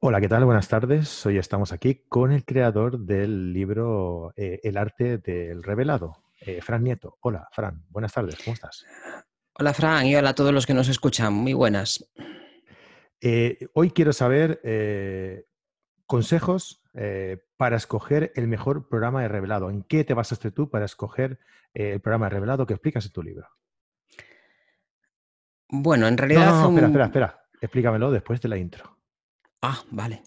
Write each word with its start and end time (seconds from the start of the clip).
Hola, 0.00 0.20
¿qué 0.20 0.28
tal? 0.28 0.44
Buenas 0.44 0.68
tardes. 0.68 1.26
Hoy 1.26 1.38
estamos 1.38 1.72
aquí 1.72 2.04
con 2.08 2.30
el 2.30 2.44
creador 2.44 3.00
del 3.00 3.52
libro 3.52 4.32
eh, 4.36 4.60
El 4.62 4.76
arte 4.76 5.18
del 5.18 5.64
revelado, 5.64 6.22
eh, 6.40 6.60
Fran 6.62 6.84
Nieto. 6.84 7.18
Hola, 7.20 7.48
Fran. 7.50 7.84
Buenas 7.88 8.12
tardes. 8.12 8.36
¿Cómo 8.44 8.54
estás? 8.54 8.86
Hola, 9.54 9.74
Fran, 9.74 10.06
y 10.06 10.14
hola 10.14 10.30
a 10.30 10.34
todos 10.36 10.54
los 10.54 10.66
que 10.66 10.72
nos 10.72 10.88
escuchan. 10.88 11.32
Muy 11.34 11.52
buenas. 11.52 12.08
Eh, 13.20 13.58
hoy 13.74 13.90
quiero 13.90 14.12
saber 14.12 14.62
consejos 16.06 16.80
para 17.56 17.76
escoger 17.76 18.30
el 18.36 18.46
mejor 18.46 18.88
programa 18.88 19.22
de 19.22 19.28
revelado. 19.28 19.68
¿En 19.68 19.82
qué 19.82 20.04
te 20.04 20.14
basaste 20.14 20.52
tú 20.52 20.70
para 20.70 20.84
escoger 20.84 21.40
el 21.74 22.00
programa 22.00 22.26
de 22.26 22.30
revelado 22.30 22.66
que 22.66 22.74
explicas 22.74 23.04
en 23.04 23.12
tu 23.12 23.24
libro? 23.24 23.48
Bueno, 25.68 26.06
en 26.06 26.16
realidad... 26.16 26.52
No, 26.52 26.62
no, 26.62 26.68
espera, 26.68 26.86
espera, 26.86 27.04
espera. 27.06 27.44
Explícamelo 27.60 28.12
después 28.12 28.40
de 28.40 28.48
la 28.48 28.56
intro. 28.56 28.97
Ah, 29.62 29.82
vale. 29.90 30.22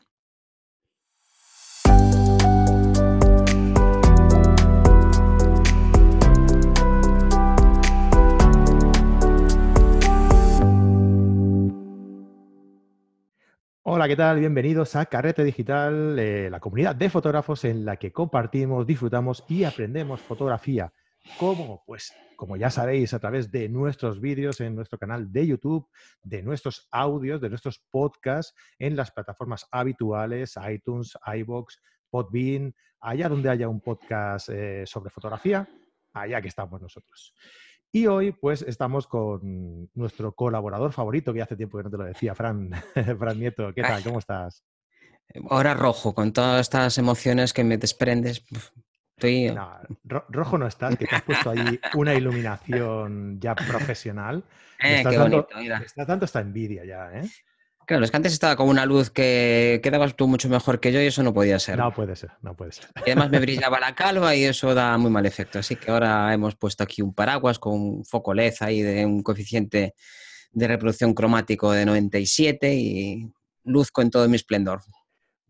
Hola, 13.84 14.08
¿qué 14.08 14.16
tal? 14.16 14.40
Bienvenidos 14.40 14.96
a 14.96 15.06
Carrete 15.06 15.44
Digital, 15.44 16.18
eh, 16.20 16.50
la 16.50 16.60
comunidad 16.60 16.96
de 16.96 17.10
fotógrafos 17.10 17.64
en 17.66 17.86
la 17.86 17.98
que 17.98 18.12
compartimos, 18.12 18.86
disfrutamos 18.86 19.46
y 19.48 19.64
aprendemos 19.64 20.20
fotografía. 20.22 20.92
¿Cómo? 21.38 21.84
Pues 21.86 22.14
como 22.36 22.58
ya 22.58 22.70
sabéis, 22.70 23.14
a 23.14 23.20
través 23.20 23.52
de 23.52 23.70
nuestros 23.70 24.20
vídeos 24.20 24.60
en 24.62 24.76
nuestro 24.76 24.98
canal 24.98 25.32
de 25.32 25.46
YouTube, 25.46 25.88
de 26.24 26.42
nuestros 26.42 26.88
audios, 26.92 27.40
de 27.40 27.50
nuestros 27.50 27.80
podcasts 27.92 28.56
en 28.80 28.96
las 28.96 29.12
plataformas 29.12 29.68
habituales, 29.72 30.56
iTunes, 30.68 31.18
iBox, 31.26 31.80
Podbean, 32.10 32.74
allá 33.00 33.30
donde 33.30 33.50
haya 33.50 33.68
un 33.70 33.82
podcast 33.82 34.50
eh, 34.50 34.84
sobre 34.86 35.12
fotografía, 35.12 35.68
allá 36.14 36.42
que 36.42 36.48
estamos 36.48 36.82
nosotros. 36.82 37.36
Y 37.92 38.08
hoy, 38.08 38.32
pues, 38.32 38.62
estamos 38.62 39.06
con 39.06 39.90
nuestro 39.94 40.34
colaborador 40.34 40.94
favorito, 40.94 41.34
que 41.34 41.42
hace 41.42 41.58
tiempo 41.58 41.78
que 41.78 41.84
no 41.84 41.92
te 41.92 41.98
lo 41.98 42.06
decía, 42.06 42.34
Fran, 42.34 42.72
Fran 43.20 43.40
Nieto. 43.40 43.74
¿Qué 43.74 43.82
tal? 43.82 44.02
¿Cómo 44.04 44.20
estás? 44.20 44.64
Ahora 45.50 45.74
rojo, 45.74 46.16
con 46.16 46.34
todas 46.34 46.62
estas 46.62 46.98
emociones 46.98 47.54
que 47.54 47.64
me 47.64 47.78
desprendes. 47.78 48.46
No, 49.54 49.80
rojo 50.30 50.58
no 50.58 50.68
estás, 50.68 50.96
que 50.98 51.06
te 51.06 51.16
has 51.16 51.22
puesto 51.22 51.52
ahí 51.52 51.80
una 51.94 52.14
iluminación 52.14 53.40
ya 53.40 53.56
profesional. 53.56 54.44
Eh, 54.84 55.04
qué 55.08 55.16
bonito, 55.16 55.48
Está 55.86 56.08
tanto 56.08 56.26
esta 56.26 56.40
envidia 56.40 56.84
ya, 56.84 57.12
¿eh? 57.14 57.30
Claro, 57.86 58.04
es 58.04 58.10
que 58.10 58.18
antes 58.18 58.34
estaba 58.34 58.56
con 58.56 58.68
una 58.68 58.86
luz 58.86 59.10
que 59.10 59.80
quedabas 59.84 60.16
tú 60.16 60.28
mucho 60.28 60.50
mejor 60.50 60.80
que 60.80 60.92
yo 60.92 61.02
y 61.02 61.06
eso 61.06 61.22
no 61.22 61.34
podía 61.34 61.60
ser. 61.60 61.78
No 61.78 61.94
puede 61.94 62.16
ser, 62.16 62.32
no 62.42 62.56
puede 62.56 62.72
ser. 62.72 62.86
Y 63.06 63.12
además 63.12 63.30
me 63.30 63.40
brillaba 63.42 63.80
la 63.80 63.94
calva 63.94 64.36
y 64.36 64.44
eso 64.44 64.74
da 64.74 64.98
muy 64.98 65.12
mal 65.12 65.26
efecto. 65.26 65.60
Así 65.60 65.76
que 65.76 65.92
ahora 65.92 66.34
hemos 66.34 66.56
puesto 66.56 66.84
aquí 66.84 67.02
un 67.02 67.14
paraguas 67.14 67.60
con 67.60 67.74
un 67.74 68.06
foco 68.06 68.34
LED 68.34 68.54
ahí 68.62 68.82
de 68.82 69.06
un 69.06 69.22
coeficiente 69.22 69.94
de 70.52 70.68
reproducción 70.68 71.14
cromático 71.14 71.72
de 71.72 71.86
97 71.86 72.74
y 72.74 73.32
luzco 73.66 74.02
en 74.02 74.10
todo 74.10 74.28
mi 74.28 74.36
esplendor. 74.36 74.82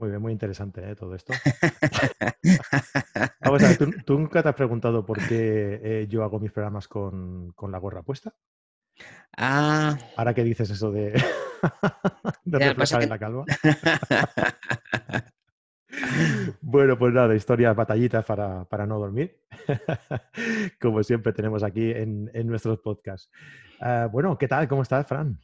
Muy 0.02 0.10
bien, 0.10 0.20
muy 0.20 0.32
interesante 0.32 0.82
¿eh? 0.82 0.96
todo 0.96 1.14
esto. 1.14 1.32
Vamos 3.42 3.64
a 3.64 3.68
ver, 3.68 4.04
¿tú, 4.04 4.18
nunca 4.18 4.42
te 4.42 4.50
has 4.50 4.56
preguntado 4.56 5.06
por 5.06 5.20
qué 5.28 5.80
eh, 5.84 6.08
yo 6.10 6.24
hago 6.24 6.40
mis 6.40 6.52
programas 6.52 6.88
con, 6.88 7.54
la 7.70 7.78
gorra 7.78 8.02
puesta? 8.02 8.34
Ah. 9.38 9.96
Ahora 10.18 10.34
que 10.34 10.44
dices 10.44 10.72
eso 10.72 10.92
de, 10.92 11.12
de 12.46 12.58
reflejar 12.58 13.04
en 13.04 13.10
la 13.10 13.20
calva. 13.20 13.46
bueno, 16.62 16.98
pues 16.98 17.14
nada, 17.14 17.36
historias, 17.36 17.76
batallitas 17.76 18.26
para, 18.26 18.66
para 18.66 18.88
no 18.88 18.98
dormir. 18.98 19.40
Como 20.82 21.04
siempre 21.04 21.32
tenemos 21.32 21.61
aquí 21.61 21.92
en, 21.92 22.32
nuestros 22.48 22.80
podcasts. 22.80 23.30
Ah, 23.80 24.10
bueno, 24.11 24.36
¿qué 24.36 24.48
tal? 24.48 24.67
¿Cómo 24.67 24.82
estás, 24.82 25.06
Fran? 25.06 25.40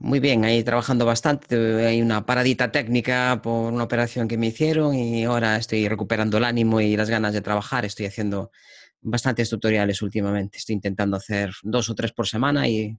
Muy 0.00 0.20
bien, 0.20 0.44
ahí 0.44 0.62
trabajando 0.62 1.04
bastante. 1.04 1.56
Hay 1.86 2.00
una 2.00 2.24
paradita 2.24 2.70
técnica 2.70 3.40
por 3.42 3.72
una 3.72 3.82
operación 3.84 4.28
que 4.28 4.38
me 4.38 4.46
hicieron 4.46 4.94
y 4.94 5.24
ahora 5.24 5.56
estoy 5.56 5.88
recuperando 5.88 6.38
el 6.38 6.44
ánimo 6.44 6.80
y 6.80 6.96
las 6.96 7.10
ganas 7.10 7.32
de 7.32 7.40
trabajar. 7.40 7.84
Estoy 7.84 8.06
haciendo 8.06 8.52
bastantes 9.00 9.50
tutoriales 9.50 10.00
últimamente. 10.02 10.58
Estoy 10.58 10.74
intentando 10.74 11.16
hacer 11.16 11.50
dos 11.64 11.90
o 11.90 11.94
tres 11.96 12.12
por 12.12 12.28
semana 12.28 12.68
y 12.68 12.96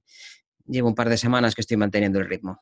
llevo 0.68 0.90
un 0.90 0.96
par 0.96 1.10
de 1.10 1.18
semanas 1.18 1.56
que 1.56 1.62
estoy 1.62 1.78
manteniendo 1.78 2.20
el 2.20 2.28
ritmo. 2.30 2.62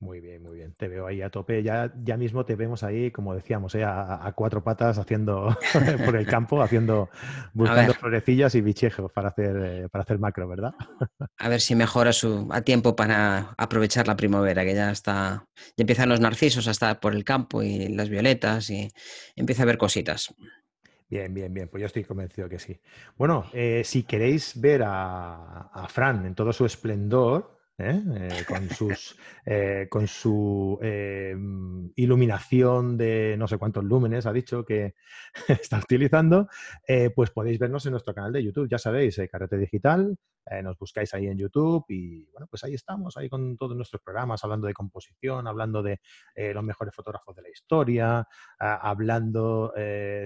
Muy 0.00 0.20
bien, 0.20 0.40
muy 0.40 0.54
bien. 0.58 0.72
Te 0.74 0.86
veo 0.86 1.08
ahí 1.08 1.22
a 1.22 1.30
tope. 1.30 1.60
Ya, 1.62 1.92
ya 2.04 2.16
mismo 2.16 2.44
te 2.44 2.54
vemos 2.54 2.84
ahí, 2.84 3.10
como 3.10 3.34
decíamos, 3.34 3.74
¿eh? 3.74 3.82
a, 3.82 4.32
cuatro 4.36 4.62
patas 4.62 4.96
haciendo 4.96 5.56
por 6.04 6.14
el 6.14 6.24
campo, 6.24 6.62
haciendo, 6.62 7.10
buscando 7.52 7.94
florecillas 7.94 8.54
y 8.54 8.60
bichejos 8.60 9.10
para 9.10 9.30
hacer, 9.30 9.56
eh, 9.56 9.88
para 9.88 10.02
hacer 10.02 10.20
macro, 10.20 10.46
¿verdad? 10.46 10.72
a 11.36 11.48
ver 11.48 11.60
si 11.60 11.74
mejora 11.74 12.12
su, 12.12 12.46
a 12.52 12.60
tiempo 12.62 12.94
para 12.94 13.54
aprovechar 13.58 14.06
la 14.06 14.16
primavera, 14.16 14.64
que 14.64 14.74
ya 14.74 14.92
está, 14.92 15.46
ya 15.76 15.82
empiezan 15.82 16.08
los 16.08 16.20
narcisos 16.20 16.68
a 16.68 16.70
estar 16.70 17.00
por 17.00 17.12
el 17.12 17.24
campo 17.24 17.64
y 17.64 17.88
las 17.88 18.08
violetas 18.08 18.70
y 18.70 18.88
empieza 19.34 19.64
a 19.64 19.66
ver 19.66 19.78
cositas. 19.78 20.32
Bien, 21.10 21.34
bien, 21.34 21.52
bien. 21.52 21.68
Pues 21.68 21.80
yo 21.80 21.86
estoy 21.86 22.04
convencido 22.04 22.48
que 22.48 22.60
sí. 22.60 22.78
Bueno, 23.16 23.46
eh, 23.52 23.82
si 23.84 24.04
queréis 24.04 24.60
ver 24.60 24.84
a, 24.84 25.62
a 25.72 25.88
Fran 25.88 26.24
en 26.24 26.36
todo 26.36 26.52
su 26.52 26.66
esplendor, 26.66 27.57
¿eh? 27.78 28.02
Eh, 28.14 28.44
con, 28.46 28.68
sus, 28.70 29.16
eh, 29.46 29.86
con 29.88 30.06
su 30.06 30.78
iluminación 31.96 32.96
de 32.96 33.36
no 33.38 33.46
sé 33.46 33.58
cuántos 33.58 33.84
lúmenes, 33.84 34.26
ha 34.26 34.32
dicho 34.32 34.64
que 34.64 34.94
está 35.48 35.78
utilizando, 35.78 36.48
pues 37.14 37.30
podéis 37.30 37.58
vernos 37.58 37.86
en 37.86 37.92
nuestro 37.92 38.14
canal 38.14 38.32
de 38.32 38.44
YouTube. 38.44 38.68
Ya 38.68 38.78
sabéis, 38.78 39.20
Carrete 39.30 39.58
Digital, 39.58 40.16
nos 40.62 40.78
buscáis 40.78 41.12
ahí 41.12 41.26
en 41.26 41.36
YouTube 41.36 41.84
y 41.88 42.24
bueno, 42.30 42.46
pues 42.48 42.64
ahí 42.64 42.74
estamos, 42.74 43.16
ahí 43.16 43.28
con 43.28 43.56
todos 43.56 43.76
nuestros 43.76 44.02
programas, 44.02 44.42
hablando 44.44 44.66
de 44.66 44.74
composición, 44.74 45.46
hablando 45.46 45.82
de 45.82 46.00
los 46.36 46.64
mejores 46.64 46.94
fotógrafos 46.94 47.36
de 47.36 47.42
la 47.42 47.50
historia, 47.50 48.26
hablando 48.58 49.72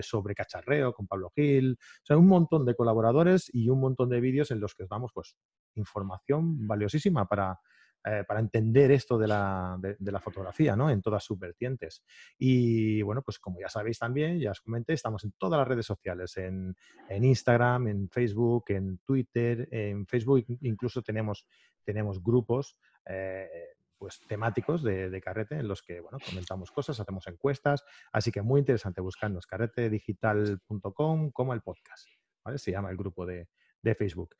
sobre 0.00 0.34
cacharreo 0.34 0.92
con 0.92 1.06
Pablo 1.06 1.30
Gil, 1.34 1.76
o 1.80 2.06
sea, 2.06 2.16
un 2.16 2.28
montón 2.28 2.64
de 2.64 2.74
colaboradores 2.74 3.50
y 3.52 3.68
un 3.68 3.80
montón 3.80 4.08
de 4.08 4.20
vídeos 4.20 4.50
en 4.50 4.60
los 4.60 4.74
que 4.74 4.84
os 4.84 4.88
damos 4.88 5.10
pues 5.12 5.36
información 5.74 6.66
valiosísima 6.66 7.26
para, 7.26 7.58
eh, 8.04 8.24
para 8.26 8.40
entender 8.40 8.90
esto 8.90 9.16
de 9.16 9.28
la, 9.28 9.78
de, 9.78 10.12
la, 10.12 10.18
fotografía, 10.18 10.74
¿no? 10.74 10.90
En 10.90 11.00
todas 11.00 11.22
sus 11.22 11.38
vertientes. 11.38 12.02
Y 12.36 13.00
bueno, 13.02 13.22
pues 13.22 13.38
como 13.38 13.60
ya 13.60 13.68
sabéis 13.68 14.00
también, 14.00 14.40
ya 14.40 14.50
os 14.50 14.60
comenté, 14.60 14.94
estamos 14.94 15.22
en 15.22 15.32
todas 15.38 15.58
las 15.58 15.68
redes 15.68 15.86
sociales, 15.86 16.36
en, 16.36 16.74
en 17.08 17.24
Instagram, 17.24 17.86
en 17.86 18.08
Facebook, 18.08 18.64
en 18.70 18.98
Twitter, 19.04 19.68
en 19.70 20.04
Facebook 20.08 20.44
incluso 20.62 21.00
tenemos, 21.02 21.46
tenemos 21.84 22.20
grupos. 22.20 22.76
Eh, 23.06 23.48
pues 23.96 24.18
temáticos 24.26 24.82
de, 24.82 25.10
de, 25.10 25.20
carrete 25.20 25.54
en 25.54 25.68
los 25.68 25.80
que 25.80 26.00
bueno, 26.00 26.18
comentamos 26.28 26.72
cosas, 26.72 26.98
hacemos 26.98 27.24
encuestas, 27.28 27.84
así 28.10 28.32
que 28.32 28.42
muy 28.42 28.58
interesante 28.58 29.00
buscarnos 29.00 29.46
carretedigital.com 29.46 31.30
como 31.30 31.54
el 31.54 31.60
podcast, 31.60 32.08
¿vale? 32.44 32.58
Se 32.58 32.72
llama 32.72 32.90
el 32.90 32.96
grupo 32.96 33.24
de, 33.24 33.48
de 33.82 33.94
Facebook. 33.94 34.34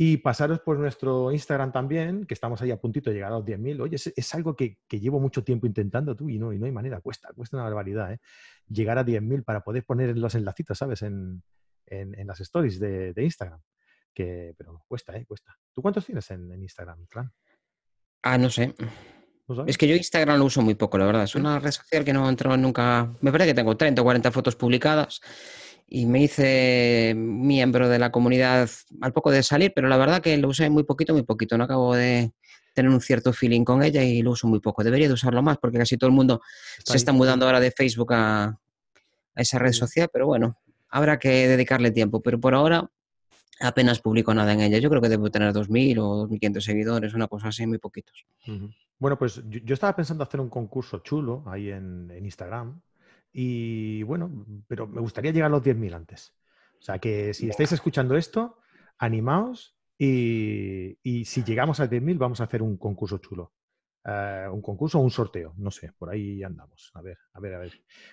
Y 0.00 0.18
pasaros 0.18 0.60
por 0.60 0.78
nuestro 0.78 1.32
Instagram 1.32 1.72
también, 1.72 2.24
que 2.24 2.34
estamos 2.34 2.62
ahí 2.62 2.70
a 2.70 2.80
puntito 2.80 3.10
de 3.10 3.14
llegar 3.14 3.32
a 3.32 3.38
los 3.38 3.44
10.000. 3.44 3.80
Oye, 3.80 3.96
es, 3.96 4.34
algo 4.34 4.54
que, 4.54 4.78
llevo 4.90 5.18
mucho 5.18 5.42
tiempo 5.42 5.66
intentando 5.66 6.14
tú 6.14 6.28
y 6.28 6.38
no, 6.38 6.52
y 6.52 6.58
no 6.58 6.66
hay 6.66 6.72
manera, 6.72 7.00
cuesta, 7.00 7.30
cuesta 7.34 7.56
una 7.56 7.64
barbaridad, 7.64 8.12
¿eh? 8.12 8.20
Llegar 8.68 8.96
a 8.98 9.04
10.000 9.04 9.42
para 9.42 9.62
poder 9.62 9.84
poner 9.84 10.16
los 10.16 10.36
enlacitos, 10.36 10.78
¿sabes? 10.78 11.02
En, 11.02 11.42
las 11.90 12.38
stories 12.38 12.78
de, 12.78 13.12
Instagram. 13.16 13.60
Que, 14.14 14.54
pero 14.56 14.84
cuesta, 14.86 15.16
¿eh? 15.16 15.24
Cuesta. 15.26 15.58
¿Tú 15.74 15.82
cuántos 15.82 16.06
tienes 16.06 16.30
en, 16.30 16.62
Instagram, 16.62 17.04
Fran? 17.08 17.32
Ah, 18.22 18.38
no 18.38 18.50
sé. 18.50 18.76
es 19.66 19.76
que 19.76 19.88
yo 19.88 19.96
Instagram 19.96 20.38
lo 20.38 20.44
uso 20.44 20.62
muy 20.62 20.76
poco, 20.76 20.96
la 20.96 21.06
verdad. 21.06 21.24
Es 21.24 21.34
una 21.34 21.58
red 21.58 21.72
social 21.72 22.04
que 22.04 22.12
no 22.12 22.24
he 22.24 22.28
entrado 22.28 22.56
nunca. 22.56 23.12
Me 23.20 23.32
parece 23.32 23.50
que 23.50 23.54
tengo 23.54 23.76
30 23.76 24.00
o 24.00 24.04
40 24.04 24.30
fotos 24.30 24.54
publicadas 24.54 25.20
y 25.90 26.04
me 26.04 26.22
hice 26.22 27.14
miembro 27.16 27.88
de 27.88 27.98
la 27.98 28.12
comunidad 28.12 28.68
al 29.00 29.12
poco 29.12 29.30
de 29.30 29.42
salir, 29.42 29.72
pero 29.74 29.88
la 29.88 29.96
verdad 29.96 30.20
que 30.20 30.36
lo 30.36 30.48
usé 30.48 30.68
muy 30.68 30.84
poquito, 30.84 31.14
muy 31.14 31.22
poquito. 31.22 31.56
No 31.56 31.64
acabo 31.64 31.94
de 31.94 32.32
tener 32.74 32.92
un 32.92 33.00
cierto 33.00 33.32
feeling 33.32 33.64
con 33.64 33.82
ella 33.82 34.04
y 34.04 34.20
lo 34.20 34.32
uso 34.32 34.46
muy 34.46 34.60
poco. 34.60 34.84
Debería 34.84 35.08
de 35.08 35.14
usarlo 35.14 35.42
más 35.42 35.56
porque 35.56 35.78
casi 35.78 35.96
todo 35.96 36.08
el 36.08 36.14
mundo 36.14 36.42
se 36.84 36.96
está 36.96 37.12
mudando 37.12 37.46
ahora 37.46 37.58
de 37.58 37.70
Facebook 37.70 38.12
a, 38.12 38.58
esa 39.34 39.58
red 39.58 39.72
social, 39.72 40.10
pero 40.12 40.26
bueno, 40.26 40.58
habrá 40.90 41.18
que 41.18 41.48
dedicarle 41.48 41.90
tiempo. 41.90 42.20
Pero 42.20 42.38
por 42.38 42.54
ahora 42.54 42.90
apenas 43.60 44.00
publico 44.00 44.34
nada 44.34 44.52
en 44.52 44.60
ella. 44.60 44.78
Yo 44.78 44.90
creo 44.90 45.00
que 45.00 45.08
debo 45.08 45.30
tener 45.30 45.54
2.000 45.54 45.98
o 46.00 46.28
2.500 46.28 46.60
seguidores, 46.60 47.14
una 47.14 47.28
cosa 47.28 47.48
así, 47.48 47.66
muy 47.66 47.78
poquitos. 47.78 48.26
Bueno, 48.98 49.18
pues 49.18 49.42
yo, 49.48 49.72
estaba 49.72 49.96
pensando 49.96 50.22
hacer 50.22 50.40
un 50.40 50.50
concurso 50.50 50.98
chulo 50.98 51.44
ahí 51.46 51.70
en 51.70 52.12
Instagram 52.22 52.80
y 53.32 54.02
bueno, 54.02 54.46
pero 54.66 54.86
me 54.86 55.00
gustaría 55.00 55.32
llegar 55.32 55.48
a 55.48 55.56
los 55.56 55.62
10.000 55.62 55.94
antes. 55.94 56.34
O 56.78 56.82
sea 56.82 56.98
que 56.98 57.34
si 57.34 57.48
estáis 57.48 57.72
escuchando 57.72 58.16
esto, 58.16 58.58
animaos 58.98 59.76
y, 59.98 61.24
si 61.24 61.42
llegamos 61.44 61.80
a 61.80 61.88
10.000 61.88 62.18
vamos 62.18 62.40
a 62.40 62.44
hacer 62.44 62.62
un 62.62 62.76
concurso 62.76 63.18
chulo. 63.18 63.52
eh, 64.04 64.46
un 64.50 64.62
concurso 64.62 64.98
o 64.98 65.02
un 65.02 65.10
sorteo, 65.10 65.54
no 65.58 65.70
sé, 65.70 65.92
por 65.98 66.10
ahí 66.10 66.42
andamos. 66.42 66.90
A 66.94 67.02
ver, 67.02 67.18
a 67.32 67.40
ver, 67.40 67.54
a 67.54 67.58
ver. 67.58 67.72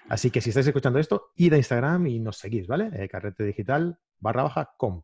Así 0.09 0.31
que 0.31 0.41
si 0.41 0.49
estáis 0.49 0.67
escuchando 0.67 0.99
esto, 0.99 1.31
id 1.35 1.53
a 1.53 1.57
Instagram 1.57 2.07
y 2.07 2.19
nos 2.19 2.37
seguís, 2.37 2.67
¿vale? 2.67 2.89
Eh, 2.93 3.07
carrete 3.07 3.43
digital 3.43 3.99
barra 4.19 4.43
baja 4.43 4.73
com. 4.77 5.03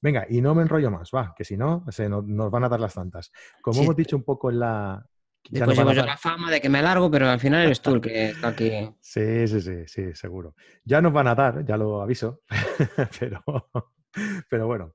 Venga, 0.00 0.26
y 0.28 0.40
no 0.40 0.54
me 0.54 0.62
enrollo 0.62 0.90
más, 0.90 1.10
va, 1.12 1.34
que 1.36 1.44
si 1.44 1.56
no, 1.56 1.84
se 1.90 2.08
nos, 2.08 2.24
van 2.50 2.64
a 2.64 2.68
dar 2.68 2.78
las 2.78 2.94
tantas. 2.94 3.32
Como 3.60 3.82
hemos 3.82 3.96
dicho 3.96 4.16
un 4.16 4.22
poco 4.22 4.50
en 4.50 4.60
la... 4.60 5.04
Después 5.50 5.78
llevo 5.78 5.92
yo 5.92 6.04
la 6.04 6.16
fama 6.16 6.50
de 6.50 6.60
que 6.60 6.68
me 6.68 6.82
largo, 6.82 7.10
pero 7.10 7.28
al 7.28 7.40
final 7.40 7.64
eres 7.64 7.80
tú 7.80 7.94
el 7.94 8.00
que 8.00 8.30
está 8.30 8.48
aquí. 8.48 8.70
Sí, 9.00 9.48
sí, 9.48 9.60
sí, 9.60 9.86
sí, 9.86 10.14
seguro. 10.14 10.54
Ya 10.84 11.00
nos 11.00 11.12
van 11.12 11.28
a 11.28 11.34
dar, 11.34 11.64
ya 11.64 11.76
lo 11.76 12.02
aviso, 12.02 12.42
pero, 13.18 13.42
pero 14.50 14.66
bueno. 14.66 14.94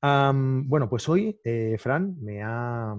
bueno, 0.00 0.88
pues 0.88 1.08
hoy, 1.08 1.38
eh, 1.44 1.76
Fran, 1.78 2.16
me 2.20 2.42
ha, 2.42 2.94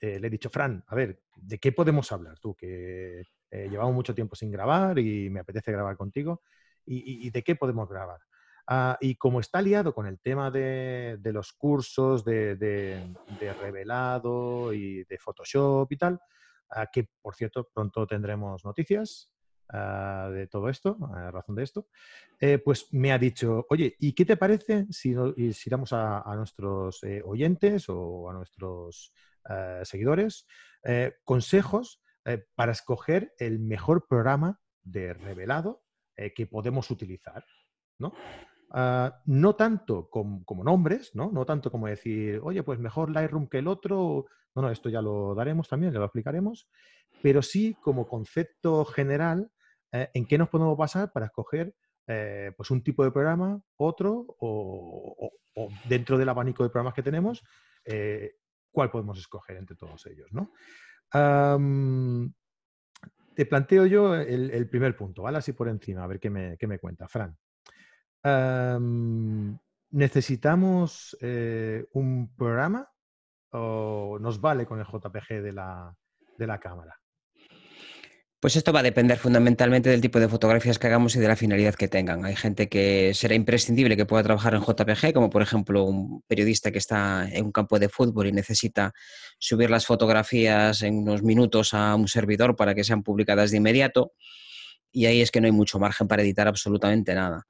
eh, 0.00 0.18
le 0.18 0.26
he 0.26 0.30
dicho, 0.30 0.50
Fran, 0.50 0.84
a 0.86 0.94
ver, 0.94 1.20
¿de 1.36 1.58
qué 1.58 1.72
podemos 1.72 2.10
hablar 2.12 2.38
tú? 2.38 2.54
Que 2.54 3.22
eh, 3.50 3.68
llevamos 3.68 3.94
mucho 3.94 4.14
tiempo 4.14 4.36
sin 4.36 4.50
grabar 4.50 4.98
y 4.98 5.28
me 5.30 5.40
apetece 5.40 5.72
grabar 5.72 5.96
contigo. 5.96 6.42
¿Y, 6.86 7.30
de 7.30 7.44
qué 7.44 7.54
podemos 7.54 7.88
grabar? 7.88 8.18
Ah, 8.72 8.96
y 9.00 9.16
como 9.16 9.40
está 9.40 9.60
liado 9.60 9.92
con 9.92 10.06
el 10.06 10.20
tema 10.20 10.48
de, 10.50 11.18
los 11.24 11.52
cursos 11.52 12.24
de, 12.24 13.04
revelado 13.60 14.72
y 14.72 15.02
de 15.02 15.18
Photoshop 15.18 15.90
y 15.90 15.96
tal, 15.96 16.20
que 16.92 17.08
por 17.20 17.34
cierto 17.34 17.68
pronto 17.74 18.06
tendremos 18.06 18.64
noticias 18.64 19.34
ah, 19.70 20.30
de 20.32 20.46
todo 20.46 20.68
esto, 20.68 20.96
a 21.12 21.32
razón 21.32 21.56
de 21.56 21.64
esto, 21.64 21.88
eh, 22.38 22.58
pues 22.58 22.86
me 22.92 23.10
ha 23.10 23.18
dicho, 23.18 23.66
oye, 23.70 23.96
¿y 23.98 24.12
qué 24.12 24.24
te 24.24 24.36
parece 24.36 24.86
si, 24.90 25.16
si 25.52 25.68
damos 25.68 25.92
a, 25.92 26.22
nuestros 26.36 27.00
oyentes 27.24 27.86
o 27.88 28.30
a 28.30 28.34
nuestros 28.34 29.12
eh, 29.48 29.80
seguidores, 29.84 30.46
eh, 30.84 31.14
consejos 31.24 32.02
eh, 32.26 32.44
para 32.54 32.72
escoger 32.72 33.34
el 33.38 33.58
mejor 33.58 34.06
programa 34.06 34.60
de 34.82 35.14
revelado 35.14 35.82
que 36.36 36.46
podemos 36.46 36.90
utilizar. 36.90 37.42
¿no? 37.98 38.12
Ah, 38.70 39.20
no 39.26 39.56
tanto 39.56 40.08
como, 40.10 40.64
nombres, 40.64 41.14
¿no? 41.14 41.30
no 41.32 41.44
tanto 41.44 41.70
como 41.70 41.88
decir, 41.88 42.40
oye, 42.42 42.62
pues 42.62 42.78
mejor 42.78 43.10
Lightroom 43.10 43.48
que 43.48 43.58
el 43.58 43.68
otro. 43.68 44.26
No, 44.54 44.62
no, 44.62 44.70
esto 44.70 44.88
ya 44.88 45.02
lo 45.02 45.34
daremos 45.34 45.68
también, 45.68 45.92
ya 45.92 45.98
lo 45.98 46.06
explicaremos, 46.06 46.68
pero 47.22 47.42
sí 47.42 47.76
como 47.80 48.08
concepto 48.08 48.84
general 48.84 49.50
en 49.92 50.26
qué 50.26 50.38
nos 50.38 50.48
podemos 50.48 50.76
basar 50.76 51.12
para 51.12 51.26
escoger 51.26 51.74
pues 52.56 52.70
un 52.70 52.82
tipo 52.82 53.04
de 53.04 53.12
programa, 53.12 53.62
otro, 53.76 54.24
o, 54.40 55.30
dentro 55.88 56.18
del 56.18 56.28
abanico 56.28 56.64
de 56.64 56.70
programas 56.70 56.94
que 56.94 57.02
tenemos, 57.04 57.44
cuál 58.72 58.90
podemos 58.90 59.18
escoger 59.18 59.56
entre 59.56 59.76
todos 59.76 60.04
ellos. 60.06 60.28
¿no? 60.32 60.50
te 63.40 63.46
planteo 63.46 63.86
yo 63.86 64.14
el, 64.14 64.68
primer 64.68 64.96
punto, 64.96 65.22
¿vale? 65.22 65.38
Así 65.38 65.52
por 65.52 65.68
encima, 65.68 66.04
a 66.04 66.06
ver 66.06 66.20
qué 66.20 66.28
me, 66.28 66.78
cuenta. 66.78 67.08
Fran, 67.08 67.36
¿necesitamos 69.90 71.16
eh, 71.20 71.86
un 71.92 72.34
programa 72.36 72.88
o 73.52 74.18
nos 74.20 74.40
vale 74.40 74.66
con 74.66 74.78
el 74.78 74.86
JPG 74.86 75.42
de 75.42 75.52
la 76.46 76.60
cámara? 76.60 77.00
Pues 78.40 78.56
esto 78.56 78.72
va 78.72 78.80
a 78.80 78.82
depender 78.82 79.18
fundamentalmente 79.18 79.90
del 79.90 80.00
tipo 80.00 80.18
de 80.18 80.26
fotografías 80.26 80.78
que 80.78 80.86
hagamos 80.86 81.14
y 81.14 81.18
de 81.18 81.28
la 81.28 81.36
finalidad 81.36 81.74
que 81.74 81.88
tengan. 81.88 82.24
Hay 82.24 82.34
gente 82.36 82.70
que 82.70 83.12
será 83.12 83.34
imprescindible 83.34 83.98
que 83.98 84.06
pueda 84.06 84.22
trabajar 84.22 84.54
en 84.54 84.62
JPG, 84.62 85.12
como 85.12 85.28
por 85.28 85.42
ejemplo 85.42 85.84
un 85.84 86.22
periodista 86.22 86.72
que 86.72 86.78
está 86.78 87.28
en 87.30 87.44
un 87.44 87.52
campo 87.52 87.78
de 87.78 87.90
fútbol 87.90 88.28
y 88.28 88.32
necesita 88.32 88.94
subir 89.38 89.68
las 89.68 89.84
fotografías 89.84 90.80
en 90.80 91.00
unos 91.00 91.22
minutos 91.22 91.74
a 91.74 91.94
un 91.94 92.08
servidor 92.08 92.56
para 92.56 92.74
que 92.74 92.82
sean 92.82 93.02
publicadas 93.02 93.50
de 93.50 93.58
inmediato. 93.58 94.12
Y 94.90 95.04
ahí 95.04 95.20
es 95.20 95.30
que 95.30 95.42
no 95.42 95.46
hay 95.46 95.52
mucho 95.52 95.78
margen 95.78 96.08
para 96.08 96.22
editar 96.22 96.48
absolutamente 96.48 97.14
nada. 97.14 97.46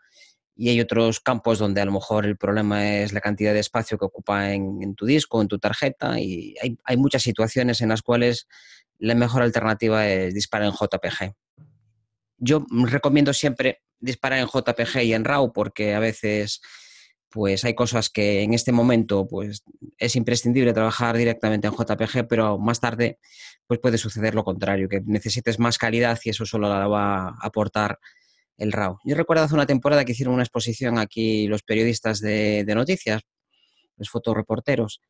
Y 0.56 0.68
hay 0.68 0.80
otros 0.80 1.20
campos 1.20 1.58
donde 1.58 1.80
a 1.80 1.84
lo 1.84 1.92
mejor 1.92 2.26
el 2.26 2.36
problema 2.36 2.96
es 2.96 3.12
la 3.12 3.20
cantidad 3.20 3.54
de 3.54 3.60
espacio 3.60 3.98
que 3.98 4.04
ocupa 4.04 4.52
en, 4.52 4.94
tu 4.94 5.06
disco, 5.06 5.40
en 5.40 5.48
tu 5.48 5.58
tarjeta. 5.58 6.20
Y 6.20 6.54
hay, 6.62 6.76
hay 6.84 6.96
muchas 6.96 7.22
situaciones 7.22 7.80
en 7.80 7.88
las 7.88 8.02
cuales 8.02 8.46
la 8.98 9.14
mejor 9.14 9.42
alternativa 9.42 10.06
es 10.06 10.34
disparar 10.34 10.68
en 10.68 10.74
JPG. 10.74 11.34
Yo 12.36 12.66
recomiendo 12.70 13.32
siempre 13.32 13.82
disparar 13.98 14.38
en 14.38 14.48
JPG 14.48 15.02
y 15.04 15.14
en 15.14 15.24
RAW 15.24 15.52
porque 15.52 15.94
a 15.94 16.00
veces 16.00 16.60
pues 17.30 17.64
hay 17.64 17.74
cosas 17.74 18.10
que 18.10 18.42
en 18.42 18.54
este 18.54 18.72
momento 18.72 19.26
pues 19.28 19.62
es 19.98 20.16
imprescindible 20.16 20.72
trabajar 20.72 21.16
directamente 21.16 21.68
en 21.68 21.74
JPG, 21.74 22.26
pero 22.28 22.58
más 22.58 22.80
tarde 22.80 23.18
pues 23.66 23.78
puede 23.78 23.98
suceder 23.98 24.34
lo 24.34 24.44
contrario, 24.44 24.88
que 24.88 25.00
necesites 25.04 25.58
más 25.58 25.78
calidad 25.78 26.18
y 26.24 26.30
eso 26.30 26.44
solo 26.44 26.68
la 26.68 26.88
va 26.88 27.28
a 27.28 27.36
aportar 27.40 28.00
el 28.60 28.72
RAW. 28.72 28.98
Yo 29.04 29.16
recuerdo 29.16 29.42
hace 29.42 29.54
una 29.54 29.66
temporada 29.66 30.04
que 30.04 30.12
hicieron 30.12 30.34
una 30.34 30.44
exposición 30.44 30.98
aquí 30.98 31.48
los 31.48 31.62
periodistas 31.62 32.20
de, 32.20 32.64
noticias, 32.74 33.22
los 33.96 34.10
fotoreporteros, 34.10 35.00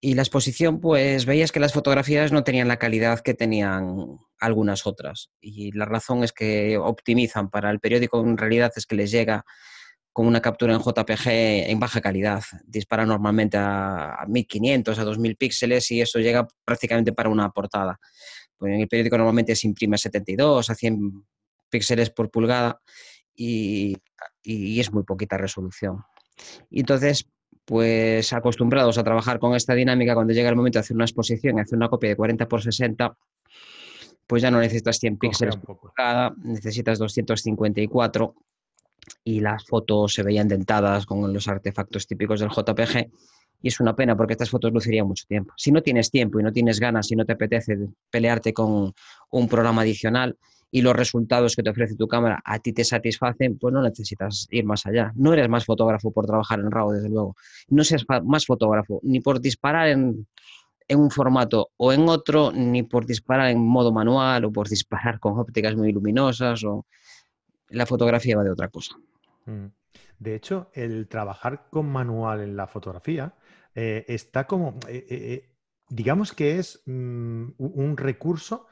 y 0.00 0.14
la 0.14 0.22
exposición, 0.22 0.80
pues 0.80 1.24
veías 1.24 1.50
que 1.50 1.60
las 1.60 1.72
fotografías 1.72 2.30
no 2.30 2.44
tenían 2.44 2.68
la 2.68 2.78
calidad 2.78 3.20
que 3.20 3.32
tenían 3.32 4.18
algunas 4.38 4.86
otras. 4.86 5.30
Y 5.40 5.72
la 5.72 5.86
razón 5.86 6.24
es 6.24 6.32
que 6.32 6.76
optimizan 6.76 7.48
para 7.48 7.70
el 7.70 7.80
periódico, 7.80 8.20
en 8.20 8.36
realidad 8.36 8.70
es 8.76 8.84
que 8.84 8.96
les 8.96 9.10
llega 9.10 9.44
con 10.12 10.26
una 10.26 10.42
captura 10.42 10.74
en 10.74 10.80
JPG 10.80 11.70
en 11.70 11.80
baja 11.80 12.02
calidad. 12.02 12.42
Dispara 12.66 13.06
normalmente 13.06 13.56
a 13.58 14.24
1500, 14.28 14.98
a 14.98 15.04
2000 15.04 15.36
píxeles 15.36 15.90
y 15.90 16.02
eso 16.02 16.18
llega 16.18 16.46
prácticamente 16.64 17.12
para 17.12 17.30
una 17.30 17.50
portada. 17.50 17.98
Pues 18.58 18.74
en 18.74 18.80
el 18.80 18.88
periódico 18.88 19.16
normalmente 19.16 19.56
se 19.56 19.66
imprime 19.66 19.94
a 19.94 19.98
72, 19.98 20.70
a 20.70 20.74
100 20.74 21.24
píxeles 21.74 22.10
por 22.10 22.30
pulgada 22.30 22.80
y, 23.34 23.96
y 24.44 24.78
es 24.78 24.92
muy 24.92 25.02
poquita 25.02 25.36
resolución. 25.36 26.04
Y 26.70 26.80
entonces, 26.80 27.28
pues 27.64 28.32
acostumbrados 28.32 28.96
a 28.96 29.02
trabajar 29.02 29.40
con 29.40 29.56
esta 29.56 29.74
dinámica, 29.74 30.14
cuando 30.14 30.32
llega 30.32 30.50
el 30.50 30.56
momento 30.56 30.78
de 30.78 30.80
hacer 30.80 30.94
una 30.94 31.04
exposición 31.04 31.58
y 31.58 31.62
hacer 31.62 31.76
una 31.76 31.88
copia 31.88 32.10
de 32.10 32.16
40 32.16 32.46
por 32.46 32.62
60, 32.62 33.16
pues 34.28 34.42
ya 34.42 34.52
no 34.52 34.60
necesitas 34.60 34.98
100 34.98 35.18
píxeles 35.18 35.56
por 35.56 35.92
cada, 35.94 36.32
necesitas 36.44 36.98
254 37.00 38.34
y 39.24 39.40
las 39.40 39.64
fotos 39.66 40.14
se 40.14 40.22
veían 40.22 40.46
dentadas 40.46 41.06
con 41.06 41.32
los 41.32 41.48
artefactos 41.48 42.06
típicos 42.06 42.38
del 42.40 42.50
JPG 42.50 43.10
y 43.64 43.68
es 43.68 43.80
una 43.80 43.96
pena 43.96 44.16
porque 44.16 44.34
estas 44.34 44.50
fotos 44.50 44.72
lucirían 44.72 45.06
mucho 45.06 45.24
tiempo. 45.26 45.54
Si 45.56 45.72
no 45.72 45.82
tienes 45.82 46.10
tiempo 46.10 46.38
y 46.38 46.42
no 46.42 46.52
tienes 46.52 46.78
ganas 46.78 47.10
y 47.10 47.16
no 47.16 47.24
te 47.24 47.32
apetece 47.32 47.78
pelearte 48.10 48.52
con 48.52 48.92
un 49.30 49.48
programa 49.48 49.82
adicional, 49.82 50.36
y 50.74 50.82
los 50.82 50.96
resultados 50.96 51.54
que 51.54 51.62
te 51.62 51.70
ofrece 51.70 51.94
tu 51.94 52.08
cámara 52.08 52.42
a 52.44 52.58
ti 52.58 52.72
te 52.72 52.82
satisfacen, 52.82 53.58
pues 53.58 53.72
no 53.72 53.80
necesitas 53.80 54.48
ir 54.50 54.64
más 54.64 54.84
allá. 54.86 55.12
No 55.14 55.32
eres 55.32 55.48
más 55.48 55.64
fotógrafo 55.64 56.10
por 56.10 56.26
trabajar 56.26 56.58
en 56.58 56.68
RAW, 56.68 56.90
desde 56.90 57.08
luego. 57.10 57.36
No 57.68 57.84
seas 57.84 58.04
más 58.24 58.44
fotógrafo 58.44 58.98
ni 59.04 59.20
por 59.20 59.40
disparar 59.40 59.86
en, 59.90 60.26
un 60.88 61.10
formato 61.12 61.70
o 61.76 61.92
en 61.92 62.08
otro, 62.08 62.50
ni 62.50 62.82
por 62.82 63.06
disparar 63.06 63.50
en 63.50 63.64
modo 63.64 63.92
manual 63.92 64.46
o 64.46 64.50
por 64.50 64.68
disparar 64.68 65.20
con 65.20 65.38
ópticas 65.38 65.76
muy 65.76 65.92
luminosas 65.92 66.64
o 66.64 66.86
la 67.68 67.86
fotografía 67.86 68.36
va 68.36 68.42
de 68.42 68.50
otra 68.50 68.66
cosa. 68.66 68.96
Mm. 69.46 69.66
De 70.18 70.34
hecho, 70.34 70.70
el 70.74 71.06
trabajar 71.06 71.68
con 71.70 71.88
manual 71.88 72.40
en 72.40 72.56
la 72.56 72.66
fotografía 72.66 73.32
eh, 73.76 74.04
está 74.08 74.48
como, 74.48 74.80
eh, 74.88 75.06
eh, 75.08 75.50
digamos 75.88 76.32
que 76.32 76.58
es 76.58 76.82
mm, 76.84 77.50
un 77.58 77.96
recurso 77.96 78.66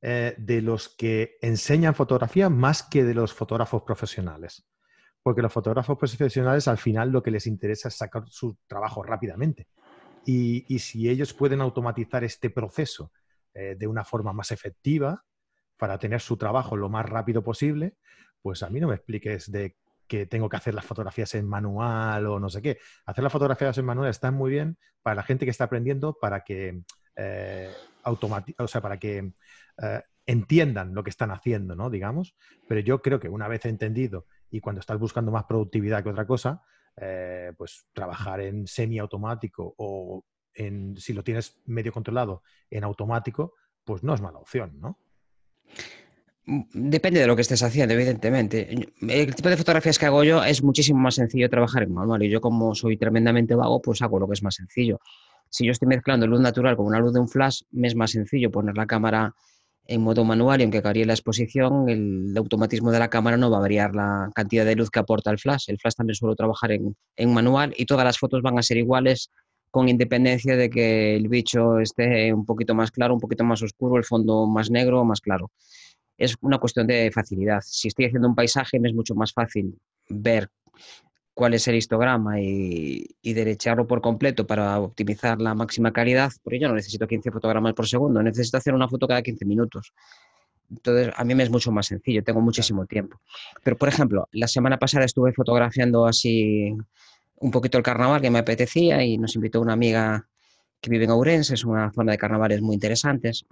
eh, 0.00 0.34
de 0.38 0.62
los 0.62 0.88
que 0.88 1.38
enseñan 1.40 1.94
fotografía 1.94 2.48
más 2.48 2.84
que 2.84 3.02
de 3.02 3.14
los 3.14 3.32
fotógrafos 3.32 3.82
profesionales. 3.82 4.64
Porque 5.22 5.42
los 5.42 5.52
fotógrafos 5.52 5.98
profesionales 5.98 6.68
al 6.68 6.78
final 6.78 7.10
lo 7.10 7.22
que 7.22 7.32
les 7.32 7.46
interesa 7.46 7.88
es 7.88 7.96
sacar 7.96 8.22
su 8.28 8.56
trabajo 8.66 9.02
rápidamente. 9.02 9.66
Y, 10.24 10.78
si 10.78 11.08
ellos 11.08 11.32
pueden 11.32 11.60
automatizar 11.60 12.22
este 12.22 12.50
proceso 12.50 13.12
eh, 13.54 13.76
de 13.78 13.86
una 13.86 14.04
forma 14.04 14.32
más 14.32 14.50
efectiva 14.50 15.24
para 15.76 15.98
tener 15.98 16.20
su 16.20 16.36
trabajo 16.36 16.76
lo 16.76 16.88
más 16.88 17.08
rápido 17.08 17.42
posible, 17.42 17.96
pues 18.42 18.62
a 18.62 18.68
mí 18.68 18.78
no 18.78 18.88
me 18.88 18.94
expliques 18.94 19.50
de 19.50 19.76
que 20.06 20.26
tengo 20.26 20.48
que 20.48 20.56
hacer 20.56 20.74
las 20.74 20.84
fotografías 20.84 21.34
en 21.34 21.48
manual 21.48 22.26
o 22.26 22.38
no 22.38 22.48
sé 22.48 22.62
qué. 22.62 22.78
Hacer 23.04 23.24
las 23.24 23.32
fotografías 23.32 23.76
en 23.78 23.84
manual 23.84 24.10
está 24.10 24.30
muy 24.30 24.50
bien 24.50 24.78
para 25.02 25.16
la 25.16 25.22
gente 25.22 25.44
que 25.44 25.50
está 25.50 25.64
aprendiendo, 25.64 26.16
para 26.20 26.44
que 26.44 26.82
eh, 27.16 27.70
o 28.08 28.68
sea, 28.68 28.80
para 28.80 28.98
que 28.98 29.32
eh, 29.82 30.02
entiendan 30.26 30.94
lo 30.94 31.02
que 31.02 31.10
están 31.10 31.30
haciendo, 31.30 31.74
¿no? 31.74 31.90
Digamos. 31.90 32.36
Pero 32.66 32.80
yo 32.80 33.00
creo 33.00 33.18
que 33.18 33.28
una 33.28 33.48
vez 33.48 33.64
entendido 33.64 34.26
y 34.50 34.60
cuando 34.60 34.80
estás 34.80 34.98
buscando 34.98 35.32
más 35.32 35.44
productividad 35.44 36.02
que 36.02 36.10
otra 36.10 36.26
cosa, 36.26 36.62
eh, 36.96 37.52
pues 37.56 37.86
trabajar 37.92 38.40
en 38.40 38.66
semiautomático 38.66 39.74
o 39.78 40.24
en, 40.54 40.96
si 40.96 41.12
lo 41.12 41.22
tienes 41.22 41.60
medio 41.66 41.92
controlado, 41.92 42.42
en 42.70 42.84
automático, 42.84 43.54
pues 43.84 44.02
no 44.02 44.14
es 44.14 44.20
mala 44.20 44.38
opción, 44.38 44.78
¿no? 44.80 44.98
Depende 46.72 47.20
de 47.20 47.26
lo 47.26 47.36
que 47.36 47.42
estés 47.42 47.62
haciendo, 47.62 47.92
evidentemente. 47.92 48.88
El 49.02 49.34
tipo 49.34 49.50
de 49.50 49.56
fotografías 49.58 49.98
que 49.98 50.06
hago 50.06 50.24
yo 50.24 50.42
es 50.42 50.62
muchísimo 50.62 50.98
más 50.98 51.16
sencillo 51.16 51.50
trabajar 51.50 51.82
en 51.82 51.92
manual 51.92 52.22
y 52.22 52.30
yo 52.30 52.40
como 52.40 52.74
soy 52.74 52.96
tremendamente 52.96 53.54
vago, 53.54 53.82
pues 53.82 54.00
hago 54.00 54.18
lo 54.18 54.26
que 54.26 54.32
es 54.32 54.42
más 54.42 54.54
sencillo. 54.54 54.98
Si 55.50 55.64
yo 55.64 55.72
estoy 55.72 55.88
mezclando 55.88 56.26
luz 56.26 56.40
natural 56.40 56.76
con 56.76 56.86
una 56.86 57.00
luz 57.00 57.12
de 57.12 57.20
un 57.20 57.28
flash, 57.28 57.62
me 57.70 57.88
es 57.88 57.94
más 57.94 58.10
sencillo 58.10 58.50
poner 58.50 58.76
la 58.76 58.86
cámara 58.86 59.34
en 59.86 60.02
modo 60.02 60.22
manual 60.24 60.60
y 60.60 60.64
aunque 60.64 60.82
varíe 60.82 61.06
la 61.06 61.14
exposición, 61.14 61.88
el 61.88 62.34
automatismo 62.36 62.92
de 62.92 62.98
la 62.98 63.08
cámara 63.08 63.38
no 63.38 63.50
va 63.50 63.56
a 63.56 63.60
variar 63.60 63.94
la 63.94 64.30
cantidad 64.34 64.66
de 64.66 64.76
luz 64.76 64.90
que 64.90 64.98
aporta 64.98 65.30
el 65.30 65.38
flash. 65.38 65.64
El 65.68 65.78
flash 65.78 65.94
también 65.94 66.14
suele 66.14 66.36
trabajar 66.36 66.72
en, 66.72 66.94
en 67.16 67.32
manual 67.32 67.72
y 67.76 67.86
todas 67.86 68.04
las 68.04 68.18
fotos 68.18 68.42
van 68.42 68.58
a 68.58 68.62
ser 68.62 68.76
iguales 68.76 69.30
con 69.70 69.88
independencia 69.88 70.56
de 70.56 70.68
que 70.68 71.16
el 71.16 71.28
bicho 71.28 71.78
esté 71.78 72.32
un 72.32 72.44
poquito 72.44 72.74
más 72.74 72.90
claro, 72.90 73.14
un 73.14 73.20
poquito 73.20 73.44
más 73.44 73.62
oscuro, 73.62 73.96
el 73.96 74.04
fondo 74.04 74.46
más 74.46 74.70
negro 74.70 75.00
o 75.00 75.04
más 75.04 75.20
claro. 75.20 75.50
Es 76.18 76.36
una 76.40 76.58
cuestión 76.58 76.86
de 76.86 77.10
facilidad. 77.10 77.60
Si 77.64 77.88
estoy 77.88 78.06
haciendo 78.06 78.28
un 78.28 78.34
paisaje, 78.34 78.78
me 78.80 78.88
es 78.88 78.94
mucho 78.94 79.14
más 79.14 79.32
fácil 79.32 79.78
ver 80.08 80.50
cuál 81.38 81.54
es 81.54 81.68
el 81.68 81.76
histograma 81.76 82.40
y, 82.40 83.06
derecharlo 83.22 83.86
por 83.86 84.00
completo 84.00 84.44
para 84.44 84.80
optimizar 84.80 85.40
la 85.40 85.54
máxima 85.54 85.92
calidad, 85.92 86.32
porque 86.42 86.58
yo 86.58 86.66
no 86.66 86.74
necesito 86.74 87.06
15 87.06 87.30
fotogramas 87.30 87.74
por 87.74 87.86
segundo, 87.86 88.20
necesito 88.24 88.56
hacer 88.56 88.74
una 88.74 88.88
foto 88.88 89.06
cada 89.06 89.22
15 89.22 89.44
minutos. 89.44 89.92
Entonces, 90.68 91.14
a 91.16 91.22
mí 91.22 91.36
me 91.36 91.44
es 91.44 91.50
mucho 91.50 91.70
más 91.70 91.86
sencillo, 91.86 92.24
tengo 92.24 92.40
muchísimo 92.40 92.86
tiempo. 92.86 93.20
Pero, 93.62 93.76
por 93.76 93.88
ejemplo, 93.88 94.28
la 94.32 94.48
semana 94.48 94.78
pasada 94.80 95.04
estuve 95.04 95.32
fotografiando 95.32 96.06
así 96.06 96.74
un 97.36 97.50
poquito 97.52 97.78
el 97.78 97.84
carnaval 97.84 98.20
que 98.20 98.32
me 98.32 98.40
apetecía 98.40 99.04
y 99.04 99.16
nos 99.16 99.36
invitó 99.36 99.60
una 99.60 99.74
amiga 99.74 100.26
que 100.80 100.90
vive 100.90 101.04
en 101.04 101.12
Ourense, 101.12 101.54
es 101.54 101.64
una 101.64 101.92
zona 101.92 102.10
de 102.10 102.18
carnavales 102.18 102.62
muy 102.62 102.74
interesantes. 102.74 103.46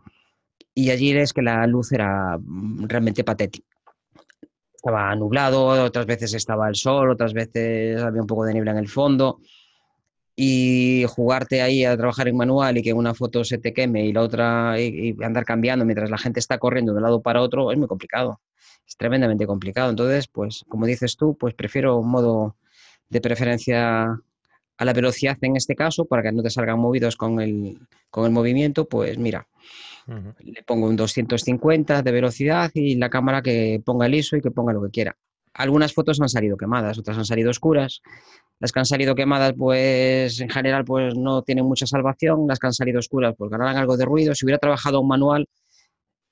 Y 0.74 0.90
allí 0.90 1.16
es 1.16 1.32
que 1.32 1.42
la 1.42 1.64
luz 1.68 1.92
era 1.92 2.36
realmente 2.88 3.22
patética 3.22 3.75
estaba 4.76 5.14
nublado, 5.14 5.66
otras 5.66 6.06
veces 6.06 6.34
estaba 6.34 6.68
el 6.68 6.76
sol, 6.76 7.10
otras 7.10 7.32
veces 7.32 8.00
había 8.00 8.20
un 8.20 8.26
poco 8.26 8.44
de 8.44 8.52
niebla 8.52 8.72
en 8.72 8.78
el 8.78 8.88
fondo. 8.88 9.40
Y 10.38 11.04
jugarte 11.08 11.62
ahí 11.62 11.84
a 11.84 11.96
trabajar 11.96 12.28
en 12.28 12.36
manual 12.36 12.76
y 12.76 12.82
que 12.82 12.92
una 12.92 13.14
foto 13.14 13.42
se 13.42 13.56
te 13.56 13.72
queme 13.72 14.04
y 14.04 14.12
la 14.12 14.20
otra 14.20 14.78
y, 14.78 15.16
andar 15.22 15.46
cambiando 15.46 15.86
mientras 15.86 16.10
la 16.10 16.18
gente 16.18 16.40
está 16.40 16.58
corriendo 16.58 16.92
de 16.92 16.98
un 16.98 17.04
lado 17.04 17.22
para 17.22 17.40
otro 17.40 17.72
es 17.72 17.78
muy 17.78 17.88
complicado. 17.88 18.40
Es 18.86 18.96
tremendamente 18.96 19.46
complicado. 19.46 19.90
Entonces, 19.90 20.28
pues 20.28 20.64
como 20.68 20.86
dices 20.86 21.16
tú, 21.16 21.36
pues 21.38 21.54
prefiero 21.54 21.96
un 21.96 22.10
modo 22.10 22.56
de 23.08 23.20
preferencia 23.20 24.20
a 24.78 24.84
la 24.84 24.92
velocidad 24.92 25.38
en 25.40 25.56
este 25.56 25.74
caso 25.74 26.04
para 26.04 26.22
que 26.22 26.32
no 26.32 26.42
te 26.42 26.50
salgan 26.50 26.78
movidos 26.78 27.16
con 27.16 27.40
el, 27.40 27.78
con 28.10 28.26
el 28.26 28.30
movimiento. 28.30 28.86
Pues 28.86 29.16
mira, 29.16 29.46
le 30.06 30.62
pongo 30.62 30.86
un 30.86 30.96
250 30.96 32.02
de 32.02 32.12
velocidad 32.12 32.70
y 32.74 32.96
la 32.96 33.10
cámara 33.10 33.42
que 33.42 33.82
ponga 33.84 34.06
el 34.06 34.14
ISO 34.14 34.36
y 34.36 34.40
que 34.40 34.50
ponga 34.50 34.72
lo 34.72 34.82
que 34.82 34.90
quiera. 34.90 35.16
Algunas 35.54 35.94
fotos 35.94 36.20
han 36.20 36.28
salido 36.28 36.56
quemadas, 36.56 36.98
otras 36.98 37.16
han 37.16 37.24
salido 37.24 37.50
oscuras. 37.50 38.02
Las 38.58 38.72
que 38.72 38.78
han 38.78 38.86
salido 38.86 39.14
quemadas, 39.14 39.54
pues 39.56 40.40
en 40.40 40.48
general, 40.48 40.84
pues 40.84 41.14
no 41.16 41.42
tienen 41.42 41.64
mucha 41.64 41.86
salvación. 41.86 42.46
Las 42.46 42.58
que 42.58 42.66
han 42.66 42.72
salido 42.72 42.98
oscuras, 42.98 43.34
pues 43.36 43.50
ganarán 43.50 43.76
algo 43.76 43.96
de 43.96 44.04
ruido. 44.04 44.34
Si 44.34 44.44
hubiera 44.44 44.58
trabajado 44.58 45.00
un 45.00 45.08
manual, 45.08 45.48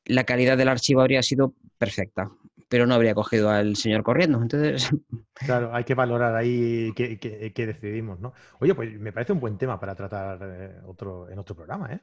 la 0.05 0.25
calidad 0.25 0.57
del 0.57 0.69
archivo 0.69 1.01
habría 1.01 1.23
sido 1.23 1.55
perfecta, 1.79 2.31
pero 2.69 2.87
no 2.87 2.95
habría 2.95 3.15
cogido 3.15 3.51
al 3.51 3.77
señor 3.77 4.03
corriendo. 4.03 4.41
Entonces. 4.41 4.91
Claro, 5.35 5.75
hay 5.75 5.83
que 5.83 5.95
valorar 5.95 6.37
ahí 6.37 6.93
qué, 6.95 7.67
decidimos, 7.67 8.21
¿no? 8.21 8.35
Oye, 8.61 8.73
pues 8.73 8.97
me 9.01 9.11
parece 9.11 9.33
un 9.33 9.41
buen 9.41 9.59
tema 9.59 9.81
para 9.81 9.97
tratar 9.97 10.39
eh, 10.41 10.77
otro, 10.87 11.29
en 11.29 11.37
otro 11.41 11.57
programa, 11.57 11.93
¿eh? 11.93 12.01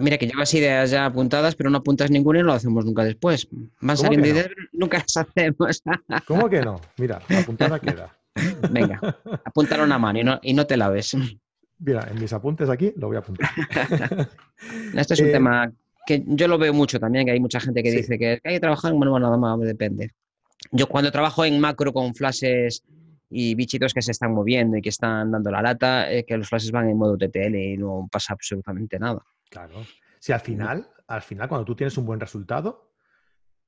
Mira 0.00 0.16
que 0.16 0.28
llevas 0.28 0.54
ideas 0.54 0.90
ya 0.90 1.06
apuntadas, 1.06 1.56
pero 1.56 1.68
no 1.68 1.78
apuntas 1.78 2.10
ninguna 2.10 2.38
y 2.38 2.42
no 2.42 2.48
lo 2.48 2.52
hacemos 2.54 2.84
nunca 2.84 3.04
después. 3.04 3.48
Van 3.80 3.96
saliendo 3.96 4.28
ideas, 4.28 4.48
nunca 4.72 4.98
las 4.98 5.16
hacemos. 5.16 5.82
¿Cómo 6.26 6.48
que 6.48 6.60
no? 6.60 6.80
Mira, 6.98 7.20
apuntada 7.40 7.80
queda. 7.80 8.16
Venga, 8.70 9.00
apuntar 9.44 9.80
una 9.82 9.98
mano 9.98 10.20
y 10.20 10.24
no, 10.24 10.38
y 10.42 10.54
no 10.54 10.66
te 10.66 10.76
laves. 10.76 11.16
Mira, 11.78 12.06
en 12.10 12.20
mis 12.20 12.32
apuntes 12.32 12.68
aquí 12.68 12.92
lo 12.96 13.08
voy 13.08 13.16
a 13.16 13.20
apuntar. 13.20 13.50
este 14.96 15.14
es 15.14 15.20
un 15.20 15.28
eh, 15.28 15.32
tema 15.32 15.72
que 16.06 16.22
yo 16.26 16.46
lo 16.46 16.58
veo 16.58 16.72
mucho 16.72 17.00
también, 17.00 17.26
que 17.26 17.32
hay 17.32 17.40
mucha 17.40 17.60
gente 17.60 17.82
que 17.82 17.90
dice 17.90 18.18
que 18.18 18.40
hay 18.44 18.54
que 18.54 18.60
trabajar 18.60 18.92
en 18.92 18.98
manual 18.98 19.22
nada 19.22 19.36
más, 19.36 19.58
depende. 19.60 20.12
Yo 20.70 20.86
cuando 20.86 21.10
trabajo 21.10 21.44
en 21.44 21.58
macro 21.60 21.92
con 21.92 22.14
flashes 22.14 22.84
y 23.28 23.54
bichitos 23.56 23.92
que 23.92 24.02
se 24.02 24.12
están 24.12 24.32
moviendo 24.32 24.76
y 24.76 24.82
que 24.82 24.90
están 24.90 25.32
dando 25.32 25.50
la 25.50 25.60
lata, 25.60 26.10
es 26.10 26.24
que 26.24 26.36
los 26.36 26.48
flashes 26.48 26.70
van 26.70 26.88
en 26.88 26.96
modo 26.96 27.16
TTL 27.18 27.54
y 27.56 27.76
no 27.76 28.08
pasa 28.10 28.32
absolutamente 28.32 28.98
nada. 28.98 29.22
Claro. 29.52 29.84
Si 30.18 30.32
al 30.32 30.40
final, 30.40 30.90
al 31.06 31.20
final, 31.20 31.46
cuando 31.46 31.66
tú 31.66 31.76
tienes 31.76 31.98
un 31.98 32.06
buen 32.06 32.18
resultado, 32.18 32.94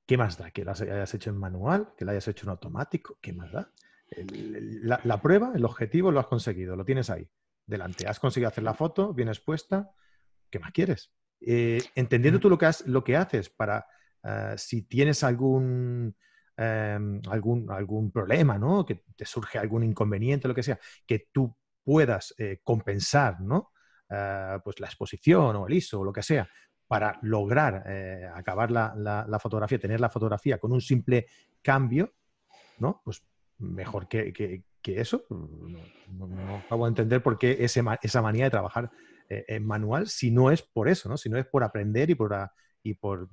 ¿qué 0.07 0.17
más 0.17 0.39
da? 0.39 0.51
Que 0.51 0.65
lo 0.65 0.73
hayas 0.73 1.13
hecho 1.13 1.29
en 1.29 1.37
manual, 1.37 1.93
que 1.97 2.07
lo 2.07 2.11
hayas 2.13 2.27
hecho 2.27 2.47
en 2.47 2.51
automático, 2.51 3.19
¿qué 3.21 3.35
más 3.35 3.53
da? 3.53 3.71
la, 4.17 5.21
prueba, 5.21 5.53
el 5.55 5.65
objetivo 5.65 6.11
lo 6.11 6.21
has 6.21 6.27
conseguido, 6.27 6.77
lo 6.77 6.85
tienes 6.85 7.11
ahí, 7.11 7.29
delante. 7.67 8.07
Has 8.07 8.19
conseguido 8.19 8.49
hacer 8.49 8.65
la 8.65 8.73
foto, 8.73 9.13
bien 9.13 9.29
expuesta, 9.29 9.91
¿qué 10.49 10.59
más 10.59 10.73
quieres? 10.73 11.13
Eh, 11.41 11.83
entendiendo 11.95 12.41
tú 12.41 12.49
lo 12.49 12.57
que, 12.57 12.71
lo 12.87 13.05
que 13.05 13.17
haces 13.17 13.51
para, 13.51 13.87
eh, 14.23 14.55
si 14.57 14.83
tienes 14.83 15.23
algún, 15.23 16.17
em, 16.57 17.21
algún, 17.29 17.71
algún 17.71 18.11
problema, 18.11 18.57
¿no? 18.59 18.87
Que 18.87 19.05
te 19.17 19.27
surge 19.27 19.59
algún 19.59 19.83
inconveniente, 19.83 20.49
lo 20.49 20.55
que 20.55 20.63
sea, 20.63 20.79
que 21.07 21.29
tú 21.31 21.55
puedas 21.83 22.35
eh, 22.39 22.61
compensar, 22.63 23.41
¿no? 23.41 23.74
Eh, 24.11 24.59
pues 24.63 24.81
la 24.81 24.87
exposición 24.87 25.57
o 25.57 25.67
el 25.67 25.73
ISO 25.73 26.01
o 26.01 26.05
lo 26.05 26.13
que 26.13 26.23
sea, 26.23 26.49
para 26.87 27.19
lograr 27.23 27.85
eh, 27.87 28.29
acabar 28.33 28.71
la, 28.71 29.39
fotografía, 29.41 29.79
tener 29.79 29.99
la 29.99 30.11
fotografía 30.11 30.59
con 30.59 30.73
un 30.73 30.81
simple 30.81 31.27
cambio, 31.63 32.13
¿no? 32.79 33.01
Pues 33.03 33.23
mejor 33.59 34.07
que, 34.07 34.63
eso. 34.83 35.25
No, 35.31 36.57
acabo 36.57 36.85
de 36.85 36.91
entender 36.91 37.23
por 37.23 37.39
qué 37.39 37.57
esa 37.61 38.23
manía 38.23 38.45
de 38.45 38.51
trabajar 38.51 38.91
eh, 39.31 39.47
en 39.49 39.67
manual, 39.67 40.09
si 40.09 40.31
no 40.31 40.51
es 40.51 40.61
por 40.61 40.89
eso, 40.89 41.09
¿no? 41.09 41.17
Si 41.17 41.31
no 41.31 41.39
es 41.39 41.47
por 41.47 41.65
aprender 41.65 42.11
y 42.11 42.15
por, 42.15 42.37
y 42.83 42.95
por, 42.95 43.31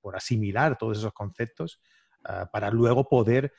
por 0.00 0.14
asimilar 0.14 0.78
todos 0.78 0.98
esos 0.98 1.12
conceptos 1.12 1.80
para 2.52 2.70
luego 2.70 3.08
poder 3.08 3.52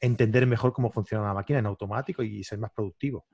entender 0.00 0.46
mejor 0.46 0.72
cómo 0.72 0.90
funciona 0.90 1.26
la 1.26 1.34
máquina 1.34 1.58
en 1.58 1.66
automático 1.66 2.22
y 2.22 2.42
ser 2.42 2.58
más 2.58 2.70
productivo. 2.70 3.26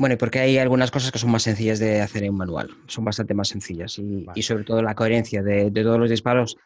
Bueno, 0.00 0.14
y 0.14 0.16
porque 0.16 0.38
hay 0.38 0.56
algunas 0.56 0.90
cosas 0.90 1.12
que 1.12 1.18
son 1.18 1.30
más 1.30 1.42
sencillas 1.42 1.78
de 1.78 2.00
hacer 2.00 2.24
en 2.24 2.34
manual, 2.34 2.70
son 2.86 3.04
bastante 3.04 3.34
más 3.34 3.48
sencillas 3.48 3.98
y, 3.98 4.42
sobre 4.42 4.64
todo 4.64 4.80
la 4.80 4.94
coherencia 4.94 5.42
de, 5.42 5.70
todos 5.70 5.98
los 5.98 6.08
disparos 6.08 6.56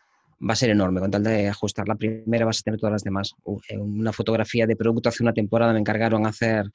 va 0.40 0.52
a 0.52 0.56
ser 0.56 0.70
enorme. 0.70 1.00
Con 1.00 1.10
tal 1.10 1.24
de 1.24 1.48
ajustar 1.48 1.88
la 1.88 1.96
primera 1.96 2.46
vas 2.46 2.60
a 2.60 2.62
tener 2.62 2.78
todas 2.78 2.92
las 2.92 3.02
demás. 3.02 3.34
En 3.68 3.80
una 3.80 4.12
fotografía 4.12 4.68
de 4.68 4.76
producto 4.76 5.08
hace 5.08 5.24
una 5.24 5.32
temporada 5.32 5.72
me 5.72 5.80
encargaron 5.80 6.26
hacer 6.26 6.70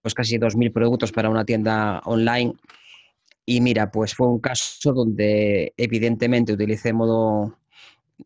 pues 0.00 0.14
casi 0.14 0.38
2.000 0.38 0.72
productos 0.72 1.10
para 1.10 1.28
una 1.28 1.44
tienda 1.44 2.00
online 2.04 2.54
y 3.44 3.60
mira, 3.60 3.90
pues 3.90 4.14
fue 4.14 4.28
un 4.28 4.38
caso 4.38 4.92
donde 4.92 5.74
evidentemente 5.76 6.52
utilicé 6.52 6.92
modo 6.92 7.58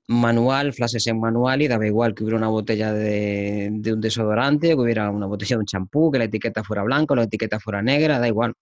manual, 0.06 0.72
flashes 0.72 1.06
en 1.06 1.20
manual 1.20 1.62
y 1.62 1.68
daba 1.68 1.86
igual 1.86 2.14
que 2.14 2.24
hubiera 2.24 2.38
una 2.38 2.48
botella 2.48 2.92
de, 2.92 3.70
un 3.92 4.00
desodorante, 4.00 4.68
que 4.68 4.74
hubiera 4.74 5.10
una 5.10 5.26
botella 5.26 5.56
de 5.56 5.60
un 5.60 5.66
champú, 5.66 6.10
que 6.10 6.18
la 6.18 6.24
etiqueta 6.24 6.62
fuera 6.64 6.82
blanca, 6.82 7.14
la 7.14 7.24
etiqueta 7.24 7.60
fuera 7.60 7.82
negra, 7.82 8.18
da 8.18 8.28
igual. 8.28 8.54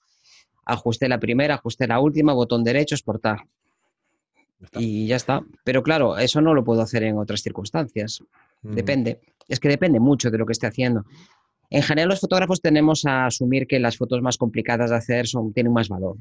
Ajusté 0.65 1.09
la 1.09 1.19
primera, 1.19 1.55
ajusté 1.55 1.87
la 1.87 2.01
última, 2.01 2.33
botón 2.33 2.65
derecho, 2.65 2.95
exportar. 2.95 3.45
Y 4.73 5.07
ya 5.07 5.17
está. 5.17 5.43
Pero 5.65 5.83
claro, 5.83 6.17
eso 6.17 6.41
no 6.41 6.55
lo 6.55 6.65
puedo 6.65 6.81
hacer 6.81 7.03
en 7.03 7.19
otras 7.19 7.43
circunstancias. 7.43 8.23
Mm. 8.63 8.75
Depende. 8.75 9.21
Es 9.49 9.61
que 9.61 9.69
depende 9.69 10.01
mucho 10.01 10.31
de 10.31 10.39
lo 10.39 10.47
que 10.47 10.53
esté 10.53 10.67
haciendo. 10.67 11.05
En 11.71 11.83
general, 11.83 12.09
los 12.09 12.21
fotógrafos 12.21 12.61
tenemos 12.61 13.05
a 13.05 13.27
asumir 13.27 13.67
que 13.67 13.79
las 13.79 13.97
fotos 13.97 14.23
más 14.23 14.39
complicadas 14.39 14.91
de 14.91 14.97
hacer 14.97 15.27
son, 15.27 15.53
tienen 15.53 15.73
más 15.73 15.89
valor 15.89 16.17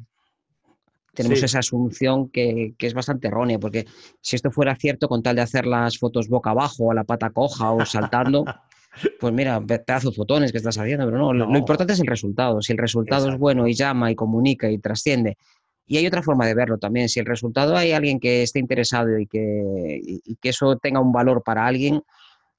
tenemos 1.13 1.43
esa 1.43 1.59
asunción 1.59 2.29
que, 2.29 2.73
es 2.77 2.93
bastante 2.93 3.27
errónea, 3.27 3.59
porque 3.59 3.85
si 4.21 4.35
esto 4.35 4.51
fuera 4.51 4.75
cierto, 4.75 5.07
con 5.07 5.21
tal 5.21 5.35
de 5.35 5.41
hacer 5.41 5.65
las 5.65 5.97
fotos 5.97 6.27
boca 6.27 6.51
abajo, 6.51 6.91
a 6.91 6.95
la 6.95 7.03
pata 7.03 7.29
coja 7.29 7.71
o 7.71 7.85
saltando, 7.85 8.45
pues 9.19 9.33
mira, 9.33 9.61
pedazo 9.61 10.09
de 10.09 10.15
fotones 10.15 10.51
que 10.51 10.57
estás 10.57 10.77
haciendo, 10.77 11.05
pero 11.05 11.17
no, 11.17 11.33
Lo, 11.33 11.57
importante 11.57 11.93
es 11.93 11.99
el 11.99 12.07
resultado. 12.07 12.61
Si 12.61 12.71
el 12.71 12.77
resultado 12.77 13.29
es 13.29 13.37
bueno 13.37 13.67
y 13.67 13.73
llama 13.73 14.11
y 14.11 14.15
comunica 14.15 14.69
y 14.69 14.79
trasciende, 14.79 15.37
y 15.85 15.97
hay 15.97 16.07
otra 16.07 16.23
forma 16.23 16.45
de 16.45 16.55
verlo 16.55 16.77
también, 16.77 17.09
si 17.09 17.19
el 17.19 17.25
resultado 17.25 17.75
hay 17.75 17.91
alguien 17.91 18.19
que 18.19 18.41
esté 18.41 18.59
interesado 18.59 19.19
y 19.19 19.27
que, 19.27 19.99
y 20.01 20.35
que 20.35 20.49
eso 20.49 20.77
tenga 20.77 20.99
un 20.99 21.11
valor 21.11 21.43
para 21.43 21.67
alguien, 21.67 22.01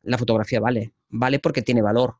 la 0.03 0.19
fotografía 0.19 0.61
vale, 0.61 0.93
vale 1.09 1.39
porque 1.39 1.63
tiene 1.63 1.83
valor. 1.83 2.17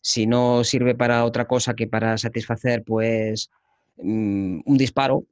Si 0.00 0.26
no 0.26 0.64
sirve 0.64 0.94
para 0.94 1.24
otra 1.24 1.46
cosa 1.46 1.74
que 1.74 1.86
para 1.86 2.18
satisfacer, 2.18 2.82
pues 2.84 3.50
mm, 3.96 4.60
un 4.66 4.76
disparo, 4.76 5.24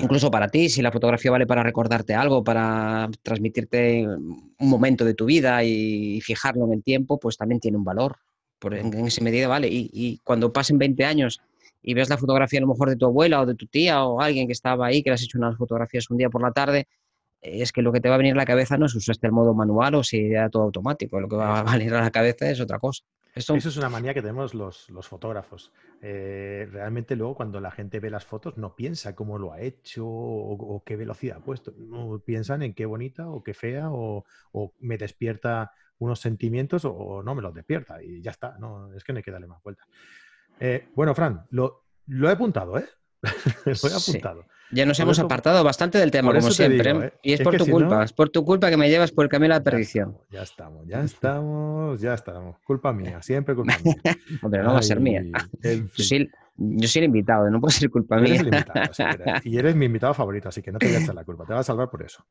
incluso 0.00 0.30
para 0.30 0.48
ti, 0.48 0.68
si 0.68 0.82
la 0.82 0.92
fotografía 0.92 1.30
vale 1.30 1.46
para 1.46 1.62
recordarte 1.62 2.14
algo, 2.14 2.42
para 2.42 3.08
transmitirte 3.22 4.06
un 4.06 4.52
momento 4.58 5.04
de 5.04 5.14
tu 5.14 5.26
vida 5.26 5.62
y 5.64 6.20
fijarlo 6.20 6.64
en 6.64 6.72
el 6.72 6.82
tiempo, 6.82 7.18
pues 7.18 7.36
también 7.36 7.60
tiene 7.60 7.76
un 7.76 7.84
valor. 7.84 8.16
Por, 8.58 8.74
en, 8.74 8.94
esa 9.06 9.22
medida 9.22 9.48
vale. 9.48 9.68
Y, 9.70 10.20
cuando 10.24 10.52
pasen 10.52 10.78
20 10.78 11.04
años 11.04 11.40
y 11.82 11.94
ves 11.94 12.08
la 12.08 12.16
fotografía 12.16 12.60
a 12.60 12.62
lo 12.62 12.68
mejor 12.68 12.88
de 12.88 12.96
tu 12.96 13.06
abuela 13.06 13.42
o 13.42 13.46
de 13.46 13.54
tu 13.54 13.66
tía 13.66 14.04
o 14.04 14.20
alguien 14.20 14.46
que 14.46 14.52
estaba 14.52 14.86
ahí, 14.86 15.02
que 15.02 15.10
le 15.10 15.14
has 15.14 15.22
hecho 15.22 15.38
unas 15.38 15.56
fotografías 15.56 16.08
un 16.10 16.16
día 16.16 16.30
por 16.30 16.42
la 16.42 16.50
tarde, 16.50 16.88
es 17.42 17.72
que 17.72 17.82
lo 17.82 17.92
que 17.92 18.00
te 18.00 18.08
va 18.08 18.14
a 18.14 18.18
venir 18.18 18.32
a 18.32 18.36
la 18.36 18.46
cabeza 18.46 18.78
no 18.78 18.86
es 18.86 18.94
usaste 18.94 19.26
el 19.26 19.32
modo 19.32 19.54
manual 19.54 19.96
o 19.96 20.02
si 20.02 20.18
era 20.18 20.48
todo 20.48 20.62
automático. 20.62 21.20
Lo 21.20 21.28
que 21.28 21.36
va 21.36 21.60
a 21.60 21.62
venir 21.78 21.94
a 21.94 22.00
la 22.00 22.10
cabeza 22.10 22.50
es 22.50 22.60
otra 22.60 22.78
cosa. 22.78 23.04
Eso 23.34 23.56
es 23.56 23.76
una 23.76 23.88
manía 23.88 24.14
que 24.14 24.22
tenemos 24.22 24.54
los, 24.54 24.86
fotógrafos. 25.02 25.72
Eh, 26.00 26.68
realmente 26.70 27.16
luego 27.16 27.34
cuando 27.34 27.60
la 27.60 27.72
gente 27.72 27.98
ve 27.98 28.08
las 28.08 28.24
fotos 28.24 28.56
no 28.56 28.76
piensa 28.76 29.16
cómo 29.16 29.38
lo 29.38 29.52
ha 29.52 29.60
hecho 29.60 30.06
o, 30.06 30.82
qué 30.86 30.96
velocidad 30.96 31.38
ha 31.38 31.44
puesto. 31.44 31.74
No 31.76 32.20
piensan 32.20 32.62
en 32.62 32.74
qué 32.74 32.86
bonita 32.86 33.28
o 33.28 33.42
qué 33.42 33.52
fea 33.52 33.88
o, 33.90 34.24
me 34.78 34.98
despierta 34.98 35.72
unos 35.98 36.20
sentimientos 36.20 36.84
o, 36.84 37.22
no 37.24 37.34
me 37.34 37.42
los 37.42 37.52
despierta 37.52 38.00
y 38.02 38.22
ya 38.22 38.30
está. 38.30 38.56
No, 38.58 38.94
es 38.94 39.02
que 39.02 39.12
no 39.12 39.16
hay 39.16 39.24
que 39.24 39.32
darle 39.32 39.48
más 39.48 39.62
vueltas. 39.62 39.88
Eh, 40.60 40.88
bueno, 40.94 41.12
Fran, 41.12 41.44
lo, 41.50 41.86
lo 42.06 42.28
he 42.28 42.32
apuntado, 42.32 42.78
¿eh? 42.78 42.88
Lo 43.64 43.88
he 43.88 43.94
apuntado. 43.94 44.46
Ya 44.70 44.86
nos 44.86 44.98
hemos 44.98 45.18
apartado 45.18 45.62
bastante 45.62 45.98
del 45.98 46.10
tema, 46.10 46.32
como 46.32 46.50
siempre. 46.50 46.90
¿eh? 46.90 47.12
Y 47.22 47.32
es, 47.32 47.40
por 47.42 47.56
tu 47.56 47.66
culpa, 47.66 48.04
es 48.04 48.12
por 48.12 48.30
tu 48.30 48.44
culpa 48.44 48.70
que 48.70 48.76
me 48.76 48.88
llevas 48.88 49.12
por 49.12 49.24
el 49.24 49.28
camino 49.28 49.54
de 49.54 49.60
la 49.60 49.64
perdición. 49.64 50.18
Ya 50.30 50.42
estamos, 50.42 50.86
ya 50.86 51.00
estamos, 51.02 52.00
ya 52.00 52.14
estamos. 52.14 52.56
Culpa 52.64 52.92
mía, 52.92 53.22
siempre 53.22 53.54
culpa 53.54 53.76
mía. 53.84 53.94
Hombre, 54.42 54.62
no 54.62 54.72
va 54.72 54.78
a 54.78 54.82
ser 54.82 55.00
mía. 55.00 55.22
Yo, 55.62 56.04
soy, 56.04 56.28
el 57.00 57.04
invitado, 57.04 57.50
no 57.50 57.60
puede 57.60 57.74
ser 57.74 57.90
culpa 57.90 58.18
mía. 58.18 58.42
y 59.44 59.58
eres 59.58 59.76
mi 59.76 59.86
invitado 59.86 60.14
favorito, 60.14 60.48
así 60.48 60.62
que 60.62 60.72
no 60.72 60.78
te 60.78 60.86
voy 60.86 60.96
a 60.96 61.00
echar 61.00 61.14
la 61.14 61.24
culpa, 61.24 61.44
te 61.44 61.52
vas 61.52 61.60
a 61.60 61.64
salvar 61.64 61.90
por 61.90 62.02
eso. 62.02 62.24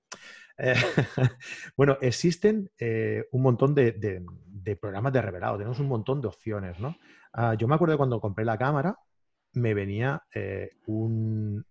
Eh, 0.58 0.76
bueno, 1.78 1.98
existen 2.02 2.70
eh, 2.80 3.26
un 3.32 3.42
montón 3.42 3.74
de, 3.76 4.24
programas 4.82 5.14
de 5.14 5.22
revelado, 5.22 5.58
tenemos 5.58 5.80
un 5.80 5.88
montón 5.88 6.22
de 6.22 6.28
opciones, 6.28 6.80
¿no? 6.80 6.98
Ah, 7.32 7.56
yo 7.58 7.68
me 7.68 7.76
acuerdo 7.76 7.94
de 7.94 7.98
cuando 7.98 8.20
compré 8.20 8.44
la 8.46 8.58
cámara, 8.58 8.98
me 9.54 9.74
venía 9.74 10.24
un, 10.88 11.64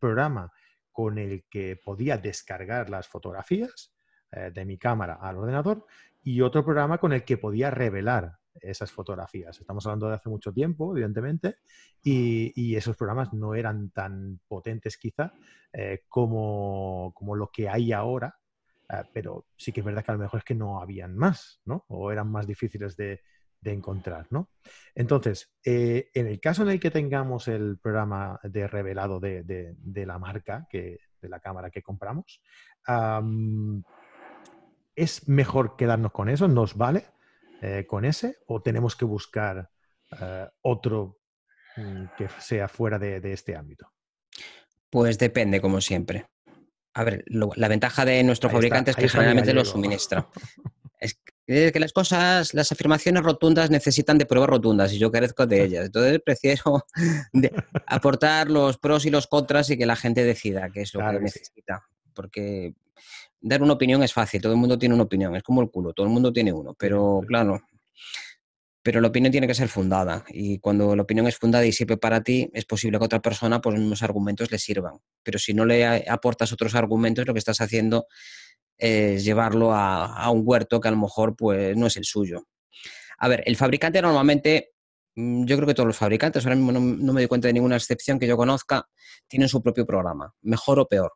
programa 0.00 0.52
con 0.90 1.18
el 1.18 1.44
que 1.48 1.76
podía 1.76 2.18
descargar 2.18 2.90
las 2.90 3.06
fotografías 3.06 3.94
eh, 4.32 4.50
de 4.52 4.64
mi 4.64 4.78
cámara 4.78 5.18
al 5.20 5.36
ordenador 5.36 5.86
y 6.22 6.40
otro 6.40 6.64
programa 6.64 6.98
con 6.98 7.12
el 7.12 7.24
que 7.24 7.38
podía 7.38 7.70
revelar 7.70 8.38
esas 8.54 8.90
fotografías. 8.90 9.58
Estamos 9.60 9.86
hablando 9.86 10.08
de 10.08 10.14
hace 10.14 10.28
mucho 10.28 10.52
tiempo, 10.52 10.92
evidentemente, 10.92 11.56
y, 12.02 12.74
esos 12.74 12.96
programas 12.96 13.32
no 13.32 13.54
eran 13.54 13.90
tan 13.90 14.40
potentes 14.48 14.96
quizá 14.96 15.32
eh, 15.72 16.04
como, 16.08 17.12
como, 17.14 17.36
lo 17.36 17.50
que 17.50 17.68
hay 17.68 17.92
ahora, 17.92 18.36
eh, 18.88 19.02
pero 19.12 19.46
sí 19.56 19.72
que 19.72 19.80
es 19.80 19.86
verdad 19.86 20.04
que 20.04 20.10
a 20.10 20.14
lo 20.14 20.20
mejor 20.20 20.38
es 20.38 20.44
que 20.44 20.54
no 20.54 20.80
habían 20.80 21.16
más, 21.16 21.60
¿no? 21.64 21.84
O 21.88 22.10
eran 22.10 22.30
más 22.30 22.46
difíciles 22.46 22.96
de, 22.96 23.20
de 23.60 23.72
encontrar, 23.72 24.26
¿no? 24.30 24.50
Entonces, 24.94 25.52
eh, 25.64 26.10
en 26.14 26.26
el 26.26 26.40
caso 26.40 26.62
en 26.62 26.70
el 26.70 26.80
que 26.80 26.90
tengamos 26.90 27.48
el 27.48 27.78
programa 27.78 28.40
de 28.42 28.66
revelado 28.66 29.20
de, 29.20 29.76
la 30.06 30.18
marca, 30.18 30.66
que, 30.70 30.98
de 31.20 31.28
la 31.28 31.40
cámara 31.40 31.70
que 31.70 31.82
compramos, 31.82 32.42
¿es 34.94 35.28
mejor 35.28 35.76
quedarnos 35.76 36.12
con 36.12 36.28
eso? 36.28 36.48
¿Nos 36.48 36.76
vale 36.76 37.04
eh, 37.62 37.86
con 37.86 38.04
ese? 38.04 38.38
¿O 38.46 38.62
tenemos 38.62 38.96
que 38.96 39.04
buscar 39.04 39.70
eh, 40.18 40.48
otro 40.62 41.20
mm, 41.76 42.04
que 42.16 42.28
sea 42.38 42.68
fuera 42.68 42.98
de, 42.98 43.32
este 43.32 43.56
ámbito? 43.56 43.92
Pues 44.88 45.18
depende, 45.18 45.60
como 45.60 45.80
siempre. 45.80 46.26
A 46.94 47.04
ver, 47.04 47.24
la 47.28 47.68
ventaja 47.68 48.04
de 48.04 48.22
nuestro 48.24 48.50
fabricante 48.50 48.90
es 48.90 48.96
que 48.96 49.08
generalmente 49.08 49.54
lo 49.54 49.64
suministra. 49.64 50.28
Es 50.98 51.20
que 51.72 51.80
las 51.80 51.92
cosas, 51.92 52.54
las 52.54 52.70
afirmaciones 52.70 53.22
rotundas 53.24 53.70
necesitan 53.70 54.18
de 54.18 54.26
pruebas 54.26 54.48
rotundas 54.48 54.92
y 54.92 54.98
yo 54.98 55.10
carezco 55.10 55.46
de 55.46 55.62
ellas. 55.64 55.86
Entonces 55.86 56.20
prefiero 56.24 56.84
aportar 57.86 58.50
los 58.50 58.78
pros 58.78 59.04
y 59.06 59.10
los 59.10 59.26
contras 59.26 59.70
y 59.70 59.76
que 59.76 59.86
la 59.86 59.96
gente 59.96 60.24
decida 60.24 60.70
qué 60.72 60.82
es 60.82 60.94
lo 60.94 61.00
que 61.00 61.20
necesita. 61.20 61.84
Porque 62.14 62.74
dar 63.40 63.62
una 63.62 63.72
opinión 63.72 64.02
es 64.02 64.12
fácil, 64.12 64.40
todo 64.40 64.52
el 64.52 64.58
mundo 64.58 64.78
tiene 64.78 64.94
una 64.94 65.04
opinión, 65.04 65.34
es 65.34 65.42
como 65.42 65.60
el 65.62 65.70
culo, 65.70 65.92
todo 65.92 66.06
el 66.06 66.12
mundo 66.12 66.32
tiene 66.32 66.52
uno, 66.52 66.74
pero 66.78 67.22
claro, 67.26 67.60
pero 68.82 69.00
la 69.00 69.08
opinión 69.08 69.30
tiene 69.32 69.46
que 69.46 69.54
ser 69.54 69.68
fundada 69.68 70.24
y 70.28 70.58
cuando 70.58 70.94
la 70.96 71.02
opinión 71.02 71.26
es 71.26 71.36
fundada 71.36 71.66
y 71.66 71.72
sirve 71.72 71.96
para 71.96 72.22
ti, 72.22 72.50
es 72.54 72.64
posible 72.64 72.98
que 72.98 73.04
a 73.04 73.06
otra 73.06 73.20
persona 73.20 73.60
pues, 73.60 73.74
los 73.74 73.80
mismos 73.80 74.02
argumentos 74.02 74.50
le 74.50 74.58
sirvan. 74.58 74.94
Pero 75.22 75.38
si 75.38 75.52
no 75.52 75.66
le 75.66 76.08
aportas 76.08 76.52
otros 76.52 76.74
argumentos, 76.74 77.26
lo 77.26 77.34
que 77.34 77.38
estás 77.38 77.60
haciendo 77.60 78.06
es 78.80 79.24
llevarlo 79.24 79.72
a, 79.74 80.30
un 80.30 80.42
huerto 80.44 80.80
que 80.80 80.88
a 80.88 80.90
lo 80.90 80.96
mejor 80.96 81.36
pues, 81.36 81.76
no 81.76 81.86
es 81.86 81.96
el 81.96 82.04
suyo. 82.04 82.46
A 83.18 83.28
ver, 83.28 83.42
el 83.46 83.56
fabricante 83.56 84.00
normalmente, 84.00 84.70
mm, 85.14 85.44
yo 85.44 85.56
creo 85.56 85.68
que 85.68 85.74
todos 85.74 85.86
los 85.86 85.96
fabricantes, 85.96 86.44
ahora 86.44 86.56
mismo 86.56 86.72
no, 86.72 86.80
me 86.80 87.20
doy 87.20 87.26
cuenta 87.26 87.48
de 87.48 87.52
ninguna 87.52 87.76
excepción 87.76 88.18
que 88.18 88.26
yo 88.26 88.36
conozca, 88.36 88.88
tienen 89.28 89.48
su 89.48 89.62
propio 89.62 89.86
programa, 89.86 90.34
mejor 90.40 90.80
o 90.80 90.88
peor. 90.88 91.12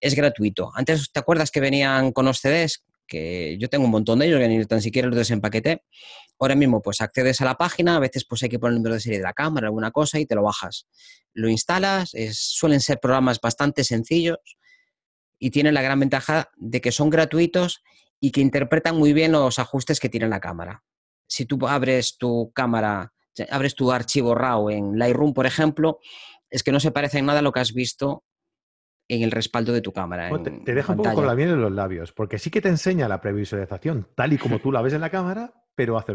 Es 0.00 0.14
gratuito. 0.14 0.72
Antes, 0.74 1.12
¿te 1.12 1.20
acuerdas 1.20 1.50
que 1.50 1.60
venían 1.60 2.12
con 2.12 2.24
los 2.24 2.38
CDs? 2.38 2.84
Que 3.06 3.58
yo 3.58 3.68
tengo 3.68 3.84
un 3.84 3.90
montón 3.90 4.18
de 4.20 4.26
ellos, 4.26 4.40
que 4.40 4.48
ni 4.48 4.64
tan 4.64 4.80
siquiera 4.80 5.08
los 5.08 5.16
desempaqueté. 5.16 5.84
Ahora 6.38 6.54
mismo, 6.54 6.80
pues 6.80 7.00
accedes 7.02 7.40
a 7.42 7.44
la 7.44 7.56
página, 7.56 7.96
a 7.96 8.00
veces 8.00 8.24
pues 8.26 8.42
hay 8.42 8.48
que 8.48 8.58
poner 8.58 8.72
el 8.72 8.78
número 8.78 8.94
de 8.94 9.00
serie 9.00 9.18
de 9.18 9.24
la 9.24 9.34
cámara, 9.34 9.66
alguna 9.66 9.90
cosa, 9.90 10.18
y 10.18 10.26
te 10.26 10.34
lo 10.34 10.42
bajas. 10.42 10.88
Lo 11.34 11.48
instalas, 11.48 12.12
suelen 12.32 12.80
ser 12.80 12.98
programas 12.98 13.38
bastante 13.40 13.84
sencillos, 13.84 14.38
y 15.42 15.50
tienen 15.50 15.74
la 15.74 15.82
gran 15.82 15.98
ventaja 15.98 16.52
de 16.56 16.80
que 16.80 16.92
son 16.92 17.10
gratuitos 17.10 17.82
y 18.20 18.30
que 18.30 18.40
interpretan 18.40 18.96
muy 18.96 19.12
bien 19.12 19.32
los 19.32 19.58
ajustes 19.58 19.98
que 19.98 20.08
tiene 20.08 20.28
la 20.28 20.38
cámara. 20.38 20.84
Si 21.26 21.46
tú 21.46 21.66
abres 21.66 22.16
tu 22.16 22.52
cámara, 22.54 23.12
abres 23.50 23.74
tu 23.74 23.90
archivo 23.90 24.36
RAW 24.36 24.70
en 24.70 24.96
Lightroom, 25.00 25.34
por 25.34 25.46
ejemplo, 25.46 25.98
es 26.48 26.62
que 26.62 26.70
no 26.70 26.78
se 26.78 26.92
parece 26.92 27.18
en 27.18 27.26
nada 27.26 27.40
a 27.40 27.42
lo 27.42 27.50
que 27.50 27.58
has 27.58 27.74
visto 27.74 28.22
en 29.08 29.24
el 29.24 29.32
respaldo 29.32 29.72
de 29.72 29.80
tu 29.80 29.92
cámara. 29.92 30.30
te, 30.44 30.74
deja 30.74 30.92
un 30.92 30.98
poco 30.98 31.12
con 31.12 31.26
la 31.26 31.34
miel 31.34 31.50
en 31.50 31.60
los 31.60 31.72
labios, 31.72 32.12
porque 32.12 32.38
sí 32.38 32.48
que 32.48 32.60
te 32.60 32.68
enseña 32.68 33.08
la 33.08 33.20
previsualización 33.20 34.06
tal 34.14 34.32
y 34.32 34.38
como 34.38 34.60
tú 34.60 34.70
la 34.70 34.80
ves 34.80 34.92
en 34.92 35.00
la 35.00 35.10
cámara, 35.10 35.52
pero 35.74 35.98
hace 35.98 36.12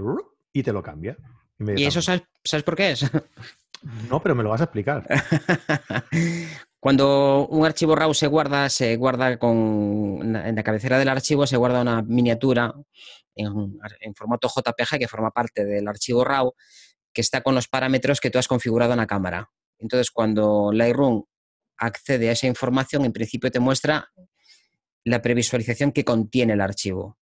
y 0.54 0.64
te 0.64 0.72
lo 0.72 0.82
cambia. 0.82 1.18
¿Y 1.60 1.84
eso 1.84 2.02
sabes, 2.02 2.24
sabes 2.46 2.64
por 2.64 2.78
qué 2.78 2.92
es? 2.92 3.12
No, 4.10 4.24
pero 4.24 4.36
me 4.36 4.44
lo 4.44 4.50
vas 4.50 4.62
a 4.62 4.64
explicar. 4.64 5.06
Cuando 6.80 7.48
un 7.48 7.66
archivo 7.66 7.96
RAW 7.96 8.14
se 8.14 8.28
guarda, 8.28 8.70
se 8.70 8.96
guarda 8.98 9.38
con, 9.40 10.36
en 10.36 10.56
la 10.56 10.64
cabecera 10.64 11.00
del 11.00 11.10
archivo 11.10 11.48
se 11.48 11.58
guarda 11.58 11.82
una 11.82 12.04
miniatura 12.04 12.74
en, 13.36 14.16
formato 14.16 14.48
JPG 14.48 15.00
que 15.00 15.08
forma 15.08 15.32
parte 15.32 15.66
del 15.66 15.88
archivo 15.88 16.24
RAW 16.24 16.54
que 17.12 17.22
está 17.22 17.42
con 17.42 17.56
los 17.56 17.68
parámetros 17.68 18.20
que 18.20 18.30
tú 18.30 18.38
has 18.38 18.48
configurado 18.48 18.92
en 18.94 19.00
la 19.00 19.08
cámara. 19.08 19.50
Entonces, 19.80 20.12
cuando 20.12 20.72
Lightroom 20.72 21.24
accede 21.78 22.30
a 22.30 22.34
esa 22.34 22.48
información, 22.48 23.06
en 23.06 23.14
principio 23.14 23.52
te 23.52 23.60
muestra 23.60 24.12
la 25.04 25.22
previsualización 25.22 25.92
que 25.92 26.06
contiene 26.06 26.54
el 26.54 26.62
archivo 26.62 27.18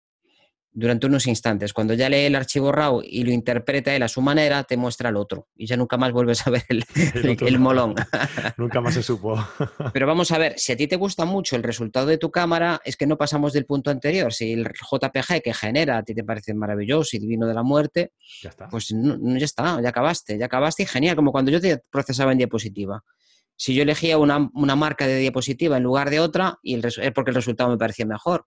durante 0.75 1.07
unos 1.07 1.25
instantes. 1.25 1.71
Cuando 1.71 1.93
ya 1.93 2.09
lee 2.09 2.25
el 2.25 2.35
archivo 2.35 2.71
RAW 2.71 3.01
y 3.01 3.23
lo 3.23 3.31
interpreta 3.31 3.95
él 3.95 4.03
a 4.03 4.09
su 4.09 4.21
manera, 4.21 4.63
te 4.65 4.75
muestra 4.75 5.09
el 5.09 5.15
otro. 5.15 5.47
Y 5.55 5.65
ya 5.65 5.77
nunca 5.77 5.95
más 5.95 6.11
vuelves 6.11 6.45
a 6.45 6.51
ver 6.51 6.63
el, 6.67 6.83
molón. 7.59 7.95
nunca 8.57 8.81
más 8.81 8.93
se 8.93 9.01
supo. 9.01 9.41
Pero 9.93 10.05
vamos 10.05 10.31
a 10.31 10.37
ver, 10.37 10.59
si 10.59 10.73
a 10.73 10.77
ti 10.77 10.87
te 10.87 10.97
gusta 10.97 11.23
mucho 11.23 11.55
el 11.55 11.63
resultado 11.63 12.07
de 12.07 12.17
tu 12.17 12.29
cámara, 12.29 12.81
es 12.83 12.97
que 12.97 13.07
no 13.07 13.17
pasamos 13.17 13.53
del 13.53 13.65
punto 13.65 13.89
anterior. 13.89 14.33
Si 14.33 14.51
el 14.51 14.65
JPG 14.65 15.41
que 15.41 15.53
genera 15.53 15.97
a 15.97 16.03
ti 16.03 16.13
te 16.13 16.25
parece 16.25 16.53
maravilloso 16.53 17.15
y 17.15 17.19
divino 17.19 17.47
de 17.47 17.53
la 17.53 17.63
muerte, 17.63 18.11
pues 18.69 18.89
ya 18.89 19.45
está, 19.45 19.81
ya 19.81 19.89
acabaste, 19.89 20.37
ya 20.37 20.47
acabaste 20.47 20.83
y 20.83 20.85
genial, 20.87 21.15
como 21.15 21.31
cuando 21.31 21.51
yo 21.51 21.61
te 21.61 21.81
procesaba 21.89 22.33
en 22.33 22.37
diapositiva. 22.39 23.01
Si 23.55 23.73
yo 23.73 23.83
elegía 23.83 24.17
una, 24.17 24.49
marca 24.75 25.07
de 25.07 25.19
diapositiva 25.19 25.77
en 25.77 25.83
lugar 25.83 26.09
de 26.09 26.19
otra, 26.19 26.59
y 26.61 26.85
es 26.85 27.11
porque 27.13 27.31
el 27.31 27.35
resultado 27.35 27.69
me 27.69 27.77
parecía 27.77 28.05
mejor 28.05 28.45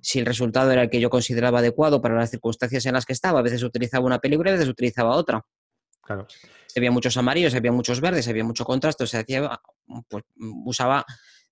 si 0.00 0.18
el 0.18 0.26
resultado 0.26 0.70
era 0.70 0.82
el 0.82 0.90
que 0.90 1.00
yo 1.00 1.10
consideraba 1.10 1.58
adecuado 1.58 2.00
para 2.00 2.14
las 2.14 2.30
circunstancias 2.30 2.86
en 2.86 2.94
las 2.94 3.04
que 3.04 3.12
estaba. 3.12 3.40
A 3.40 3.42
veces 3.42 3.62
utilizaba 3.62 4.04
una 4.04 4.18
película 4.18 4.50
y 4.50 4.52
a 4.52 4.56
veces 4.56 4.68
utilizaba 4.68 5.16
otra. 5.16 5.44
Claro. 6.02 6.26
Había 6.76 6.90
muchos 6.90 7.16
amarillos, 7.16 7.54
había 7.54 7.72
muchos 7.72 8.00
verdes, 8.00 8.28
había 8.28 8.44
mucho 8.44 8.64
contraste, 8.64 9.04
o 9.04 9.06
sea, 9.06 9.20
hacía, 9.20 9.60
pues, 10.08 10.24
usaba 10.64 11.04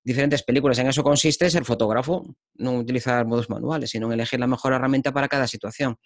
diferentes 0.02 0.42
películas. 0.42 0.78
En 0.78 0.86
eso 0.86 1.02
consiste 1.02 1.50
ser 1.50 1.64
fotógrafo, 1.64 2.24
no 2.54 2.74
utilizar 2.74 3.26
modos 3.26 3.48
manuales, 3.48 3.90
sino 3.90 4.12
elegir 4.12 4.38
la 4.38 4.46
mejor 4.46 4.74
herramienta 4.74 5.12
para 5.12 5.28
cada 5.28 5.48
situación. 5.48 5.96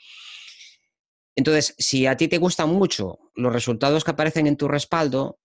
Entonces, 1.35 1.75
si 1.79 2.07
a 2.07 2.17
ti 2.17 2.29
te 2.29 2.39
gustan 2.39 2.71
mucho 2.71 3.19
los 3.35 3.53
resultados 3.53 4.05
que 4.05 4.13
aparecen 4.13 4.47
en 4.47 4.57
tu 4.57 4.67
respaldo, 4.67 5.39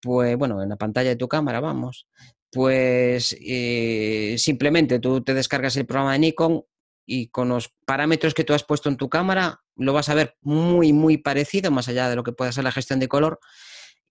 pues 0.00 0.36
bueno, 0.36 0.62
en 0.62 0.68
la 0.68 0.76
pantalla 0.76 1.10
de 1.10 1.16
tu 1.16 1.28
cámara, 1.28 1.60
vamos, 1.60 2.08
pues 2.52 3.34
eh, 3.40 4.36
simplemente 4.38 4.98
tú 4.98 5.22
te 5.22 5.34
descargas 5.34 5.76
el 5.76 5.86
programa 5.86 6.12
de 6.12 6.18
Nikon 6.18 6.62
y 7.06 7.28
con 7.28 7.48
los 7.48 7.72
parámetros 7.86 8.34
que 8.34 8.44
tú 8.44 8.52
has 8.52 8.62
puesto 8.62 8.88
en 8.88 8.98
tu 8.98 9.08
cámara 9.08 9.62
lo 9.76 9.94
vas 9.94 10.10
a 10.10 10.14
ver 10.14 10.36
muy, 10.42 10.92
muy 10.92 11.16
parecido, 11.16 11.70
más 11.70 11.88
allá 11.88 12.10
de 12.10 12.16
lo 12.16 12.22
que 12.22 12.32
pueda 12.32 12.52
ser 12.52 12.64
la 12.64 12.72
gestión 12.72 13.00
de 13.00 13.08
color 13.08 13.40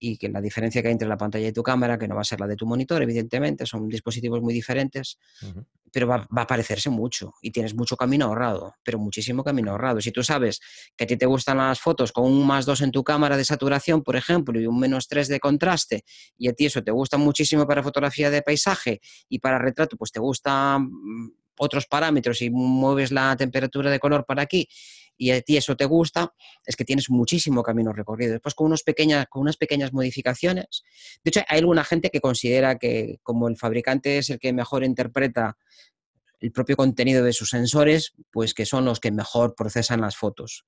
y 0.04 0.16
que 0.16 0.28
la 0.28 0.40
diferencia 0.40 0.82
que 0.82 0.88
hay 0.88 0.92
entre 0.92 1.06
la 1.06 1.16
pantalla 1.16 1.46
y 1.46 1.52
tu 1.52 1.62
cámara, 1.62 1.96
que 1.96 2.08
no 2.08 2.16
va 2.16 2.22
a 2.22 2.24
ser 2.24 2.40
la 2.40 2.48
de 2.48 2.56
tu 2.56 2.66
monitor, 2.66 3.00
evidentemente, 3.00 3.64
son 3.66 3.88
dispositivos 3.88 4.42
muy 4.42 4.52
diferentes, 4.52 5.16
pero 5.92 6.08
va, 6.08 6.26
a 6.28 6.46
parecerse 6.46 6.90
mucho 6.90 7.34
y 7.40 7.52
tienes 7.52 7.72
mucho 7.76 7.96
camino 7.96 8.26
ahorrado, 8.26 8.74
pero 8.82 8.98
muchísimo 8.98 9.44
camino 9.44 9.70
ahorrado. 9.70 10.00
Si 10.00 10.10
tú 10.10 10.24
sabes 10.24 10.60
que 10.96 11.04
a 11.04 11.06
ti 11.06 11.16
te 11.16 11.26
gustan 11.26 11.58
las 11.58 11.78
fotos 11.78 12.10
con 12.10 12.24
un 12.24 12.44
más 12.44 12.66
2 12.66 12.80
en 12.80 12.90
tu 12.90 13.04
cámara 13.04 13.36
de 13.36 13.44
saturación, 13.44 14.02
por 14.02 14.16
ejemplo, 14.16 14.60
y 14.60 14.66
un 14.66 14.80
menos 14.80 15.06
3 15.06 15.28
de 15.28 15.38
contraste, 15.38 16.04
y 16.36 16.48
a 16.48 16.52
ti 16.52 16.66
eso 16.66 16.82
te 16.82 16.90
gusta 16.90 17.16
muchísimo 17.16 17.64
para 17.68 17.84
fotografía 17.84 18.28
de 18.28 18.42
paisaje 18.42 19.00
y 19.28 19.38
para 19.38 19.60
retrato, 19.60 19.96
pues 19.96 20.10
te 20.10 20.18
gustan 20.18 20.82
mm, 20.82 21.30
otros 21.58 21.86
parámetros 21.86 22.42
y 22.42 22.50
mueves 22.50 23.12
la 23.12 23.36
temperatura 23.36 23.88
de 23.88 24.00
color 24.00 24.24
para 24.26 24.42
aquí 24.42 24.68
y 25.16 25.30
a 25.30 25.40
ti 25.40 25.56
eso 25.56 25.76
te 25.76 25.84
gusta, 25.84 26.34
es 26.64 26.76
que 26.76 26.84
tienes 26.84 27.10
muchísimo 27.10 27.62
camino 27.62 27.92
recorrido. 27.92 28.32
Después 28.32 28.54
con, 28.54 28.66
unos 28.66 28.82
pequeñas, 28.82 29.26
con 29.28 29.42
unas 29.42 29.56
pequeñas 29.56 29.92
modificaciones. 29.92 30.82
De 31.24 31.28
hecho, 31.28 31.40
hay 31.48 31.60
alguna 31.60 31.84
gente 31.84 32.10
que 32.10 32.20
considera 32.20 32.78
que 32.78 33.18
como 33.22 33.48
el 33.48 33.56
fabricante 33.56 34.18
es 34.18 34.30
el 34.30 34.38
que 34.38 34.52
mejor 34.52 34.84
interpreta 34.84 35.56
el 36.40 36.50
propio 36.50 36.76
contenido 36.76 37.24
de 37.24 37.32
sus 37.32 37.50
sensores, 37.50 38.14
pues 38.32 38.52
que 38.52 38.66
son 38.66 38.84
los 38.84 38.98
que 38.98 39.12
mejor 39.12 39.54
procesan 39.54 40.00
las 40.00 40.16
fotos. 40.16 40.66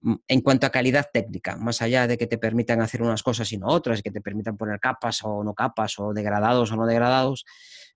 Mm, 0.00 0.14
en 0.28 0.40
cuanto 0.40 0.66
a 0.66 0.70
calidad 0.70 1.10
técnica, 1.12 1.56
más 1.56 1.82
allá 1.82 2.06
de 2.06 2.16
que 2.16 2.26
te 2.26 2.38
permitan 2.38 2.80
hacer 2.80 3.02
unas 3.02 3.22
cosas 3.22 3.52
y 3.52 3.58
no 3.58 3.68
otras, 3.68 4.02
que 4.02 4.10
te 4.10 4.22
permitan 4.22 4.56
poner 4.56 4.80
capas 4.80 5.20
o 5.22 5.44
no 5.44 5.54
capas, 5.54 5.98
o 5.98 6.14
degradados 6.14 6.72
o 6.72 6.76
no 6.76 6.86
degradados, 6.86 7.44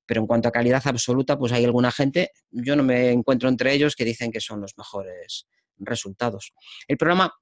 pero 0.05 0.21
en 0.21 0.27
cuanto 0.27 0.49
a 0.49 0.53
calidad 0.53 0.83
absoluta, 0.85 1.39
pues 1.39 1.53
hay 1.53 1.65
alguna 1.65 1.91
gente, 1.91 2.31
yo 2.51 2.77
no 2.77 2.83
me 2.83 3.11
encuentro 3.11 3.49
entre 3.49 3.73
ellos, 3.73 3.97
que 3.97 4.05
dicen 4.05 4.31
que 4.31 4.41
son 4.41 4.61
los 4.61 4.77
mejores 4.77 5.47
resultados. 5.79 6.53
El 6.89 6.97
programa, 6.97 7.33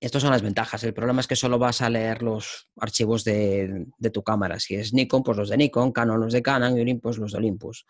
estas 0.00 0.22
son 0.22 0.32
las 0.32 0.42
ventajas, 0.42 0.82
el 0.84 0.94
problema 0.94 1.20
es 1.20 1.26
que 1.26 1.36
solo 1.36 1.58
vas 1.58 1.80
a 1.82 1.90
leer 1.90 2.22
los 2.22 2.68
archivos 2.76 3.24
de, 3.24 3.86
tu 4.12 4.22
cámara. 4.22 4.58
Si 4.58 4.74
es 4.74 4.92
Nikon, 4.92 5.22
pues 5.22 5.36
los 5.36 5.48
de 5.48 5.56
Nikon, 5.56 5.92
Canon 5.92 6.20
los 6.20 6.32
de 6.32 6.42
Canon 6.42 6.76
y 6.76 6.80
Olympus 6.80 7.18
los 7.18 7.32
de 7.32 7.38
Olympus. 7.38 7.86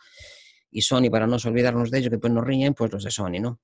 Y 0.71 0.83
Sony, 0.83 1.11
para 1.11 1.27
no 1.27 1.37
olvidarnos 1.37 1.91
de 1.91 1.99
ellos, 1.99 2.11
que 2.11 2.19
pues 2.19 2.33
nos 2.33 2.45
riñen, 2.45 2.75
pues 2.75 2.93
los 2.93 3.05
de 3.05 3.11
Sony, 3.11 3.41
¿no? 3.41 3.61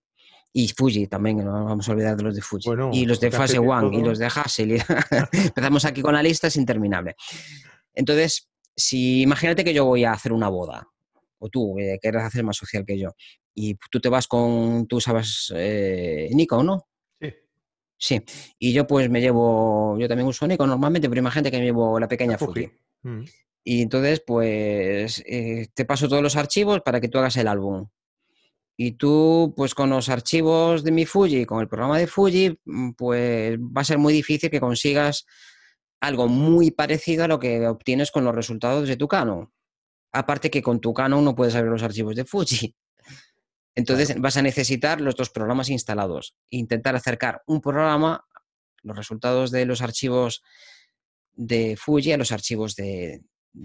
Y 0.53 0.69
Fuji 0.69 1.07
también, 1.07 1.45
no 1.45 1.65
vamos 1.65 1.89
a 1.89 1.93
olvidar 1.93 2.17
de 2.17 2.23
los 2.23 2.35
de 2.35 2.43
Fuji. 2.43 2.71
y 2.93 3.05
los 3.05 3.21
de 3.21 3.31
Phase 3.31 3.59
One, 3.59 3.97
y 3.97 4.03
los 4.03 4.19
de 4.19 4.27
Hassel. 4.27 4.73
Empezamos 5.33 5.85
aquí 5.85 6.01
con 6.01 6.15
la 6.15 6.23
lista, 6.23 6.47
es 6.47 6.57
interminable. 6.57 7.17
Entonces, 7.95 8.49
si 8.75 9.23
imagínate 9.23 9.65
que 9.65 9.75
yo 9.75 9.85
voy 9.85 10.05
a 10.05 10.13
hacer 10.13 10.33
una 10.33 10.49
boda, 10.49 10.89
o 11.39 11.49
tú 11.49 11.75
que 11.77 11.99
quieres 12.01 12.23
hacer 12.23 12.45
más 12.45 12.57
social 12.57 12.85
que 12.87 12.99
yo, 12.99 13.11
y 13.61 13.77
tú 13.91 13.99
te 13.99 14.09
vas 14.09 14.29
con, 14.29 14.87
tú 14.87 15.01
sabes, 15.01 15.53
eh, 15.57 16.29
Nikon, 16.33 16.65
¿no? 16.65 16.89
Sí. 17.21 17.35
Sí, 17.99 18.23
y 18.57 18.73
yo 18.73 18.87
pues 18.87 19.11
me 19.11 19.21
llevo, 19.21 19.99
yo 19.99 20.07
también 20.07 20.29
uso 20.29 20.47
Nikon 20.47 20.69
normalmente, 20.69 21.09
pero 21.09 21.19
imagínate 21.19 21.51
que 21.51 21.59
me 21.59 21.65
llevo 21.65 21.99
la 21.99 22.07
pequeña 22.07 22.39
Fuji. 22.39 22.71
Mm. 23.03 23.25
Y 23.65 23.83
entonces, 23.83 24.23
pues, 24.25 25.25
eh, 25.27 25.67
te 25.75 25.85
paso 25.85 26.09
todos 26.09 26.23
los 26.23 26.37
archivos 26.37 26.83
para 26.83 27.01
que 27.01 27.09
tú 27.09 27.19
hagas 27.19 27.37
el 27.37 27.49
álbum. 27.49 27.89
Y 28.77 28.93
tú, 28.93 29.53
pues 29.57 29.75
con 29.75 29.91
los 29.91 30.09
archivos 30.09 30.85
de 30.85 30.93
mi 30.93 31.05
Fuji, 31.05 31.45
con 31.45 31.61
el 31.61 31.67
programa 31.67 31.99
de 31.99 32.07
Fuji, 32.07 32.61
mm, 32.65 32.93
pues 32.93 33.59
va 33.59 33.81
a 33.81 33.85
ser 33.85 33.99
muy 33.99 34.13
difícil 34.13 34.51
que 34.51 34.61
consigas 34.61 35.27
algo 36.01 36.29
muy 36.29 36.71
parecido 36.71 37.25
a 37.25 37.29
lo 37.29 37.41
que 37.41 37.67
obtienes 37.67 38.13
con 38.13 38.25
los 38.25 38.37
resultados 38.37 38.87
de 38.87 38.97
tu 38.97 39.09
Canon. 39.09 39.51
Aparte 40.13 40.49
que 40.49 40.63
con 40.63 40.81
tu 40.81 40.95
Canon 40.95 41.25
no 41.25 41.35
puedes 41.35 41.57
abrir 41.57 41.73
los 41.73 41.83
archivos 41.83 42.15
de 42.15 42.25
Fuji. 42.25 42.77
Entonces 43.79 44.21
vas 44.21 44.37
a 44.37 44.43
necesitar 44.43 45.01
los 45.01 45.15
dos 45.15 45.31
programas 45.31 45.71
instalados. 45.71 46.35
Intentar 46.51 46.97
acercar 46.97 47.45
un 47.47 47.61
programa, 47.61 48.27
los 48.83 48.97
resultados 48.97 49.53
de 49.53 49.67
los 49.67 49.83
archivos 49.83 50.43
de 51.35 51.77
Fuji 51.77 52.11
a 52.11 52.17
los 52.17 52.33
archivos 52.33 52.75
de, 52.75 53.23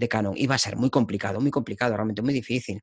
Canon. 0.08 0.34
Y 0.36 0.46
va 0.46 0.54
a 0.54 0.58
ser 0.58 0.76
muy 0.76 0.88
complicado, 0.88 1.40
muy 1.40 1.50
complicado, 1.50 1.96
realmente 1.96 2.22
muy 2.22 2.32
difícil. 2.32 2.80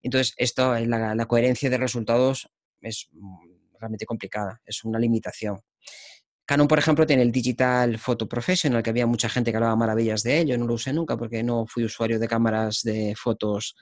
Entonces, 0.00 0.32
esto, 0.36 0.78
la, 0.78 1.16
la 1.16 1.26
coherencia 1.26 1.68
de 1.70 1.76
resultados 1.76 2.48
es 2.80 3.08
realmente 3.80 4.06
complicada, 4.06 4.62
es 4.64 4.84
una 4.84 5.00
limitación. 5.00 5.58
Canon, 6.46 6.68
por 6.68 6.78
ejemplo, 6.78 7.04
tiene 7.04 7.22
el 7.22 7.32
Digital 7.32 7.98
Photo 7.98 8.28
Professional, 8.28 8.84
que 8.84 8.90
había 8.90 9.08
mucha 9.08 9.28
gente 9.28 9.50
que 9.50 9.56
hablaba 9.56 9.74
maravillas 9.74 10.22
de 10.22 10.38
ello, 10.38 10.56
no 10.56 10.68
lo 10.68 10.74
usé 10.74 10.92
nunca 10.92 11.16
porque 11.16 11.42
no 11.42 11.66
fui 11.66 11.82
usuario 11.82 12.20
de 12.20 12.28
cámaras 12.28 12.82
de 12.84 13.16
fotos 13.16 13.74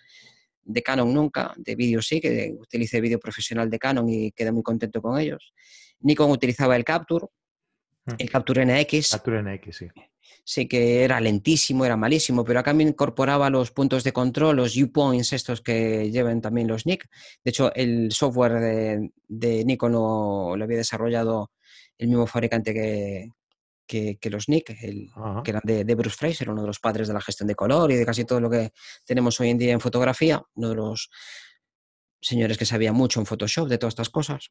de 0.68 0.82
Canon 0.82 1.12
nunca, 1.12 1.54
de 1.56 1.74
vídeo 1.74 2.02
sí, 2.02 2.20
que 2.20 2.54
utilicé 2.58 3.00
vídeo 3.00 3.18
profesional 3.18 3.70
de 3.70 3.78
Canon 3.78 4.08
y 4.08 4.32
quedé 4.32 4.52
muy 4.52 4.62
contento 4.62 5.00
con 5.00 5.18
ellos. 5.18 5.52
Nikon 6.00 6.30
utilizaba 6.30 6.76
el 6.76 6.84
Capture, 6.84 7.26
mm. 8.04 8.12
el 8.18 8.30
Capture 8.30 8.64
NX. 8.64 9.10
Capture 9.10 9.42
NX, 9.42 9.76
sí 9.76 9.86
sí 10.44 10.66
que 10.66 11.04
era 11.04 11.20
lentísimo, 11.20 11.84
era 11.84 11.96
malísimo, 11.96 12.42
pero 12.42 12.60
acá 12.60 12.72
me 12.72 12.82
incorporaba 12.82 13.50
los 13.50 13.70
puntos 13.70 14.02
de 14.02 14.12
control, 14.12 14.56
los 14.56 14.76
U-points 14.78 15.34
estos 15.34 15.60
que 15.60 16.10
llevan 16.10 16.40
también 16.40 16.68
los 16.68 16.86
NIC. 16.86 17.04
De 17.44 17.50
hecho, 17.50 17.70
el 17.74 18.10
software 18.12 19.10
de, 19.28 19.64
Nikon 19.66 19.92
lo, 19.92 20.54
había 20.54 20.78
desarrollado 20.78 21.50
el 21.98 22.08
mismo 22.08 22.26
fabricante 22.26 22.72
que, 22.72 23.30
los 24.30 24.48
NIC, 24.48 24.66
que 24.66 25.50
eran 25.50 25.62
de, 25.64 25.84
de, 25.84 25.94
Bruce 25.94 26.16
Fraser, 26.16 26.50
uno 26.50 26.62
de 26.62 26.66
los 26.66 26.80
padres 26.80 27.08
de 27.08 27.14
la 27.14 27.20
gestión 27.20 27.46
de 27.46 27.54
color 27.54 27.90
y 27.90 27.96
de 27.96 28.06
casi 28.06 28.24
todo 28.24 28.40
lo 28.40 28.50
que 28.50 28.72
tenemos 29.04 29.38
hoy 29.40 29.50
en 29.50 29.58
día 29.58 29.72
en 29.72 29.80
fotografía, 29.80 30.42
uno 30.54 30.68
de 30.70 30.74
los 30.74 31.10
señores 32.20 32.58
que 32.58 32.66
sabía 32.66 32.92
mucho 32.92 33.20
en 33.20 33.26
Photoshop 33.26 33.68
de 33.68 33.78
todas 33.78 33.92
estas 33.92 34.10
cosas, 34.10 34.50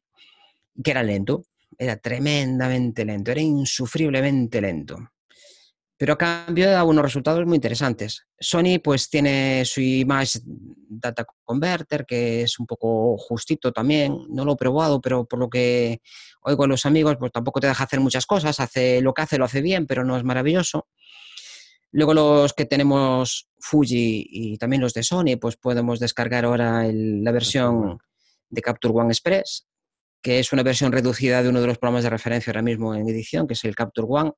que 0.82 0.90
era 0.90 1.02
lento, 1.02 1.44
era 1.76 1.96
tremendamente 1.96 3.04
lento, 3.04 3.30
era 3.30 3.40
insufriblemente 3.40 4.60
lento 4.60 5.10
pero 5.98 6.12
a 6.12 6.18
cambio 6.18 6.70
da 6.70 6.84
unos 6.84 7.02
resultados 7.02 7.44
muy 7.44 7.56
interesantes. 7.56 8.24
Sony 8.38 8.78
pues 8.82 9.10
tiene 9.10 9.64
su 9.64 9.80
Image 9.80 10.38
Data 10.44 11.26
Converter, 11.42 12.06
que 12.06 12.42
es 12.42 12.60
un 12.60 12.66
poco 12.66 13.18
justito 13.18 13.72
también, 13.72 14.16
no 14.28 14.44
lo 14.44 14.52
he 14.52 14.56
probado, 14.56 15.00
pero 15.00 15.26
por 15.26 15.40
lo 15.40 15.50
que 15.50 16.00
oigo 16.42 16.64
a 16.64 16.68
los 16.68 16.86
amigos, 16.86 17.16
pues 17.18 17.32
tampoco 17.32 17.58
te 17.58 17.66
deja 17.66 17.82
hacer 17.82 17.98
muchas 17.98 18.26
cosas, 18.26 18.60
hace 18.60 19.02
lo 19.02 19.12
que 19.12 19.22
hace, 19.22 19.38
lo 19.38 19.44
hace 19.44 19.60
bien, 19.60 19.88
pero 19.88 20.04
no 20.04 20.16
es 20.16 20.22
maravilloso. 20.22 20.86
Luego 21.90 22.14
los 22.14 22.52
que 22.52 22.64
tenemos 22.64 23.48
Fuji 23.58 24.28
y 24.30 24.56
también 24.56 24.82
los 24.82 24.94
de 24.94 25.02
Sony, 25.02 25.36
pues 25.40 25.56
podemos 25.56 25.98
descargar 25.98 26.44
ahora 26.44 26.84
la 26.92 27.32
versión 27.32 27.98
de 28.50 28.62
Capture 28.62 28.94
One 28.94 29.08
Express, 29.08 29.66
que 30.22 30.38
es 30.38 30.52
una 30.52 30.62
versión 30.62 30.92
reducida 30.92 31.42
de 31.42 31.48
uno 31.48 31.60
de 31.60 31.66
los 31.66 31.78
programas 31.78 32.04
de 32.04 32.10
referencia 32.10 32.52
ahora 32.52 32.62
mismo 32.62 32.94
en 32.94 33.08
edición, 33.08 33.48
que 33.48 33.54
es 33.54 33.64
el 33.64 33.74
Capture 33.74 34.06
One 34.08 34.32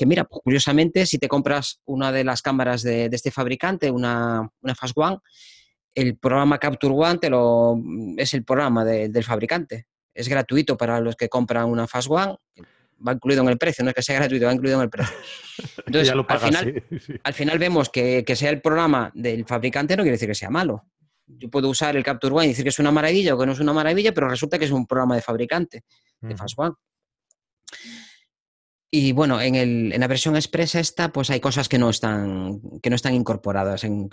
que 0.00 0.06
mira, 0.06 0.24
pues, 0.24 0.40
curiosamente, 0.42 1.04
si 1.04 1.18
te 1.18 1.28
compras 1.28 1.78
una 1.84 2.10
de 2.10 2.24
las 2.24 2.40
cámaras 2.40 2.82
de, 2.82 3.10
este 3.12 3.30
fabricante, 3.30 3.90
una, 3.90 4.50
una, 4.62 4.74
Fast 4.74 4.96
One, 4.96 5.18
el 5.94 6.16
programa 6.16 6.56
Capture 6.56 6.94
One 6.94 7.18
te 7.18 7.28
lo, 7.28 7.78
es 8.16 8.32
el 8.32 8.42
programa 8.42 8.82
del 8.82 9.22
fabricante. 9.24 9.88
Es 10.14 10.26
gratuito 10.26 10.78
para 10.78 11.00
los 11.00 11.16
que 11.16 11.28
compran 11.28 11.66
una 11.66 11.86
Fast 11.86 12.08
One, 12.10 12.34
va 13.06 13.12
incluido 13.12 13.42
en 13.42 13.50
el 13.50 13.58
precio, 13.58 13.84
no 13.84 13.90
es 13.90 13.94
que 13.94 14.00
sea 14.00 14.14
gratuito, 14.20 14.46
va 14.46 14.54
incluido 14.54 14.78
en 14.78 14.84
el 14.84 14.88
precio. 14.88 15.14
Entonces, 15.86 16.14
al, 16.14 16.38
final, 16.38 16.84
al 17.22 17.34
final 17.34 17.58
vemos 17.58 17.90
que, 17.90 18.24
que, 18.24 18.36
sea 18.36 18.48
el 18.48 18.62
programa 18.62 19.12
del 19.14 19.44
fabricante 19.44 19.98
no 19.98 20.02
quiere 20.02 20.14
decir 20.14 20.28
que 20.28 20.34
sea 20.34 20.48
malo. 20.48 20.86
Yo 21.26 21.50
puedo 21.50 21.68
usar 21.68 21.94
el 21.94 22.02
Capture 22.02 22.34
One 22.34 22.46
y 22.46 22.48
decir 22.48 22.64
que 22.64 22.70
es 22.70 22.78
una 22.78 22.90
maravilla 22.90 23.34
o 23.34 23.38
que 23.38 23.44
no 23.44 23.52
es 23.52 23.60
una 23.60 23.74
maravilla, 23.74 24.14
pero 24.14 24.30
resulta 24.30 24.58
que 24.58 24.64
es 24.64 24.70
un 24.70 24.86
programa 24.86 25.14
de 25.14 25.20
fabricante, 25.20 25.84
de 26.22 26.34
Fast 26.38 26.58
One. 26.58 26.72
Y 28.90 29.12
bueno, 29.12 29.40
en, 29.40 29.54
el, 29.54 29.92
en 29.92 30.00
la 30.00 30.08
versión 30.08 30.34
expresa 30.34 30.80
esta, 30.80 31.12
pues 31.12 31.30
hay 31.30 31.38
cosas 31.38 31.68
que 31.68 31.78
no 31.78 31.90
están, 31.90 32.60
que 32.82 32.90
no 32.90 32.96
están 32.96 33.14
incorporadas. 33.14 33.84
En, 33.84 34.08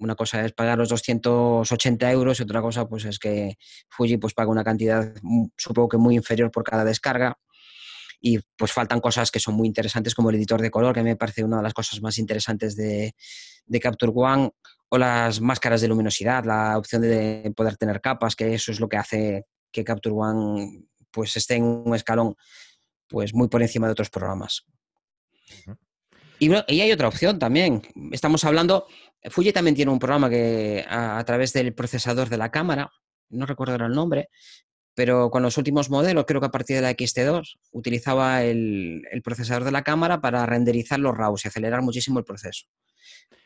una 0.00 0.14
cosa 0.14 0.44
es 0.44 0.52
pagar 0.52 0.78
los 0.78 0.88
280 0.88 2.10
euros 2.10 2.38
y 2.38 2.42
otra 2.42 2.62
cosa 2.62 2.88
pues 2.88 3.04
es 3.04 3.18
que 3.18 3.58
Fuji 3.88 4.16
pues 4.16 4.34
paga 4.34 4.50
una 4.50 4.64
cantidad 4.64 5.12
supongo 5.56 5.88
que 5.88 5.96
muy 5.96 6.14
inferior 6.14 6.50
por 6.50 6.64
cada 6.64 6.84
descarga 6.84 7.38
y 8.20 8.38
pues 8.56 8.72
faltan 8.72 9.00
cosas 9.00 9.30
que 9.30 9.40
son 9.40 9.54
muy 9.54 9.66
interesantes 9.66 10.14
como 10.14 10.30
el 10.30 10.36
editor 10.36 10.60
de 10.60 10.70
color 10.70 10.94
que 10.94 11.02
me 11.02 11.16
parece 11.16 11.44
una 11.44 11.58
de 11.58 11.62
las 11.62 11.74
cosas 11.74 12.00
más 12.00 12.18
interesantes 12.18 12.76
de, 12.76 13.14
de 13.66 13.80
Capture 13.80 14.12
One 14.14 14.50
o 14.90 14.98
las 14.98 15.40
máscaras 15.40 15.80
de 15.80 15.88
luminosidad, 15.88 16.44
la 16.44 16.78
opción 16.78 17.02
de 17.02 17.52
poder 17.54 17.76
tener 17.76 18.00
capas 18.00 18.34
que 18.34 18.54
eso 18.54 18.72
es 18.72 18.80
lo 18.80 18.88
que 18.88 18.96
hace 18.96 19.46
que 19.70 19.84
Capture 19.84 20.14
One 20.14 20.84
pues 21.10 21.36
esté 21.36 21.56
en 21.56 21.64
un 21.64 21.94
escalón 21.94 22.34
pues 23.08 23.34
muy 23.34 23.48
por 23.48 23.62
encima 23.62 23.86
de 23.86 23.92
otros 23.92 24.10
programas. 24.10 24.64
Y, 26.38 26.52
hay 26.52 26.92
otra 26.92 27.08
opción 27.08 27.38
también. 27.38 27.82
Estamos 28.12 28.44
hablando, 28.44 28.86
Fuji 29.24 29.52
también 29.52 29.74
tiene 29.74 29.90
un 29.90 29.98
programa 29.98 30.30
que 30.30 30.84
a, 30.88 31.22
través 31.24 31.52
del 31.52 31.74
procesador 31.74 32.28
de 32.28 32.36
la 32.36 32.50
cámara, 32.50 32.92
no 33.30 33.46
recuerdo 33.46 33.74
el 33.74 33.92
nombre, 33.92 34.28
pero 34.94 35.30
con 35.30 35.42
los 35.42 35.56
últimos 35.58 35.90
modelos, 35.90 36.24
creo 36.26 36.40
que 36.40 36.46
a 36.46 36.50
partir 36.50 36.76
de 36.76 36.82
la 36.82 36.92
XT2, 36.92 37.58
utilizaba 37.72 38.42
el, 38.42 39.02
el 39.10 39.22
procesador 39.22 39.64
de 39.64 39.70
la 39.70 39.82
cámara 39.82 40.20
para 40.20 40.44
renderizar 40.46 40.98
los 40.98 41.16
RAWs 41.16 41.44
y 41.44 41.48
acelerar 41.48 41.82
muchísimo 41.82 42.18
el 42.18 42.24
proceso. 42.24 42.66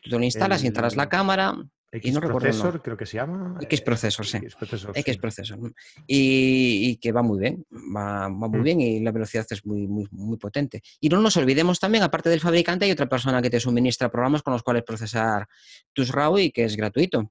Tú 0.02 0.18
lo 0.18 0.24
instalas, 0.24 0.64
instalas 0.64 0.96
la 0.96 1.08
cámara, 1.08 1.54
X 1.94 2.10
y 2.10 2.14
no 2.14 2.22
procesor, 2.22 2.80
creo 2.80 2.96
que 2.96 3.04
se 3.04 3.18
llama. 3.18 3.58
X 3.60 3.82
procesor, 3.82 4.26
sí. 4.26 4.38
X 4.38 5.18
procesor. 5.18 5.58
Y, 6.06 6.96
que 6.96 7.12
va 7.12 7.22
muy 7.22 7.38
bien, 7.38 7.66
va, 7.70 8.30
muy 8.30 8.48
mm. 8.48 8.62
bien 8.62 8.80
y 8.80 9.00
la 9.00 9.12
velocidad 9.12 9.46
es 9.50 9.66
muy, 9.66 9.86
muy, 9.86 10.08
muy 10.10 10.38
potente. 10.38 10.82
Y 11.00 11.10
no 11.10 11.20
nos 11.20 11.36
olvidemos 11.36 11.78
también, 11.78 12.02
aparte 12.02 12.30
del 12.30 12.40
fabricante, 12.40 12.86
hay 12.86 12.92
otra 12.92 13.10
persona 13.10 13.42
que 13.42 13.50
te 13.50 13.60
suministra 13.60 14.10
programas 14.10 14.42
con 14.42 14.54
los 14.54 14.62
cuales 14.62 14.84
procesar 14.84 15.46
tus 15.92 16.10
RAW 16.10 16.38
y 16.38 16.50
que 16.50 16.64
es 16.64 16.76
gratuito. 16.76 17.30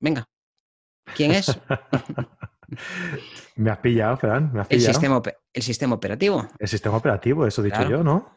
Venga, 0.00 0.26
¿quién 1.14 1.32
es? 1.32 1.48
me 3.56 3.70
has 3.70 3.78
pillado, 3.78 4.16
Fran, 4.16 4.50
me 4.50 4.62
has 4.62 4.66
pillado. 4.66 4.88
El 4.88 4.94
sistema, 4.94 5.22
el 5.52 5.62
sistema 5.62 5.94
operativo. 5.94 6.48
El 6.58 6.68
sistema 6.68 6.96
operativo, 6.96 7.46
eso 7.46 7.60
he 7.60 7.66
dicho 7.66 7.86
yo, 7.86 8.02
¿no? 8.02 8.35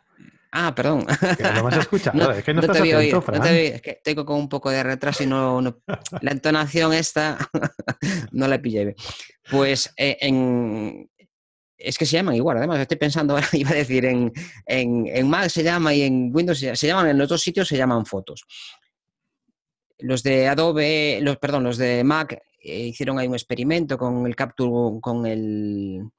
Ah, 0.51 0.73
perdón. 0.73 1.05
Que 1.37 1.43
no 1.43 1.63
me 1.63 1.69
has 1.69 1.77
escuchado, 1.79 2.31
es 2.31 2.43
que 2.43 2.53
no, 2.53 2.61
estás 2.61 2.81
te 2.81 2.93
atento, 2.93 3.21
Fran. 3.21 3.39
No 3.39 3.43
te 3.43 3.75
es 3.75 3.81
que 3.81 4.01
tengo 4.03 4.25
con 4.25 4.37
un 4.37 4.49
poco 4.49 4.69
de 4.71 4.81
retraso 4.81 5.23
y 5.23 5.27
no, 5.27 5.61
la 6.21 6.31
entonación 6.31 6.93
esta 6.93 7.37
no 8.31 8.47
la 8.47 8.59
pillé. 8.59 8.95
Pues 9.51 9.93
eh, 9.95 10.17
en, 10.21 11.09
es 11.77 11.97
que 11.97 12.05
se 12.05 12.17
llaman 12.17 12.35
igual, 12.35 12.57
además 12.57 12.79
estoy 12.79 12.97
pensando 12.97 13.35
ahora, 13.35 13.47
iba 13.53 13.69
a 13.69 13.75
decir, 13.75 14.05
en, 14.05 14.31
en, 14.65 15.29
Mac 15.29 15.49
se 15.49 15.63
llama 15.63 15.93
y 15.93 16.01
en 16.01 16.31
Windows 16.33 16.59
se, 16.59 16.87
llaman, 16.87 17.09
en 17.09 17.17
los 17.17 17.29
dos 17.29 17.41
sitios 17.41 17.67
se 17.67 17.77
llaman 17.77 18.05
fotos. 18.05 18.45
Los 19.99 20.23
de 20.23 20.47
Adobe, 20.47 21.19
los, 21.21 21.37
perdón, 21.37 21.63
los 21.63 21.77
de 21.77 22.03
Mac 22.03 22.41
eh, 22.61 22.79
hicieron 22.87 23.19
ahí 23.19 23.27
un 23.27 23.35
experimento 23.35 23.97
con 23.97 24.25
el 24.25 24.35
Capture, 24.35 24.99
con 25.01 25.25
el... 25.25 26.09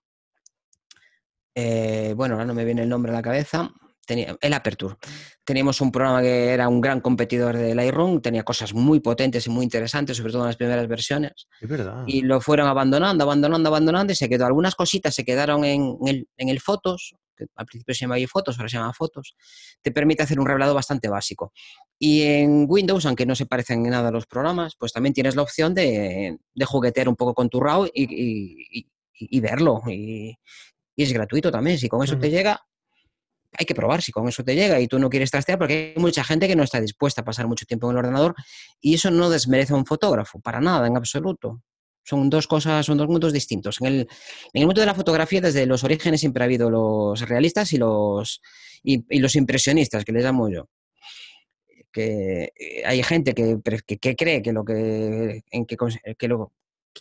Eh, 1.54 2.14
bueno, 2.16 2.34
ahora 2.34 2.46
no 2.46 2.54
me 2.54 2.64
viene 2.64 2.82
el 2.82 2.88
nombre 2.88 3.10
a 3.10 3.16
la 3.16 3.22
cabeza 3.22 3.72
el 4.10 4.52
Aperture. 4.52 4.96
Teníamos 5.44 5.80
un 5.80 5.90
programa 5.90 6.22
que 6.22 6.48
era 6.48 6.68
un 6.68 6.80
gran 6.80 7.00
competidor 7.00 7.56
del 7.56 7.76
Lightroom, 7.76 8.20
tenía 8.20 8.42
cosas 8.42 8.74
muy 8.74 9.00
potentes 9.00 9.46
y 9.46 9.50
muy 9.50 9.64
interesantes, 9.64 10.16
sobre 10.16 10.32
todo 10.32 10.42
en 10.42 10.48
las 10.48 10.56
primeras 10.56 10.86
versiones. 10.88 11.46
Es 11.60 11.68
verdad. 11.68 12.04
Y 12.06 12.22
lo 12.22 12.40
fueron 12.40 12.68
abandonando, 12.68 13.24
abandonando, 13.24 13.68
abandonando 13.68 14.12
y 14.12 14.16
se 14.16 14.28
quedó. 14.28 14.46
Algunas 14.46 14.74
cositas 14.74 15.14
se 15.14 15.24
quedaron 15.24 15.64
en, 15.64 15.96
el, 16.06 16.28
en 16.36 16.48
el 16.48 16.60
Fotos, 16.60 17.14
que 17.36 17.46
al 17.56 17.66
principio 17.66 17.94
se 17.94 18.00
llamaba 18.00 18.20
Fotos, 18.28 18.58
ahora 18.58 18.68
se 18.68 18.76
llama 18.76 18.92
Fotos. 18.92 19.34
Te 19.82 19.92
permite 19.92 20.22
hacer 20.22 20.38
un 20.38 20.46
revelado 20.46 20.74
bastante 20.74 21.08
básico. 21.08 21.52
Y 21.98 22.22
en 22.22 22.66
Windows, 22.68 23.06
aunque 23.06 23.26
no 23.26 23.34
se 23.34 23.46
parecen 23.46 23.84
en 23.84 23.92
nada 23.92 24.08
a 24.08 24.12
los 24.12 24.26
programas, 24.26 24.74
pues 24.78 24.92
también 24.92 25.14
tienes 25.14 25.36
la 25.36 25.42
opción 25.42 25.74
de, 25.74 26.38
de 26.54 26.64
juguetear 26.64 27.08
un 27.08 27.16
poco 27.16 27.34
con 27.34 27.48
tu 27.48 27.60
RAW 27.60 27.86
y, 27.92 28.86
y, 29.12 29.40
verlo. 29.40 29.82
Y, 29.88 30.36
es 30.96 31.12
gratuito 31.12 31.50
también. 31.50 31.78
Si 31.78 31.88
con 31.88 32.04
eso 32.04 32.18
te 32.18 32.30
llega, 32.30 32.60
hay 33.58 33.66
que 33.66 33.74
probar 33.74 34.02
si 34.02 34.12
con 34.12 34.28
eso 34.28 34.44
te 34.44 34.54
llega 34.54 34.80
y 34.80 34.86
tú 34.86 34.98
no 34.98 35.10
quieres 35.10 35.30
trastear, 35.30 35.58
porque 35.58 35.94
hay 35.96 36.02
mucha 36.02 36.24
gente 36.24 36.48
que 36.48 36.56
no 36.56 36.62
está 36.62 36.80
dispuesta 36.80 37.22
a 37.22 37.24
pasar 37.24 37.46
mucho 37.46 37.66
tiempo 37.66 37.88
en 37.88 37.92
el 37.92 37.98
ordenador 37.98 38.34
y 38.80 38.94
eso 38.94 39.10
no 39.10 39.30
desmerece 39.30 39.72
a 39.72 39.76
un 39.76 39.86
fotógrafo, 39.86 40.40
para 40.40 40.60
nada, 40.60 40.86
en 40.86 40.96
absoluto. 40.96 41.62
Son 42.02 42.30
dos 42.30 42.46
cosas, 42.46 42.86
son 42.86 42.98
dos 42.98 43.08
mundos 43.08 43.32
distintos. 43.32 43.80
En 43.80 43.86
el, 43.86 44.00
en 44.52 44.62
el 44.62 44.66
mundo 44.66 44.80
de 44.80 44.86
la 44.86 44.94
fotografía, 44.94 45.40
desde 45.40 45.66
los 45.66 45.84
orígenes 45.84 46.20
siempre 46.20 46.42
ha 46.42 46.46
habido 46.46 46.70
los 46.70 47.20
realistas 47.28 47.72
y 47.72 47.78
los, 47.78 48.40
y, 48.82 49.18
los 49.18 49.36
impresionistas, 49.36 50.04
que 50.04 50.12
les 50.12 50.24
llamo 50.24 50.48
yo 50.48 50.68
que 51.92 52.52
eh, 52.54 52.82
hay 52.86 53.02
gente 53.02 53.34
que, 53.34 53.58
que, 53.84 54.14
cree 54.14 54.42
que 54.42 54.52
lo 54.52 54.64
que, 54.64 55.42
en 55.50 55.66
que, 55.66 55.76
que, 56.16 56.28
lo, 56.28 56.52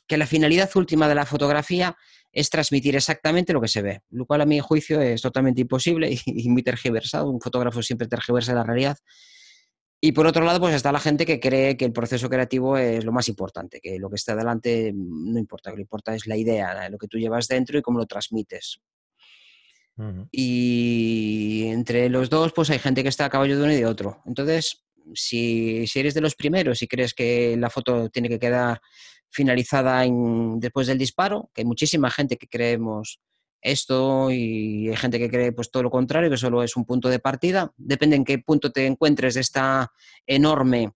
que 0.08 0.17
la 0.17 0.28
finalidad 0.28 0.69
última 0.75 1.08
de 1.08 1.15
la 1.15 1.25
fotografía 1.25 1.95
es 2.32 2.49
transmitir 2.49 2.95
exactamente 2.95 3.54
lo 3.54 3.62
que 3.62 3.67
se 3.67 3.82
ve, 3.82 4.02
lo 4.12 4.25
cual 4.25 4.41
a 4.41 4.45
mi 4.45 4.60
juicio 4.60 5.02
es 5.02 5.21
totalmente 5.21 5.62
imposible 5.62 6.10
y, 6.25 6.49
muy 6.49 6.63
tergiversado. 6.63 7.30
Un 7.30 7.41
fotógrafo 7.41 7.82
siempre 7.82 8.08
tergiversa 8.08 8.54
la 8.54 8.63
realidad. 8.63 8.97
Y 10.02 10.13
por 10.13 10.28
otro 10.28 10.45
lado, 10.45 10.62
pues 10.62 10.73
está 10.75 10.93
la 10.93 10.99
gente 10.99 11.25
que 11.25 11.41
cree 11.41 11.75
que 11.75 11.84
el 11.84 11.91
proceso 11.91 12.30
creativo 12.30 12.78
es 12.78 13.04
lo 13.04 13.12
más 13.12 13.28
importante, 13.28 13.82
que 13.82 13.99
lo 13.99 14.10
que 14.10 14.15
está 14.15 14.34
delante 14.34 14.93
no 14.95 15.38
importa, 15.38 15.71
lo 15.71 15.75
que 15.75 15.82
importa 15.82 16.15
es 16.15 16.25
la 16.25 16.38
idea, 16.38 16.89
lo 16.89 16.97
que 16.97 17.08
tú 17.08 17.17
llevas 17.17 17.49
dentro 17.49 17.78
y 17.78 17.82
cómo 17.82 17.99
lo 17.99 18.06
transmites. 18.06 18.80
Y 20.32 21.65
entre 21.65 22.08
los 22.08 22.30
dos, 22.30 22.54
pues 22.54 22.69
hay 22.69 22.80
gente 22.80 23.04
que 23.04 23.10
está 23.10 23.25
a 23.25 23.30
caballo 23.30 23.58
de 23.58 23.63
uno 23.63 23.73
y 23.73 23.75
de 23.75 23.86
otro. 23.86 24.21
Entonces, 24.25 24.86
si, 25.13 25.86
si 25.88 25.99
eres 25.99 26.13
de 26.13 26.21
los 26.21 26.36
primeros 26.36 26.82
y 26.82 26.88
crees 26.88 27.13
que 27.13 27.58
la 27.58 27.69
foto 27.69 28.10
tiene 28.10 28.30
que 28.30 28.39
quedar 28.39 28.80
finalizada 29.30 30.04
en, 30.06 30.60
después 30.60 30.88
del 30.88 30.98
disparo, 30.98 31.50
que 31.54 31.62
hay 31.62 31.65
muchísima 31.65 32.10
gente 32.10 32.38
que 32.38 32.48
creemos 32.48 33.20
esto 33.62 34.32
y 34.32 34.89
hay 34.89 34.96
gente 34.96 35.20
que 35.20 35.30
cree 35.30 35.52
pues 35.52 35.70
todo 35.72 35.84
lo 35.84 35.92
contrario, 35.92 36.30
que 36.30 36.38
solo 36.38 36.63
es 36.63 36.76
un 36.76 36.86
punto 36.86 37.10
de 37.10 37.20
partida. 37.20 37.72
Depende 37.78 38.15
en 38.15 38.26
qué 38.26 38.39
punto 38.39 38.72
te 38.72 38.86
encuentres 38.86 39.36
de 39.36 39.42
esta 39.42 39.92
enorme 40.26 40.94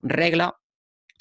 regla. 0.00 0.56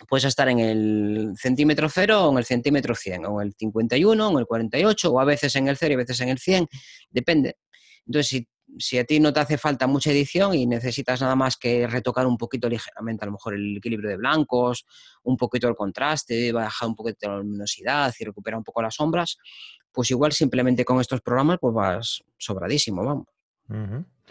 Puedes 0.10 0.26
estar 0.26 0.50
en 0.50 0.60
el 0.60 1.34
centímetro 1.38 1.88
cero 1.90 2.26
o 2.26 2.32
en 2.32 2.38
el 2.38 2.46
centímetro 2.46 2.96
100, 2.96 3.26
o 3.26 3.42
en 3.42 3.48
el 3.48 3.54
51, 3.54 4.28
o 4.28 4.32
en 4.32 4.38
el 4.40 4.46
48, 4.46 5.12
o 5.12 5.20
a 5.20 5.26
veces 5.26 5.56
en 5.56 5.68
el 5.68 5.78
0 5.78 5.92
y 5.92 5.96
a 5.96 5.98
veces 5.98 6.20
en 6.22 6.30
el 6.30 6.38
100, 6.38 6.68
depende. 7.10 7.58
Entonces, 8.06 8.28
si 8.28 8.48
si 8.78 8.98
a 8.98 9.06
ti 9.06 9.20
no 9.20 9.34
te 9.34 9.40
hace 9.40 9.58
falta 9.58 9.88
mucha 9.88 10.12
edición 10.12 10.54
y 10.54 10.66
necesitas 10.66 11.22
nada 11.22 11.36
más 11.36 11.58
que 11.58 11.88
retocar 11.88 12.28
un 12.28 12.38
poquito 12.38 12.70
ligeramente, 12.70 13.24
a 13.24 13.28
lo 13.28 13.34
mejor 13.34 13.56
el 13.56 13.78
equilibrio 13.78 14.10
de 14.10 14.18
blancos, 14.18 14.86
un 15.24 15.38
poquito 15.38 15.68
el 15.68 15.76
contraste, 15.76 16.52
bajar 16.52 16.90
un 16.90 16.96
poquito 16.96 17.30
la 17.30 17.38
luminosidad 17.38 18.14
y 18.20 18.24
recuperar 18.24 18.58
un 18.58 18.64
poco 18.64 18.82
las 18.82 18.96
sombras, 18.96 19.38
pues 19.92 20.12
igual 20.12 20.32
simplemente 20.32 20.84
con 20.86 21.00
estos 21.00 21.22
programas 21.22 21.58
pues 21.60 21.74
vas 21.74 22.24
sobradísimo, 22.38 23.04
vamos. 23.04 23.26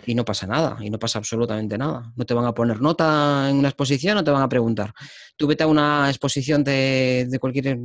Y 0.07 0.15
no 0.15 0.25
pasa 0.25 0.47
nada, 0.47 0.77
y 0.81 0.91
no 0.91 0.99
pasa 0.99 1.19
absolutamente 1.19 1.79
nada. 1.79 2.13
No 2.17 2.27
te 2.27 2.35
van 2.35 2.45
a 2.45 2.53
poner 2.53 2.81
nota 2.81 3.49
en 3.49 3.57
una 3.57 3.69
exposición, 3.69 4.17
no 4.17 4.25
te 4.25 4.31
van 4.31 4.43
a 4.43 4.49
preguntar. 4.49 4.93
Tú 5.37 5.47
vete 5.47 5.65
a 5.65 5.67
una 5.67 6.09
exposición 6.09 6.63
de, 6.63 7.27
de 7.29 7.39
cualquier 7.39 7.79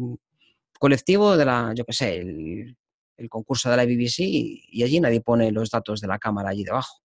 colectivo, 0.79 1.37
de 1.37 1.45
la, 1.45 1.73
yo 1.75 1.85
qué 1.85 1.93
sé, 1.93 2.17
el 2.17 2.75
el 3.19 3.29
concurso 3.29 3.69
de 3.69 3.77
la 3.77 3.85
BBC 3.85 4.19
y, 4.19 4.83
allí 4.83 4.99
nadie 4.99 5.21
pone 5.21 5.51
los 5.51 5.69
datos 5.69 6.01
de 6.01 6.07
la 6.07 6.17
cámara 6.17 6.49
allí 6.49 6.63
debajo. 6.63 7.03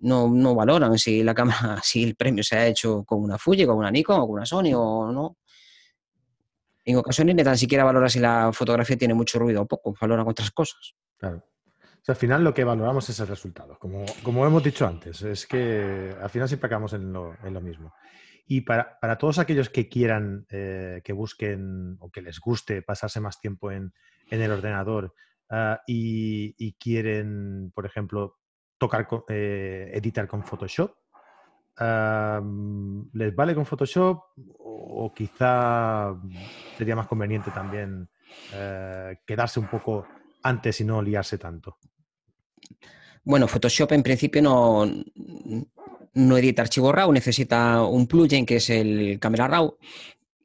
No, 0.00 0.28
no 0.28 0.54
valoran 0.54 0.96
si 0.98 1.22
la 1.22 1.34
cámara, 1.34 1.80
si 1.82 2.02
el 2.02 2.16
premio 2.16 2.42
se 2.42 2.56
ha 2.56 2.66
hecho 2.66 3.04
con 3.04 3.22
una 3.22 3.38
Fuji, 3.38 3.66
con 3.66 3.76
una 3.76 3.90
Nikon 3.90 4.20
o 4.20 4.26
con 4.26 4.36
una 4.36 4.46
Sony 4.46 4.72
o 4.74 5.12
no. 5.12 5.36
En 6.84 6.96
ocasiones 6.96 7.34
ni 7.34 7.44
tan 7.44 7.58
siquiera 7.58 7.84
valora 7.84 8.08
si 8.08 8.18
la 8.18 8.50
fotografía 8.52 8.96
tiene 8.96 9.12
mucho 9.12 9.38
ruido 9.38 9.62
o 9.62 9.66
poco, 9.66 9.94
valoran 10.00 10.26
otras 10.26 10.50
cosas. 10.50 10.94
Claro. 11.18 11.44
al 12.06 12.16
final 12.16 12.42
lo 12.42 12.54
que 12.54 12.64
valoramos 12.64 13.10
es 13.10 13.20
el 13.20 13.26
resultado, 13.26 13.76
como, 13.78 14.06
como 14.22 14.46
hemos 14.46 14.62
dicho 14.62 14.86
antes, 14.86 15.20
es 15.22 15.46
que 15.46 16.14
al 16.18 16.30
final 16.30 16.48
siempre 16.48 16.66
acabamos 16.66 16.94
en 16.94 17.12
lo, 17.12 17.34
en 17.44 17.52
lo 17.52 17.60
mismo. 17.60 17.92
Y 18.46 18.62
para, 18.62 18.98
para, 18.98 19.18
todos 19.18 19.38
aquellos 19.38 19.68
que 19.68 19.90
quieran, 19.90 20.46
eh, 20.48 21.02
que 21.04 21.12
busquen 21.12 21.98
o 22.00 22.10
que 22.10 22.22
les 22.22 22.40
guste 22.40 22.80
pasarse 22.80 23.20
más 23.20 23.38
tiempo 23.38 23.70
en, 23.70 23.92
en 24.30 24.42
el 24.42 24.50
ordenador 24.50 25.14
ah, 25.50 25.80
y, 25.86 26.72
quieren, 26.74 27.72
por 27.74 27.86
ejemplo, 27.86 28.38
tocar, 28.78 29.08
eh, 29.28 29.90
editar 29.94 30.26
con 30.28 30.44
Photoshop, 30.44 30.94
¿les 33.12 33.34
vale 33.34 33.54
con 33.54 33.66
Photoshop 33.66 34.20
o, 34.58 35.12
quizá 35.14 36.14
sería 36.76 36.96
más 36.96 37.06
conveniente 37.06 37.50
también 37.50 38.08
eh, 38.52 39.18
quedarse 39.24 39.60
un 39.60 39.68
poco 39.68 40.06
antes 40.42 40.80
y 40.80 40.84
no 40.84 41.00
liarse 41.00 41.38
tanto? 41.38 41.78
Bueno, 43.24 43.46
Photoshop 43.46 43.92
en 43.92 44.02
principio 44.02 44.42
no, 44.42 44.86
no 46.14 46.36
edita 46.36 46.62
archivo 46.62 46.92
RAW, 46.92 47.12
necesita 47.12 47.82
un 47.82 48.06
plugin 48.06 48.44
que 48.44 48.56
es 48.56 48.70
el 48.70 49.18
Camera 49.20 49.46
RAW 49.46 49.76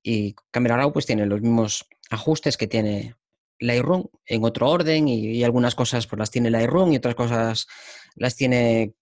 y 0.04 0.36
Camera 0.52 0.78
RAW 0.78 0.94
pues 0.94 1.06
tiene 1.06 1.26
los 1.26 1.42
mismos 1.42 1.88
ajustes 2.10 2.58
que 2.58 2.68
tiene 2.68 3.16
Lightroom 3.60 4.06
en 4.26 4.44
otro 4.44 4.70
orden 4.70 5.08
y, 5.08 5.44
algunas 5.44 5.76
cosas 5.76 6.08
pues 6.08 6.20
las 6.20 6.32
tiene 6.32 6.50
Lightroom 6.50 6.94
y 6.94 6.98
otras 6.98 7.16
cosas 7.16 7.68
las 8.16 8.36
tiene 8.36 8.94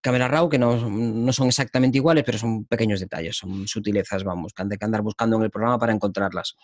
Camera 0.00 0.28
Raw 0.28 0.48
que 0.48 0.58
no, 0.58 1.32
son 1.32 1.48
exactamente 1.48 1.98
iguales, 1.98 2.24
pero 2.24 2.38
son 2.38 2.64
pequeños 2.64 3.00
detalles, 3.00 3.36
son 3.36 3.66
sutilezas, 3.66 4.24
vamos, 4.24 4.52
que 4.52 4.62
han 4.62 4.68
de 4.68 4.78
andar 4.80 5.02
buscando 5.02 5.36
en 5.36 5.42
el 5.42 5.50
programa 5.50 5.78
para 5.78 5.92
encontrarlas. 5.92 6.56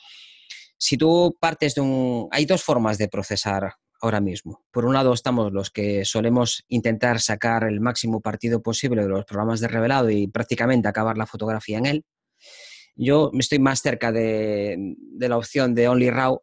Si 0.78 0.96
tú 0.96 1.36
partes 1.40 1.74
de 1.74 1.80
un... 1.80 2.28
Hay 2.30 2.46
dos 2.46 2.62
formas 2.62 2.98
de 2.98 3.08
procesar 3.08 3.74
ahora 4.00 4.20
mismo. 4.20 4.64
Por 4.70 4.84
un 4.84 4.94
lado 4.94 5.12
estamos 5.12 5.52
los 5.52 5.70
que 5.70 6.04
solemos 6.04 6.64
intentar 6.68 7.20
sacar 7.20 7.64
el 7.64 7.80
máximo 7.80 8.20
partido 8.20 8.62
posible 8.62 9.02
de 9.02 9.08
los 9.08 9.24
programas 9.24 9.60
de 9.60 9.68
revelado 9.68 10.10
y 10.10 10.26
prácticamente 10.28 10.88
acabar 10.88 11.16
la 11.16 11.26
fotografía 11.26 11.78
en 11.78 11.86
él. 11.86 12.04
Yo 12.96 13.30
estoy 13.38 13.58
más 13.58 13.80
cerca 13.80 14.12
de, 14.12 14.76
de 14.96 15.28
la 15.28 15.38
opción 15.38 15.74
de 15.74 15.88
Only 15.88 16.10
Raw, 16.10 16.40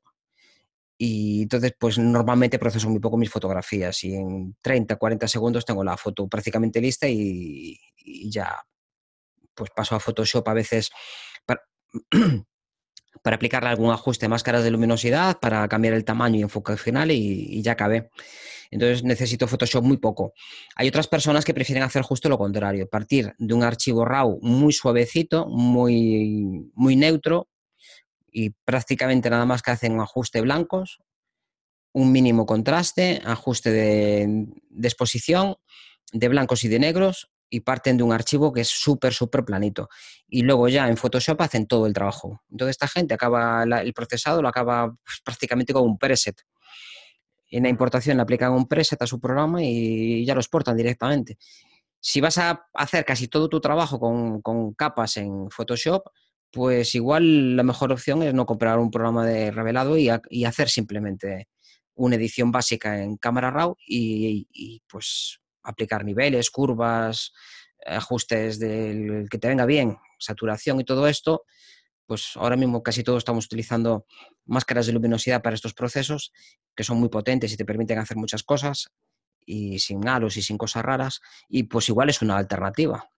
y 1.03 1.41
entonces, 1.41 1.73
pues 1.79 1.97
normalmente 1.97 2.59
proceso 2.59 2.87
muy 2.87 2.99
poco 2.99 3.17
mis 3.17 3.31
fotografías 3.31 4.03
y 4.03 4.13
en 4.13 4.55
30, 4.61 4.97
40 4.97 5.27
segundos 5.27 5.65
tengo 5.65 5.83
la 5.83 5.97
foto 5.97 6.27
prácticamente 6.27 6.79
lista 6.79 7.07
y, 7.09 7.75
ya 8.29 8.55
pues 9.55 9.71
paso 9.75 9.95
a 9.95 9.99
Photoshop 9.99 10.47
a 10.47 10.53
veces 10.53 10.91
para, 11.43 11.63
para, 13.23 13.35
aplicarle 13.35 13.69
algún 13.69 13.89
ajuste 13.91 14.27
más 14.27 14.43
caras 14.43 14.63
de 14.63 14.69
luminosidad, 14.69 15.39
para 15.39 15.67
cambiar 15.67 15.95
el 15.95 16.05
tamaño 16.05 16.37
y 16.37 16.43
enfoque 16.43 16.77
final 16.77 17.09
y, 17.09 17.59
ya 17.63 17.71
acabé. 17.71 18.11
Entonces 18.69 19.03
necesito 19.03 19.47
Photoshop 19.47 19.83
muy 19.83 19.97
poco. 19.97 20.33
Hay 20.75 20.87
otras 20.87 21.07
personas 21.07 21.45
que 21.45 21.55
prefieren 21.55 21.83
hacer 21.83 22.03
justo 22.03 22.29
lo 22.29 22.37
contrario, 22.37 22.87
partir 22.87 23.33
de 23.39 23.53
un 23.55 23.63
archivo 23.63 24.05
RAW 24.05 24.37
muy 24.43 24.71
suavecito, 24.71 25.47
muy, 25.47 26.69
muy 26.75 26.95
neutro, 26.95 27.47
y 28.31 28.51
prácticamente 28.51 29.29
nada 29.29 29.45
más 29.45 29.61
que 29.61 29.71
hacen 29.71 29.99
ajuste 29.99 30.41
blancos, 30.41 30.99
un 31.93 32.11
mínimo 32.11 32.45
contraste, 32.45 33.21
ajuste 33.25 33.71
de, 33.71 34.47
exposición 34.81 35.57
de 36.13 36.27
blancos 36.29 36.63
y 36.63 36.69
de 36.69 36.79
negros 36.79 37.29
y 37.49 37.61
parten 37.61 37.97
de 37.97 38.03
un 38.03 38.13
archivo 38.13 38.53
que 38.53 38.61
es 38.61 38.69
súper, 38.69 39.13
súper 39.13 39.43
planito. 39.43 39.89
Y 40.27 40.43
luego 40.43 40.69
ya 40.69 40.87
en 40.87 40.95
Photoshop 40.95 41.41
hacen 41.41 41.67
todo 41.67 41.85
el 41.85 41.93
trabajo. 41.93 42.41
Entonces 42.49 42.71
esta 42.71 42.87
gente 42.87 43.13
acaba, 43.13 43.63
el 43.63 43.93
procesado 43.93 44.41
lo 44.41 44.47
acaba 44.47 44.95
pues, 45.03 45.21
prácticamente 45.23 45.73
con 45.73 45.83
un 45.83 45.97
preset. 45.97 46.41
En 47.49 47.63
la 47.63 47.69
importación 47.69 48.15
le 48.15 48.23
aplican 48.23 48.53
un 48.53 48.67
preset 48.67 49.01
a 49.01 49.07
su 49.07 49.19
programa 49.19 49.61
y 49.61 50.25
ya 50.25 50.33
lo 50.33 50.39
exportan 50.39 50.77
directamente. 50.77 51.37
Si 51.99 52.21
vas 52.21 52.37
a 52.37 52.67
hacer 52.73 53.03
casi 53.03 53.27
todo 53.27 53.49
tu 53.49 53.59
trabajo 53.59 53.99
con, 53.99 54.73
capas 54.73 55.17
en 55.17 55.51
Photoshop, 55.51 56.07
pues 56.51 56.95
igual 56.95 57.55
la 57.55 57.63
mejor 57.63 57.91
opción 57.91 58.23
es 58.23 58.33
no 58.33 58.45
comprar 58.45 58.79
un 58.79 58.91
programa 58.91 59.25
de 59.25 59.51
revelado 59.51 59.97
y, 59.97 60.09
hacer 60.09 60.69
simplemente 60.69 61.47
una 61.95 62.15
edición 62.15 62.51
básica 62.51 63.01
en 63.01 63.17
cámara 63.17 63.51
RAW 63.51 63.75
y, 63.87 64.81
pues 64.87 65.39
aplicar 65.63 66.03
niveles, 66.03 66.49
curvas, 66.49 67.31
ajustes 67.85 68.59
del 68.59 69.27
que 69.29 69.37
te 69.37 69.47
venga 69.47 69.65
bien, 69.65 69.97
saturación 70.19 70.79
y 70.79 70.83
todo 70.83 71.07
esto, 71.07 71.45
pues 72.05 72.31
ahora 72.35 72.57
mismo 72.57 72.83
casi 72.83 73.03
todos 73.03 73.19
estamos 73.19 73.45
utilizando 73.45 74.05
máscaras 74.45 74.87
de 74.87 74.93
luminosidad 74.93 75.41
para 75.41 75.55
estos 75.55 75.73
procesos, 75.73 76.33
que 76.75 76.83
son 76.83 76.99
muy 76.99 77.09
potentes 77.09 77.53
y 77.53 77.57
te 77.57 77.65
permiten 77.65 77.99
hacer 77.99 78.17
muchas 78.17 78.43
cosas, 78.43 78.89
y 79.45 79.79
sin 79.79 80.07
halos 80.07 80.37
y 80.37 80.41
sin 80.41 80.57
cosas 80.57 80.83
raras, 80.83 81.21
y 81.47 81.63
pues 81.63 81.89
igual 81.89 82.09
es 82.09 82.21
una 82.21 82.37
alternativa. 82.37 83.09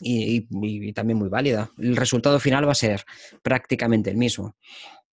Y, 0.00 0.92
también 0.92 1.18
muy 1.18 1.28
válida. 1.28 1.70
El 1.78 1.96
resultado 1.96 2.40
final 2.40 2.66
va 2.66 2.72
a 2.72 2.76
ser 2.76 3.04
prácticamente 3.42 4.10
el 4.10 4.16
mismo. 4.16 4.56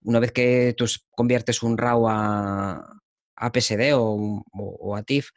Una 0.04 0.20
vez 0.20 0.32
que 0.32 0.74
tú 0.78 0.86
conviertes 1.12 1.64
un 1.64 1.78
RAW 1.78 2.08
a, 2.08 3.02
a 3.36 3.52
PSD 3.52 3.94
o, 3.96 4.96
a 4.96 5.04
TIFF, 5.04 5.30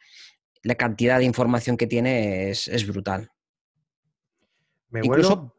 la 0.63 0.75
cantidad 0.75 1.19
de 1.19 1.25
información 1.25 1.77
que 1.77 1.87
tiene 1.87 2.49
es, 2.49 2.87
brutal. 2.87 3.31
Me 4.89 5.01
Incluso 5.03 5.53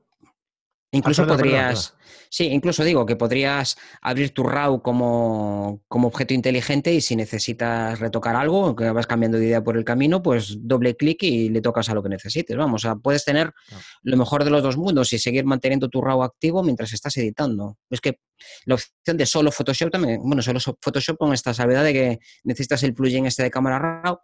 Incluso 0.94 1.26
podrías, 1.26 1.94
sí, 2.28 2.48
incluso 2.48 2.84
digo 2.84 3.06
que 3.06 3.16
podrías 3.16 3.78
abrir 4.02 4.34
tu 4.34 4.42
RAW 4.42 4.82
como, 4.82 5.80
objeto 5.88 6.34
inteligente 6.34 6.92
y 6.92 7.00
si 7.00 7.16
necesitas 7.16 7.98
retocar 7.98 8.36
algo, 8.36 8.76
que 8.76 8.90
vas 8.90 9.06
cambiando 9.06 9.38
de 9.38 9.46
idea 9.46 9.64
por 9.64 9.78
el 9.78 9.84
camino, 9.84 10.22
pues 10.22 10.58
doble 10.60 10.94
clic 10.94 11.22
y 11.22 11.48
le 11.48 11.62
tocas 11.62 11.88
a 11.88 11.94
lo 11.94 12.02
que 12.02 12.10
necesites. 12.10 12.54
Vamos, 12.58 12.84
o 12.84 12.88
sea, 12.88 12.96
puedes 12.96 13.24
tener 13.24 13.54
lo 14.02 14.18
mejor 14.18 14.44
de 14.44 14.50
los 14.50 14.62
dos 14.62 14.76
mundos 14.76 15.10
y 15.14 15.18
seguir 15.18 15.46
manteniendo 15.46 15.88
tu 15.88 16.02
RAW 16.02 16.24
activo 16.24 16.62
mientras 16.62 16.92
estás 16.92 17.16
editando. 17.16 17.78
Es 17.88 18.02
que 18.02 18.20
la 18.66 18.74
opción 18.74 19.16
de 19.16 19.24
solo 19.24 19.50
Photoshop 19.50 19.90
también, 19.90 20.20
bueno, 20.22 20.42
solo 20.42 20.60
Photoshop 20.60 21.16
con 21.16 21.32
esta 21.32 21.54
salvedad 21.54 21.84
de 21.84 21.92
que 21.94 22.18
necesitas 22.44 22.82
el 22.82 22.92
plugin 22.92 23.24
este 23.24 23.44
de 23.44 23.50
cámara 23.50 23.78
RAW 23.78 24.18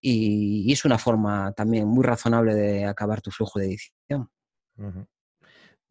y, 0.00 0.72
es 0.72 0.86
una 0.86 0.96
forma 0.96 1.52
también 1.52 1.86
muy 1.86 2.02
razonable 2.02 2.54
de 2.54 2.86
acabar 2.86 3.20
tu 3.20 3.30
flujo 3.30 3.58
de 3.58 3.66
edición. 3.66 4.30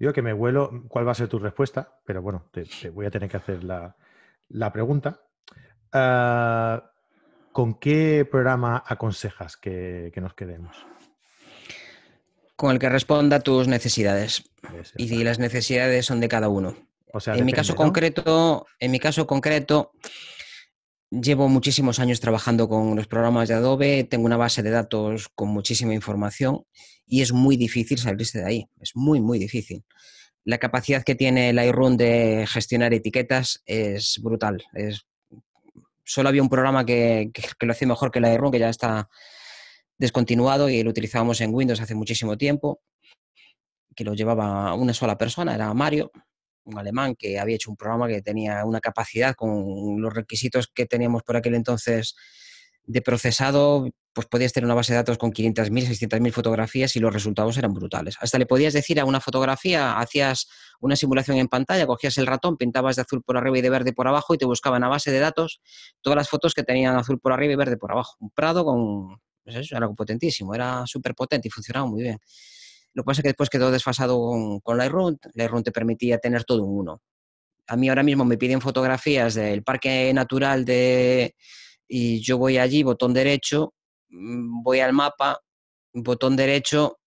Digo 0.01 0.13
que 0.13 0.23
me 0.23 0.33
huelo 0.33 0.83
cuál 0.87 1.07
va 1.07 1.11
a 1.11 1.13
ser 1.13 1.27
tu 1.27 1.37
respuesta, 1.37 1.99
pero 2.03 2.23
bueno, 2.23 2.49
te, 2.51 2.89
voy 2.89 3.05
a 3.05 3.11
tener 3.11 3.29
que 3.29 3.37
hacer 3.37 3.63
la, 3.63 4.73
pregunta. 4.73 5.21
Ah, 5.93 6.89
¿Con 7.51 7.75
qué 7.75 8.27
programa 8.29 8.83
aconsejas 8.83 9.57
que, 9.57 10.11
nos 10.15 10.33
quedemos? 10.33 10.75
Con 12.55 12.71
el 12.71 12.79
que 12.79 12.89
responda 12.89 13.35
a 13.35 13.39
tus 13.41 13.67
necesidades. 13.67 14.49
y 14.97 15.23
las 15.23 15.37
necesidades 15.37 16.07
son 16.07 16.19
de 16.19 16.29
cada 16.29 16.49
uno. 16.49 16.75
en 17.27 17.45
mi 17.45 17.53
caso 17.53 17.75
concreto, 17.75 18.65
en 18.79 18.89
mi 18.89 18.99
caso 18.99 19.27
concreto, 19.27 19.91
llevo 21.11 21.49
muchísimos 21.49 21.99
años 21.99 22.21
trabajando 22.21 22.69
con 22.69 22.95
los 22.95 23.07
programas 23.07 23.49
de 23.49 23.55
Adobe, 23.55 24.05
tengo 24.05 24.25
una 24.25 24.37
base 24.37 24.63
de 24.63 24.71
datos 24.71 25.27
con 25.35 25.49
muchísima 25.49 25.93
información 25.93 26.63
y 27.05 27.21
es 27.21 27.33
muy 27.33 27.57
difícil 27.57 27.97
salirse 27.97 28.39
de 28.39 28.45
ahí, 28.45 28.69
es 28.79 28.95
muy, 28.95 29.19
muy 29.19 29.37
difícil. 29.37 29.83
La 30.45 30.57
capacidad 30.57 31.03
que 31.03 31.15
tiene 31.15 31.53
Lightroom 31.53 31.97
de 31.97 32.45
gestionar 32.47 32.93
etiquetas 32.93 33.61
es 33.65 34.19
brutal. 34.23 34.63
Es, 34.73 35.05
solo 36.03 36.29
había 36.29 36.41
un 36.41 36.49
programa 36.49 36.85
que, 36.85 37.29
lo 37.59 37.71
hacía 37.71 37.87
mejor 37.87 38.09
que 38.09 38.21
Lightroom, 38.21 38.51
que 38.51 38.59
ya 38.59 38.69
está 38.69 39.09
descontinuado 39.97 40.69
y 40.69 40.81
lo 40.81 40.89
utilizábamos 40.89 41.41
en 41.41 41.53
Windows 41.53 41.81
hace 41.81 41.93
muchísimo 41.93 42.37
tiempo, 42.37 42.81
que 43.95 44.05
lo 44.05 44.13
llevaba 44.13 44.73
una 44.73 44.93
sola 44.93 45.17
persona, 45.17 45.53
era 45.53 45.71
Mario, 45.73 46.11
un 46.63 46.77
alemán 46.77 47.15
que 47.15 47.39
había 47.39 47.55
hecho 47.55 47.71
un 47.71 47.77
programa 47.77 48.07
que 48.07 48.21
tenía 48.21 48.63
una 48.65 48.79
capacidad 48.79 49.35
con 49.35 50.01
los 50.01 50.13
requisitos 50.13 50.67
que 50.67 50.85
teníamos 50.85 51.23
por 51.23 51.35
aquel 51.37 51.55
entonces 51.55 52.15
de 52.83 53.01
procesado, 53.01 53.87
pues 54.13 54.27
podías 54.27 54.51
tener 54.51 54.65
una 54.65 54.73
base 54.73 54.93
de 54.93 54.97
datos 54.97 55.17
con 55.17 55.31
500.000, 55.31 55.87
600.000 55.87 56.31
fotografías 56.31 56.95
y 56.95 56.99
los 56.99 57.13
resultados 57.13 57.57
eran 57.57 57.73
brutales. 57.73 58.17
Hasta 58.19 58.37
le 58.37 58.45
podías 58.45 58.73
decir 58.73 58.99
a 58.99 59.05
una 59.05 59.21
fotografía, 59.21 59.97
hacías 59.97 60.49
una 60.79 60.95
simulación 60.95 61.37
en 61.37 61.47
pantalla, 61.47 61.85
cogías 61.85 62.17
el 62.17 62.27
ratón, 62.27 62.57
pintabas 62.57 62.95
de 62.95 63.03
azul 63.03 63.23
por 63.23 63.37
arriba 63.37 63.59
y 63.59 63.61
de 63.61 63.69
verde 63.69 63.93
por 63.93 64.07
abajo 64.07 64.33
y 64.33 64.37
te 64.37 64.45
buscaban 64.45 64.83
a 64.83 64.89
base 64.89 65.11
de 65.11 65.19
datos 65.19 65.61
todas 66.01 66.17
las 66.17 66.29
fotos 66.29 66.53
que 66.53 66.63
tenían 66.63 66.95
azul 66.97 67.19
por 67.19 67.33
arriba 67.33 67.53
y 67.53 67.55
verde 67.55 67.77
por 67.77 67.91
abajo. 67.91 68.15
Un 68.19 68.31
prado 68.31 68.65
con... 68.65 69.21
Pues 69.43 69.55
eso, 69.55 69.75
era 69.75 69.89
potentísimo, 69.89 70.53
era 70.53 70.85
súper 70.85 71.15
potente 71.15 71.47
y 71.47 71.51
funcionaba 71.51 71.87
muy 71.87 72.03
bien. 72.03 72.19
Lo 72.93 73.03
que 73.03 73.05
pasa 73.05 73.21
es 73.21 73.23
que 73.23 73.29
después 73.29 73.49
quedó 73.49 73.71
desfasado 73.71 74.19
con, 74.19 74.59
con 74.59 74.77
Lightroom. 74.77 75.17
Lightroom 75.33 75.63
te 75.63 75.71
permitía 75.71 76.17
tener 76.17 76.43
todo 76.43 76.63
en 76.63 76.69
uno. 76.69 77.01
A 77.67 77.75
mí 77.77 77.89
ahora 77.89 78.03
mismo 78.03 78.25
me 78.25 78.37
piden 78.37 78.61
fotografías 78.61 79.33
del 79.35 79.63
parque 79.63 80.13
natural 80.13 80.65
de, 80.65 81.35
y 81.87 82.21
yo 82.21 82.37
voy 82.37 82.57
allí, 82.57 82.83
botón 82.83 83.13
derecho, 83.13 83.73
mm, 84.09 84.63
voy 84.63 84.79
al 84.79 84.93
mapa, 84.93 85.39
botón 85.93 86.35
derecho, 86.35 86.99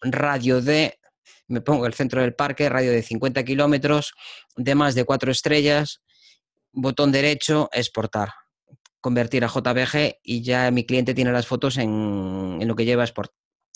radio 0.00 0.60
de, 0.62 0.98
me 1.48 1.60
pongo 1.60 1.86
el 1.86 1.94
centro 1.94 2.22
del 2.22 2.34
parque, 2.34 2.68
radio 2.68 2.90
de 2.90 3.02
50 3.02 3.44
kilómetros, 3.44 4.14
de 4.56 4.74
más 4.74 4.94
de 4.94 5.04
cuatro 5.04 5.30
estrellas, 5.30 6.00
botón 6.72 7.12
derecho, 7.12 7.68
exportar, 7.72 8.30
convertir 9.00 9.44
a 9.44 9.48
JPG 9.48 10.20
y 10.22 10.42
ya 10.42 10.70
mi 10.70 10.84
cliente 10.84 11.14
tiene 11.14 11.32
las 11.32 11.46
fotos 11.46 11.76
en, 11.76 12.58
lo 12.66 12.74
que 12.74 12.84
lleva 12.84 13.04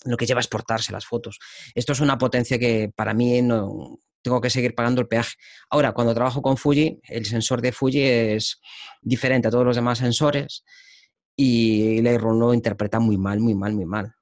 lo 0.05 0.17
que 0.17 0.25
lleva 0.25 0.39
a 0.39 0.41
exportarse 0.41 0.91
las 0.91 1.05
fotos. 1.05 1.39
Esto 1.75 1.93
es 1.93 1.99
una 1.99 2.17
potencia 2.17 2.57
que 2.57 2.91
para 2.95 3.13
mí 3.13 3.41
no, 3.41 3.99
tengo 4.21 4.41
que 4.41 4.49
seguir 4.49 4.75
pagando 4.75 5.01
el 5.01 5.07
peaje. 5.07 5.35
Ahora, 5.69 5.93
cuando 5.93 6.13
trabajo 6.13 6.41
con 6.41 6.57
Fuji, 6.57 6.99
el 7.03 7.25
sensor 7.25 7.61
de 7.61 7.71
Fuji 7.71 8.01
es 8.01 8.59
diferente 9.01 9.47
a 9.47 9.51
todos 9.51 9.65
los 9.65 9.75
demás 9.75 9.99
sensores 9.99 10.63
y 11.35 12.01
Lightroom 12.01 12.39
lo 12.39 12.53
interpreta 12.53 12.99
muy 12.99 13.17
mal, 13.17 13.39
muy 13.39 13.55
mal, 13.55 13.73
muy 13.73 13.85
mal. 13.85 14.13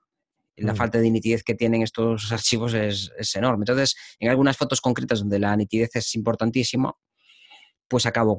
La 0.56 0.74
mm. 0.74 0.76
falta 0.76 1.00
de 1.00 1.10
nitidez 1.10 1.44
que 1.44 1.56
tienen 1.56 1.82
estos 1.82 2.32
archivos 2.32 2.74
es, 2.74 3.12
enorme. 3.36 3.64
Entonces, 3.64 3.96
en 4.20 4.30
algunas 4.30 4.58
fotos 4.58 4.82
concretas 4.82 5.20
donde 5.20 5.40
la 5.40 5.56
nitidez 5.56 5.96
es 5.96 6.16
importantísima, 6.16 6.94
pues 7.88 8.06
acabo 8.06 8.38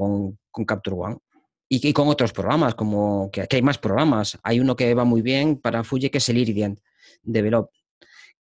con, 0.50 0.66
Capture 0.66 0.96
One. 0.96 1.16
Y, 1.72 1.92
con 1.92 2.08
otros 2.08 2.32
programas, 2.32 2.74
como 2.74 3.30
que, 3.30 3.46
hay 3.48 3.62
más 3.62 3.78
programas. 3.78 4.38
Hay 4.42 4.58
uno 4.58 4.74
que 4.74 4.92
va 4.92 5.04
muy 5.04 5.22
bien 5.22 5.56
para 5.56 5.84
Fuji, 5.84 6.10
que 6.10 6.18
es 6.18 6.28
el 6.28 6.38
Iridian 6.38 6.80
Develop 7.22 7.70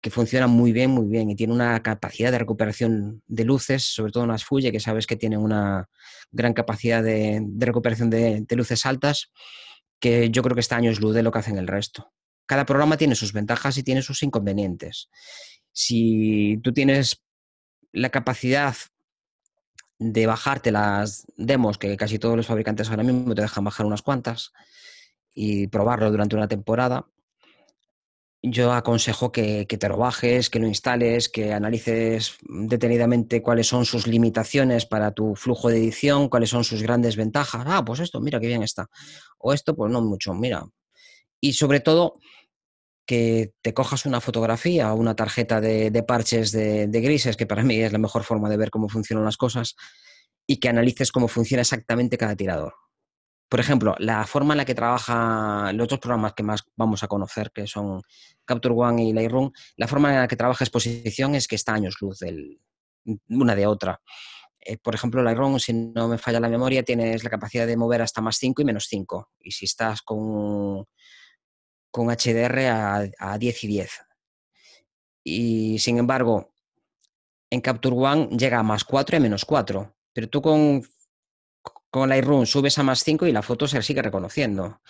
que 0.04 0.10
funciona 0.10 0.46
muy 0.46 0.72
bien, 0.72 0.90
muy 0.90 1.06
bien 1.06 1.30
y 1.30 1.34
tiene 1.34 1.54
una 1.54 1.82
capacidad 1.82 2.30
de 2.30 2.38
recuperación 2.38 3.22
de 3.26 3.44
luces, 3.44 3.84
sobre 3.84 4.12
todo 4.12 4.24
unas 4.24 4.44
Fuji, 4.44 4.70
que 4.70 4.78
sabes 4.78 5.06
que 5.06 5.16
tienen 5.16 5.38
una 5.38 5.88
gran 6.30 6.52
capacidad 6.52 7.02
de, 7.02 7.42
recuperación 7.56 8.10
de, 8.10 8.44
luces 8.50 8.84
altas, 8.84 9.32
que 9.98 10.28
yo 10.28 10.42
creo 10.42 10.54
que 10.54 10.60
este 10.60 10.74
año 10.74 10.90
es 10.90 11.00
luz 11.00 11.14
de 11.14 11.22
lo 11.22 11.32
que 11.32 11.38
hacen 11.38 11.56
el 11.56 11.66
resto. 11.66 12.12
Cada 12.44 12.66
programa 12.66 12.98
tiene 12.98 13.14
sus 13.14 13.32
ventajas 13.32 13.78
y 13.78 13.82
tiene 13.82 14.02
sus 14.02 14.22
inconvenientes. 14.22 15.08
Si 15.72 16.60
tú 16.62 16.74
tienes 16.74 17.22
la 17.90 18.10
capacidad 18.10 18.76
de 19.98 20.26
bajarte 20.26 20.70
las 20.70 21.26
demos, 21.38 21.78
que 21.78 21.96
casi 21.96 22.18
todos 22.18 22.36
los 22.36 22.46
fabricantes 22.46 22.90
ahora 22.90 23.04
mismo 23.04 23.34
te 23.34 23.40
dejan 23.40 23.64
bajar 23.64 23.86
unas 23.86 24.02
cuantas, 24.02 24.52
y 25.32 25.66
probarlo 25.68 26.10
durante 26.10 26.36
una 26.36 26.46
temporada, 26.46 27.06
yo 28.46 28.72
aconsejo 28.74 29.32
que, 29.32 29.64
te 29.64 29.88
lo 29.88 29.96
bajes, 29.96 30.50
que 30.50 30.58
lo 30.58 30.66
instales, 30.66 31.30
que 31.30 31.54
analices 31.54 32.36
detenidamente 32.42 33.40
cuáles 33.40 33.68
son 33.68 33.86
sus 33.86 34.06
limitaciones 34.06 34.84
para 34.84 35.12
tu 35.12 35.34
flujo 35.34 35.70
de 35.70 35.78
edición, 35.78 36.28
cuáles 36.28 36.50
son 36.50 36.62
sus 36.62 36.82
grandes 36.82 37.16
ventajas. 37.16 37.64
Ah, 37.66 37.82
pues 37.82 38.00
esto, 38.00 38.20
mira 38.20 38.38
qué 38.40 38.48
bien 38.48 38.62
está. 38.62 38.90
O 39.38 39.54
esto, 39.54 39.74
pues 39.74 39.90
no 39.90 40.02
mucho, 40.02 40.34
mira. 40.34 40.66
Y 41.40 41.54
sobre 41.54 41.80
todo, 41.80 42.18
que 43.06 43.54
te 43.62 43.72
cojas 43.72 44.04
una 44.04 44.20
fotografía 44.20 44.92
o 44.92 44.96
una 44.96 45.16
tarjeta 45.16 45.62
de, 45.62 46.04
parches 46.06 46.52
de, 46.52 46.86
de, 46.86 47.00
grises, 47.00 47.38
que 47.38 47.46
para 47.46 47.62
mí 47.62 47.80
es 47.80 47.92
la 47.92 47.98
mejor 47.98 48.24
forma 48.24 48.50
de 48.50 48.58
ver 48.58 48.70
cómo 48.70 48.90
funcionan 48.90 49.24
las 49.24 49.38
cosas, 49.38 49.74
y 50.46 50.58
que 50.58 50.68
analices 50.68 51.12
cómo 51.12 51.28
funciona 51.28 51.62
exactamente 51.62 52.18
cada 52.18 52.36
tirador. 52.36 52.74
Por 53.48 53.60
ejemplo, 53.60 53.94
la 53.98 54.26
forma 54.26 54.54
en 54.54 54.58
la 54.58 54.64
que 54.64 54.74
trabajan 54.74 55.76
los 55.76 55.88
dos 55.88 55.98
programas 55.98 56.32
que 56.32 56.42
más 56.42 56.64
vamos 56.76 57.02
a 57.02 57.08
conocer, 57.08 57.50
que 57.52 57.66
son 57.66 58.02
Capture 58.44 58.74
One 58.74 59.04
y 59.04 59.12
Lightroom, 59.12 59.52
la 59.76 59.86
forma 59.86 60.12
en 60.12 60.20
la 60.20 60.28
que 60.28 60.36
trabaja 60.36 60.64
exposición 60.64 61.34
es 61.34 61.46
que 61.46 61.56
está 61.56 61.74
años 61.74 61.96
luz 62.00 62.18
del, 62.18 62.60
una 63.28 63.54
de 63.54 63.66
otra. 63.66 64.00
Eh, 64.60 64.78
por 64.78 64.94
ejemplo, 64.94 65.22
Lightroom, 65.22 65.58
si 65.58 65.72
no 65.72 66.08
me 66.08 66.18
falla 66.18 66.40
la 66.40 66.48
memoria, 66.48 66.82
tienes 66.82 67.22
la 67.22 67.30
capacidad 67.30 67.66
de 67.66 67.76
mover 67.76 68.02
hasta 68.02 68.22
más 68.22 68.36
5 68.38 68.62
y 68.62 68.64
menos 68.64 68.86
5. 68.88 69.30
Y 69.40 69.50
si 69.50 69.66
estás 69.66 70.00
con, 70.02 70.86
con 71.90 72.08
HDR 72.08 72.66
a, 72.68 73.04
a 73.18 73.38
10 73.38 73.64
y 73.64 73.66
10. 73.66 73.90
Y 75.22 75.78
sin 75.78 75.98
embargo, 75.98 76.54
en 77.50 77.60
Capture 77.60 77.94
One 77.94 78.28
llega 78.36 78.58
a 78.58 78.62
más 78.62 78.84
4 78.84 79.18
y 79.18 79.20
menos 79.20 79.44
4. 79.44 79.94
Pero 80.14 80.28
tú 80.28 80.40
con 80.40 80.82
con 81.94 82.08
Lightroom 82.08 82.44
subes 82.44 82.76
a 82.78 82.82
más 82.82 83.04
5 83.04 83.28
y 83.28 83.30
la 83.30 83.40
foto 83.40 83.68
se 83.68 83.80
sigue 83.80 84.02
reconociendo. 84.02 84.80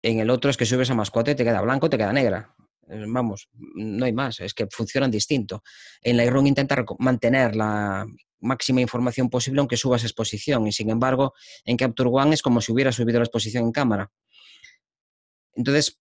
En 0.00 0.18
el 0.18 0.30
otro 0.30 0.50
es 0.50 0.56
que 0.56 0.64
subes 0.64 0.88
a 0.88 0.94
más 0.94 1.10
4 1.10 1.32
y 1.32 1.36
te 1.36 1.44
queda 1.44 1.60
blanco, 1.60 1.90
te 1.90 1.98
queda 1.98 2.10
negra. 2.10 2.54
Eh, 2.88 3.04
vamos, 3.06 3.50
no 3.52 4.06
hay 4.06 4.14
más, 4.14 4.40
es 4.40 4.54
que 4.54 4.66
funcionan 4.70 5.10
distinto. 5.10 5.62
En 6.00 6.16
Lightroom 6.16 6.46
intenta 6.46 6.82
mantener 7.00 7.54
la 7.54 8.06
máxima 8.40 8.80
información 8.80 9.28
posible 9.28 9.58
aunque 9.58 9.76
subas 9.76 10.04
exposición 10.04 10.66
y 10.66 10.72
sin 10.72 10.88
embargo 10.88 11.34
en 11.66 11.76
Capture 11.76 12.08
One 12.10 12.32
es 12.32 12.40
como 12.40 12.62
si 12.62 12.72
hubiera 12.72 12.92
subido 12.92 13.18
la 13.18 13.26
exposición 13.26 13.64
en 13.64 13.72
cámara. 13.72 14.10
Entonces, 15.52 16.00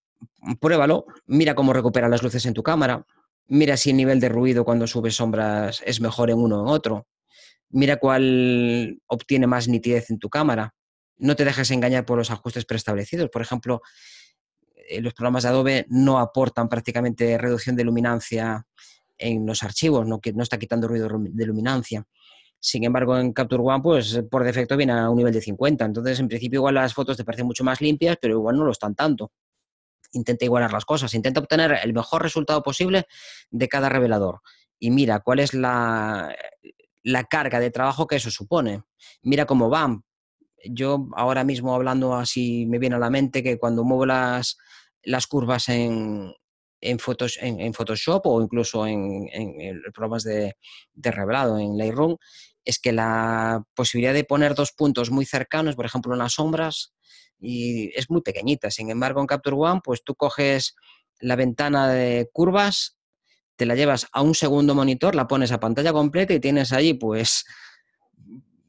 pruébalo, 0.62 1.08
mira 1.26 1.56
cómo 1.56 1.74
recupera 1.74 2.08
las 2.08 2.24
luces 2.24 2.45
en 2.45 2.54
tu 2.54 2.64
cámara, 2.64 3.06
mira 3.48 3.76
si 3.76 3.89
el 3.89 3.98
nivel 3.98 4.22
de 4.22 4.30
ruido 4.30 4.64
cuando 4.64 4.88
subes 4.88 5.16
sombras 5.16 5.84
es 5.86 6.00
mejor 6.00 6.30
en 6.30 6.38
uno 6.38 6.62
o 6.62 6.62
en 6.62 6.74
otro, 6.74 7.06
mira 7.70 7.97
cuál 7.97 8.99
obtiene 9.07 9.47
más 9.47 9.68
nitidez 9.68 10.09
en 10.09 10.20
tu 10.20 10.30
cámara. 10.30 10.74
No 11.18 11.36
te 11.36 11.45
dejes 11.45 11.72
engañar 11.72 12.05
por 12.05 12.18
los 12.18 12.32
ajustes 12.32 12.65
preestablecidos. 12.65 13.30
Por 13.30 13.41
ejemplo, 13.41 13.82
eh, 14.76 15.01
los 15.01 15.13
programas 15.13 15.43
de 15.43 15.49
Adobe 15.49 15.86
no 15.89 16.20
aportan 16.20 16.70
prácticamente 16.70 17.38
reducción 17.38 17.76
de 17.76 17.84
luminancia 17.84 18.65
en 19.18 19.45
los 19.45 19.63
archivos, 19.63 20.05
no, 20.05 20.20
no 20.36 20.43
está 20.43 20.59
quitando 20.59 20.88
ruido 20.88 21.09
de 21.11 21.45
luminancia. 21.45 22.05
Sin 22.59 22.84
embargo, 22.84 23.18
en 23.18 23.34
Capture 23.34 23.61
One, 23.63 23.82
pues 23.82 24.22
por 24.30 24.43
defecto 24.43 24.78
viene 24.78 24.93
a 24.93 25.09
un 25.09 25.18
nivel 25.18 25.34
de 25.34 25.41
50. 25.41 25.86
Entonces, 25.86 26.20
en 26.20 26.28
principio, 26.28 26.59
igual 26.59 26.76
las 26.76 26.93
fotos 26.93 27.18
te 27.18 27.24
parecen 27.24 27.45
mucho 27.45 27.63
más 27.63 27.82
limpias, 27.82 28.18
pero 28.22 28.36
igual 28.36 28.57
no 28.57 28.65
lo 28.65 28.72
están 28.72 28.95
tanto. 28.95 29.32
Intenta 30.11 30.45
igualar 30.45 30.72
las 30.72 30.86
cosas, 30.86 31.13
intenta 31.13 31.39
obtener 31.39 31.80
el 31.84 31.93
mejor 31.93 32.24
resultado 32.24 32.63
posible 32.63 33.05
de 33.51 33.68
cada 33.68 33.89
revelador. 33.89 34.41
Y 34.80 34.91
mira 34.91 35.20
cuál 35.20 35.39
es 35.39 35.53
la, 35.53 36.36
la 37.08 37.24
carga 37.24 37.62
de 37.62 37.72
trabajo 37.72 38.05
que 38.05 38.18
eso 38.18 38.30
supone. 38.30 38.84
Mira 39.24 39.45
cómo 39.45 39.70
van. 39.70 40.03
Yo 40.66 41.08
ahora 41.16 41.45
mismo 41.45 41.74
hablando 41.74 42.14
así 42.14 42.66
me 42.66 42.80
viene 42.80 42.97
a 42.97 42.99
la 42.99 43.10
mente 43.10 43.41
que 43.41 43.58
cuando 43.58 43.86
muevo 43.86 44.05
las, 44.05 44.58
las 45.03 45.26
curvas 45.26 45.70
en, 45.70 46.34
en, 46.82 46.99
fotos, 46.99 47.39
en, 47.41 47.74
Photoshop 47.74 48.26
o 48.26 48.41
incluso 48.41 48.86
en, 48.86 49.30
programas 49.93 50.24
de, 50.24 50.58
de, 50.95 51.12
revelado 51.12 51.58
en 51.58 51.78
Lightroom, 51.78 52.18
es 52.66 52.78
que 52.78 52.91
la 52.91 53.64
posibilidad 53.74 54.14
de 54.14 54.26
poner 54.26 54.53
dos 54.53 54.74
puntos 54.74 55.10
muy 55.10 55.24
cercanos, 55.24 55.78
por 55.78 55.86
ejemplo 55.86 56.12
en 56.12 56.20
las 56.20 56.34
sombras, 56.34 56.93
y 57.39 57.97
es 57.97 58.10
muy 58.10 58.22
pequeñita. 58.22 58.70
Sin 58.70 58.89
embargo, 58.89 59.22
en 59.22 59.28
Capture 59.28 59.55
One, 59.55 59.80
pues 59.82 60.03
tú 60.03 60.14
coges 60.16 60.76
la 61.22 61.38
ventana 61.38 61.88
de 61.88 62.30
curvas 62.34 62.97
te 63.58 63.66
la 63.66 63.76
llevas 63.76 64.08
a 64.14 64.22
un 64.22 64.36
segundo 64.36 64.74
monitor, 64.76 65.16
la 65.16 65.28
pones 65.28 65.51
a 65.51 65.60
pantalla 65.60 65.91
completa 65.91 66.34
y 66.34 66.39
tienes 66.39 66.72
allí 66.72 66.93
pues 66.93 67.45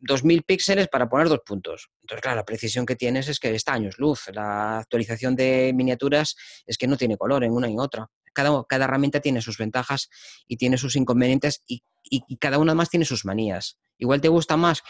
2000 0.00 0.42
píxeles 0.42 0.88
para 0.88 1.08
poner 1.08 1.28
dos 1.28 1.40
puntos. 1.44 1.90
Entonces, 2.00 2.22
claro, 2.22 2.36
la 2.36 2.44
precisión 2.44 2.86
que 2.86 2.96
tienes 2.96 3.28
es 3.28 3.38
que 3.38 3.54
está 3.54 3.74
años 3.74 3.98
luz. 3.98 4.28
La 4.32 4.78
actualización 4.78 5.36
de 5.36 5.72
miniaturas 5.74 6.36
es 6.66 6.78
que 6.78 6.86
no 6.86 6.96
tiene 6.96 7.16
color 7.16 7.44
en 7.44 7.52
una 7.52 7.68
y 7.68 7.72
en 7.72 7.80
otra. 7.80 8.08
Cada, 8.42 8.64
cada 8.68 8.84
herramienta 8.84 9.20
tiene 9.20 9.42
sus 9.42 9.58
ventajas 9.58 10.08
y 10.46 10.56
tiene 10.56 10.78
sus 10.78 10.94
inconvenientes 10.94 11.62
y, 11.66 11.82
y 12.08 12.36
cada 12.36 12.58
una 12.58 12.74
más 12.74 12.88
tiene 12.88 13.04
sus 13.04 13.24
manías. 13.24 13.78
Igual 13.98 14.20
te 14.20 14.28
gusta 14.28 14.56
más. 14.56 14.82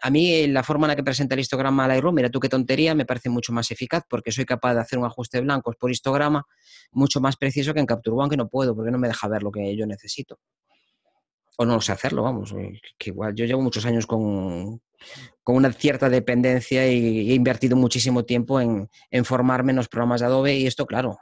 A 0.00 0.10
mí 0.10 0.32
eh, 0.32 0.48
la 0.48 0.62
forma 0.62 0.86
en 0.86 0.88
la 0.88 0.96
que 0.96 1.04
presenta 1.04 1.34
el 1.34 1.40
histograma 1.40 1.86
Lightroom, 1.86 2.14
mira 2.14 2.30
tú 2.30 2.40
qué 2.40 2.48
tontería, 2.48 2.94
me 2.94 3.04
parece 3.04 3.28
mucho 3.28 3.52
más 3.52 3.70
eficaz 3.70 4.04
porque 4.08 4.32
soy 4.32 4.46
capaz 4.46 4.74
de 4.74 4.80
hacer 4.80 4.98
un 4.98 5.04
ajuste 5.04 5.38
de 5.38 5.42
blancos 5.42 5.76
por 5.76 5.90
histograma 5.90 6.46
mucho 6.90 7.20
más 7.20 7.36
preciso 7.36 7.74
que 7.74 7.80
en 7.80 7.86
Capture 7.86 8.16
One, 8.16 8.30
que 8.30 8.36
no 8.36 8.48
puedo 8.48 8.74
porque 8.74 8.90
no 8.90 8.98
me 8.98 9.08
deja 9.08 9.28
ver 9.28 9.42
lo 9.42 9.52
que 9.52 9.76
yo 9.76 9.86
necesito. 9.86 10.38
O 11.58 11.64
no 11.64 11.80
sé 11.80 11.92
hacerlo, 11.92 12.22
vamos. 12.22 12.52
Eh, 12.52 12.80
que 12.98 13.10
igual 13.10 13.34
yo 13.34 13.44
llevo 13.44 13.60
muchos 13.60 13.84
años 13.84 14.06
con, 14.06 14.80
una 15.44 15.72
cierta 15.72 16.08
dependencia 16.08 16.90
y 16.90 17.30
he 17.30 17.34
invertido 17.34 17.76
muchísimo 17.76 18.24
tiempo 18.24 18.60
en, 18.60 18.88
en 19.10 19.24
formarme 19.26 19.72
en 19.72 19.76
los 19.76 19.88
programas 19.88 20.20
de 20.20 20.26
Adobe 20.26 20.56
y 20.56 20.66
esto, 20.66 20.86
claro, 20.86 21.18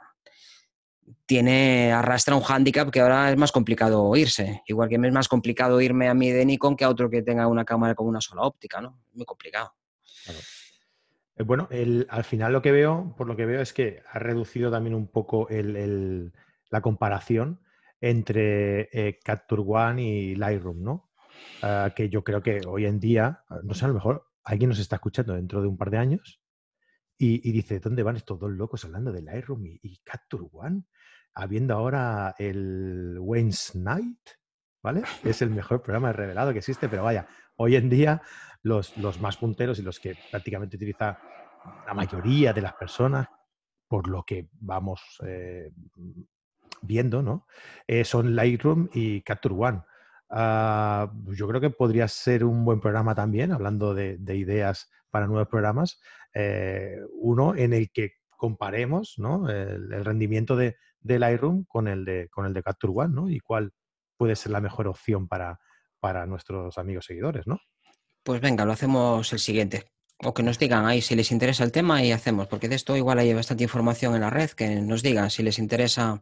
tiene, 1.25 1.91
arrastra 1.91 2.35
un 2.35 2.41
hándicap 2.41 2.89
que 2.89 3.01
ahora 3.01 3.31
es 3.31 3.37
más 3.37 3.51
complicado 3.51 4.15
irse. 4.15 4.61
Igual 4.67 4.89
que 4.89 4.95
es 4.95 5.13
más 5.13 5.27
complicado 5.27 5.81
irme 5.81 6.07
a 6.07 6.13
mí 6.13 6.31
de 6.31 6.45
Nikon 6.45 6.75
que 6.75 6.83
a 6.83 6.89
otro 6.89 7.09
que 7.09 7.21
tenga 7.21 7.47
una 7.47 7.65
cámara 7.65 7.95
con 7.95 8.07
una 8.07 8.21
sola 8.21 8.43
óptica, 8.43 8.81
¿no? 8.81 9.01
Muy 9.13 9.25
complicado. 9.25 9.73
Eh, 11.35 11.43
bueno, 11.43 11.67
al 12.09 12.23
final 12.23 12.53
lo 12.53 12.61
que 12.61 12.71
veo, 12.71 13.13
por 13.17 13.27
lo 13.27 13.35
que 13.35 13.45
veo, 13.45 13.61
es 13.61 13.73
que 13.73 14.01
ha 14.11 14.19
reducido 14.19 14.71
también 14.71 14.95
un 14.95 15.07
poco 15.07 15.47
la 15.49 16.81
comparación 16.81 17.61
entre 18.01 18.89
eh, 18.91 19.19
Capture 19.23 19.63
One 19.65 20.03
y 20.03 20.35
Lightroom, 20.35 20.83
¿no? 20.83 21.11
Ah, 21.61 21.91
que 21.95 22.09
yo 22.09 22.23
creo 22.23 22.41
que 22.41 22.61
hoy 22.67 22.85
en 22.85 22.99
día, 22.99 23.43
no 23.63 23.73
sé, 23.73 23.85
a 23.85 23.87
lo 23.87 23.93
mejor 23.93 24.27
alguien 24.43 24.69
nos 24.69 24.79
está 24.79 24.97
escuchando 24.97 25.33
dentro 25.33 25.61
de 25.61 25.67
un 25.67 25.77
par 25.77 25.89
de 25.89 25.97
años 25.97 26.41
y, 27.17 27.51
dice, 27.51 27.79
¿dónde 27.79 28.03
van 28.03 28.17
estos 28.17 28.39
dos 28.39 28.51
locos 28.51 28.83
hablando 28.85 29.11
de 29.11 29.21
Lightroom 29.21 29.65
y, 29.65 29.97
Capture 30.03 30.45
One? 30.51 30.83
habiendo 31.37 31.73
ahora 31.73 32.33
el 32.39 33.17
Wayne's 33.19 33.75
Night, 33.75 34.29
¿vale? 34.81 35.03
Es 35.23 35.41
el 35.41 35.49
mejor 35.49 35.81
programa 35.81 36.13
revelado 36.13 36.53
que 36.53 36.59
existe, 36.59 36.87
pero 36.87 37.03
vaya, 37.03 37.27
hoy 37.57 37.75
en 37.75 37.89
día 37.89 38.21
los, 38.63 38.97
los 38.97 39.19
más 39.19 39.35
punteros 39.35 39.77
y 39.79 39.81
los 39.81 39.99
que 39.99 40.15
prácticamente 40.31 40.77
utiliza 40.77 41.19
la 41.85 41.93
mayoría 41.93 42.53
de 42.53 42.61
las 42.61 42.73
personas, 42.73 43.27
por 43.87 44.07
lo 44.07 44.23
que 44.23 44.49
vamos 44.53 45.01
eh, 45.25 45.71
viendo, 46.81 47.21
¿no? 47.21 47.47
Eh, 47.87 48.03
son 48.03 48.35
Lightroom 48.35 48.89
y 48.93 49.21
Capture 49.21 49.55
One. 49.55 49.81
Ah, 50.29 51.11
yo 51.27 51.47
creo 51.47 51.61
que 51.61 51.69
podría 51.69 52.07
ser 52.07 52.43
un 52.43 52.65
buen 52.65 52.79
programa 52.79 53.13
también, 53.13 53.51
hablando 53.51 53.93
de, 53.93 54.17
ideas 54.35 54.89
para 55.09 55.27
nuevos 55.27 55.47
programas, 55.47 55.99
eh, 56.35 56.99
uno 57.13 57.55
en 57.55 57.73
el 57.73 57.89
que 57.91 58.11
comparemos 58.37 59.15
¿no? 59.17 59.49
el, 59.49 60.03
rendimiento 60.03 60.55
de, 60.55 60.75
del 60.99 61.21
Lightroom 61.21 61.63
con 61.63 61.87
el 61.87 62.03
de, 62.03 62.27
con 62.29 62.45
el 62.45 62.53
de 62.53 62.61
Capture 62.61 62.93
One, 62.93 63.15
¿no? 63.15 63.29
Y 63.29 63.39
cuál 63.39 63.71
puede 64.17 64.35
ser 64.35 64.51
la 64.51 64.59
mejor 64.59 64.87
opción 64.87 65.27
para, 65.29 65.59
para 65.99 66.25
nuestros 66.25 66.77
amigos 66.77 67.05
seguidores, 67.05 67.47
¿no? 67.47 67.59
Pues 68.21 68.41
venga, 68.41 68.65
lo 68.65 68.73
hacemos 68.73 69.31
el 69.33 69.39
siguiente. 69.39 69.85
O 70.23 70.33
que 70.33 70.43
nos 70.43 70.59
digan 70.59 70.85
ahí 70.85 71.01
si 71.01 71.15
les 71.15 71.31
interesa 71.31 71.63
el 71.63 71.71
tema 71.71 72.03
y 72.03 72.11
hacemos, 72.11 72.47
porque 72.47 72.69
de 72.69 72.75
esto 72.75 72.95
igual 72.95 73.19
hay 73.19 73.33
bastante 73.33 73.63
información 73.63 74.15
en 74.15 74.21
la 74.21 74.29
red, 74.29 74.49
que 74.51 74.81
nos 74.81 75.03
digan 75.03 75.29
si 75.29 75.43
les 75.43 75.59
interesa, 75.59 76.21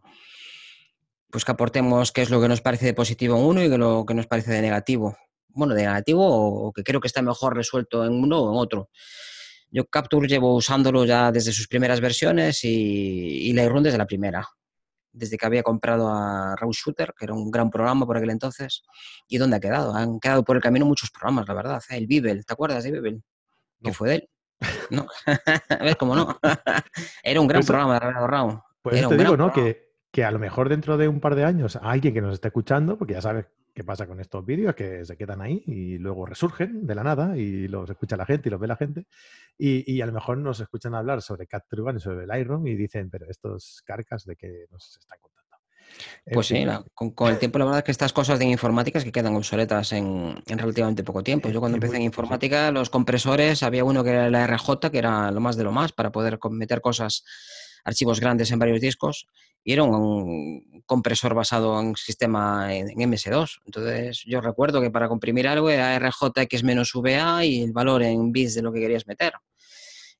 pues 1.29 1.45
que 1.45 1.51
aportemos 1.51 2.11
qué 2.11 2.21
es 2.21 2.29
lo 2.29 2.41
que 2.41 2.47
nos 2.47 2.61
parece 2.61 2.85
de 2.85 2.93
positivo 2.93 3.37
en 3.37 3.45
uno 3.45 3.63
y 3.63 3.69
lo 3.69 4.05
que 4.05 4.13
nos 4.13 4.27
parece 4.27 4.51
de 4.51 4.61
negativo. 4.61 5.17
Bueno, 5.49 5.75
de 5.75 5.83
negativo 5.83 6.25
o 6.25 6.71
que 6.71 6.83
creo 6.83 6.99
que 6.99 7.07
está 7.07 7.21
mejor 7.21 7.55
resuelto 7.55 8.05
en 8.05 8.13
uno 8.13 8.39
o 8.39 8.51
en 8.51 8.59
otro. 8.59 8.89
Yo 9.73 9.85
Capture 9.85 10.27
llevo 10.27 10.55
usándolo 10.55 11.03
ya 11.03 11.31
desde 11.31 11.51
sus 11.51 11.67
primeras 11.67 11.99
versiones 11.99 12.63
y, 12.63 13.49
y 13.49 13.53
Lightroom 13.53 13.83
desde 13.83 13.97
la 13.97 14.05
primera 14.05 14.47
desde 15.13 15.37
que 15.37 15.45
había 15.45 15.63
comprado 15.63 16.09
a 16.09 16.55
Raw 16.55 16.71
Shooter, 16.73 17.13
que 17.17 17.25
era 17.25 17.33
un 17.33 17.51
gran 17.51 17.69
programa 17.69 18.05
por 18.05 18.17
aquel 18.17 18.31
entonces. 18.31 18.83
¿Y 19.27 19.37
dónde 19.37 19.57
ha 19.57 19.59
quedado? 19.59 19.95
Han 19.95 20.19
quedado 20.19 20.43
por 20.43 20.55
el 20.55 20.61
camino 20.61 20.85
muchos 20.85 21.11
programas, 21.11 21.47
la 21.47 21.53
verdad. 21.53 21.81
¿eh? 21.89 21.97
El 21.97 22.07
Bibel, 22.07 22.43
¿te 22.45 22.53
acuerdas 22.53 22.83
de 22.83 22.91
Bibel? 22.91 23.23
Que 23.81 23.93
fue 23.93 24.09
de 24.09 24.15
él. 24.15 24.29
No, 24.89 25.07
a 25.69 25.83
ver 25.83 25.97
cómo 25.97 26.15
no. 26.15 26.37
era 27.23 27.39
un 27.39 27.47
gran 27.47 27.59
pues, 27.59 27.67
programa 27.67 27.99
de 27.99 27.99
Raw. 27.99 28.63
Pues 28.81 29.07
te 29.07 29.17
digo, 29.17 29.37
¿no? 29.37 29.53
Que, 29.53 29.93
que, 30.11 30.23
a 30.23 30.31
lo 30.31 30.39
mejor 30.39 30.67
dentro 30.67 30.97
de 30.97 31.07
un 31.07 31.19
par 31.19 31.35
de 31.35 31.45
años 31.45 31.77
alguien 31.81 32.13
que 32.13 32.21
nos 32.21 32.33
esté 32.33 32.47
escuchando, 32.47 32.97
porque 32.97 33.13
ya 33.13 33.21
sabes 33.21 33.45
qué 33.73 33.83
pasa 33.83 34.05
con 34.07 34.19
estos 34.19 34.45
vídeos, 34.45 34.75
que 34.75 35.03
se 35.03 35.17
quedan 35.17 35.41
ahí 35.41 35.63
y 35.65 35.97
luego 35.97 36.25
resurgen 36.25 36.85
de 36.85 36.95
la 36.95 37.03
nada 37.03 37.37
y 37.37 37.67
los 37.67 37.89
escucha 37.89 38.15
la 38.15 38.25
gente 38.25 38.49
y 38.49 38.51
los 38.51 38.59
ve 38.59 38.67
la 38.67 38.75
gente. 38.75 39.07
Y, 39.57 40.01
a 40.01 40.05
lo 40.05 40.13
mejor 40.13 40.37
nos 40.37 40.59
escuchan 40.59 40.93
hablar 40.95 41.21
sobre 41.21 41.47
Capture 41.47 41.81
One 41.81 41.97
y 41.97 42.01
sobre 42.01 42.21
el 42.23 42.27
Lightroom 42.27 42.67
y 42.67 42.75
dicen, 42.75 43.09
pero 43.09 43.29
estos 43.29 43.81
carcas 43.85 44.25
de 44.25 44.35
que 44.35 44.65
nos 44.71 44.97
están 44.97 45.19
contando. 45.21 45.33
Pues 46.31 46.47
sí, 46.47 46.65
con, 46.93 47.13
el 47.29 47.37
tiempo 47.37 47.59
la 47.59 47.65
verdad 47.65 47.79
es 47.79 47.83
que 47.83 47.91
estas 47.91 48.13
cosas 48.13 48.39
de 48.39 48.45
informática 48.45 48.97
es 48.97 49.05
que 49.05 49.11
quedan 49.11 49.35
obsoletas 49.35 49.91
en, 49.91 50.35
relativamente 50.47 51.03
poco 51.03 51.23
tiempo. 51.23 51.49
Yo 51.49 51.59
cuando 51.59 51.75
empecé 51.75 51.97
en 51.97 52.03
informática, 52.03 52.71
los 52.71 52.89
compresores, 52.89 53.61
había 53.63 53.83
uno 53.83 54.03
que 54.03 54.11
era 54.11 54.29
la 54.29 54.47
RJ, 54.47 54.89
que 54.91 54.97
era 54.97 55.31
lo 55.31 55.39
más 55.39 55.55
de 55.55 55.63
lo 55.63 55.71
más 55.71 55.91
para 55.91 56.11
poder 56.11 56.39
meter 56.49 56.81
cosas, 56.81 57.23
archivos 57.83 58.19
grandes 58.19 58.51
en 58.51 58.59
varios 58.59 58.81
discos, 58.81 59.27
y 59.63 59.73
era 59.73 59.83
un 59.83 60.83
compresor 60.85 61.33
basado 61.33 61.79
en 61.79 61.95
sistema 61.95 62.73
en, 62.75 62.87
MS2. 62.87 63.61
Entonces 63.65 64.23
yo 64.25 64.41
recuerdo 64.41 64.81
que 64.81 64.91
para 64.91 65.07
comprimir 65.07 65.47
algo 65.47 65.69
era 65.69 65.97
RJX-VA 65.99 67.45
y 67.45 67.63
el 67.63 67.71
valor 67.71 68.03
en 68.03 68.31
bits 68.31 68.55
de 68.55 68.61
lo 68.61 68.73
que 68.73 68.81
querías 68.81 69.07
meter. 69.07 69.33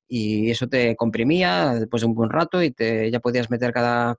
Y 0.08 0.50
eso 0.50 0.66
te 0.66 0.96
comprimía 0.96 1.74
después 1.74 2.02
de 2.02 2.06
un 2.08 2.14
buen 2.14 2.30
rato 2.30 2.62
y 2.62 2.70
te, 2.70 3.10
ya 3.10 3.20
podías 3.20 3.50
meter 3.50 3.72
cada, 3.72 4.16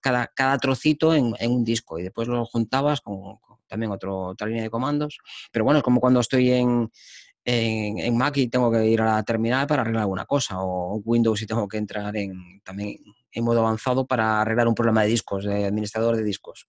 cada, 0.00 0.26
cada 0.34 0.58
trocito 0.58 1.14
en, 1.14 1.34
un 1.48 1.64
disco 1.64 1.98
y 1.98 2.02
después 2.02 2.28
lo 2.28 2.44
juntabas 2.44 3.00
con, 3.00 3.38
también 3.66 3.92
otro, 3.92 4.28
otra 4.28 4.46
línea 4.46 4.64
de 4.64 4.70
comandos. 4.70 5.18
Pero 5.50 5.64
bueno, 5.64 5.78
es 5.78 5.84
como 5.84 6.00
cuando 6.00 6.20
estoy 6.20 6.50
en, 6.52 6.90
en, 7.44 8.16
Mac 8.16 8.36
y 8.36 8.48
tengo 8.48 8.70
que 8.70 8.86
ir 8.86 9.00
a 9.00 9.16
la 9.16 9.22
terminal 9.22 9.66
para 9.66 9.82
arreglar 9.82 10.02
alguna 10.02 10.26
cosa, 10.26 10.56
o 10.60 10.96
Windows 11.04 11.40
y 11.42 11.46
tengo 11.46 11.66
que 11.68 11.78
entrar 11.78 12.16
en, 12.16 12.60
también 12.62 12.96
en 13.32 13.44
modo 13.44 13.60
avanzado 13.60 14.06
para 14.06 14.40
arreglar 14.40 14.68
un 14.68 14.74
problema 14.74 15.02
de 15.02 15.08
discos, 15.08 15.44
de 15.44 15.66
administrador 15.66 16.16
de 16.16 16.24
discos. 16.24 16.68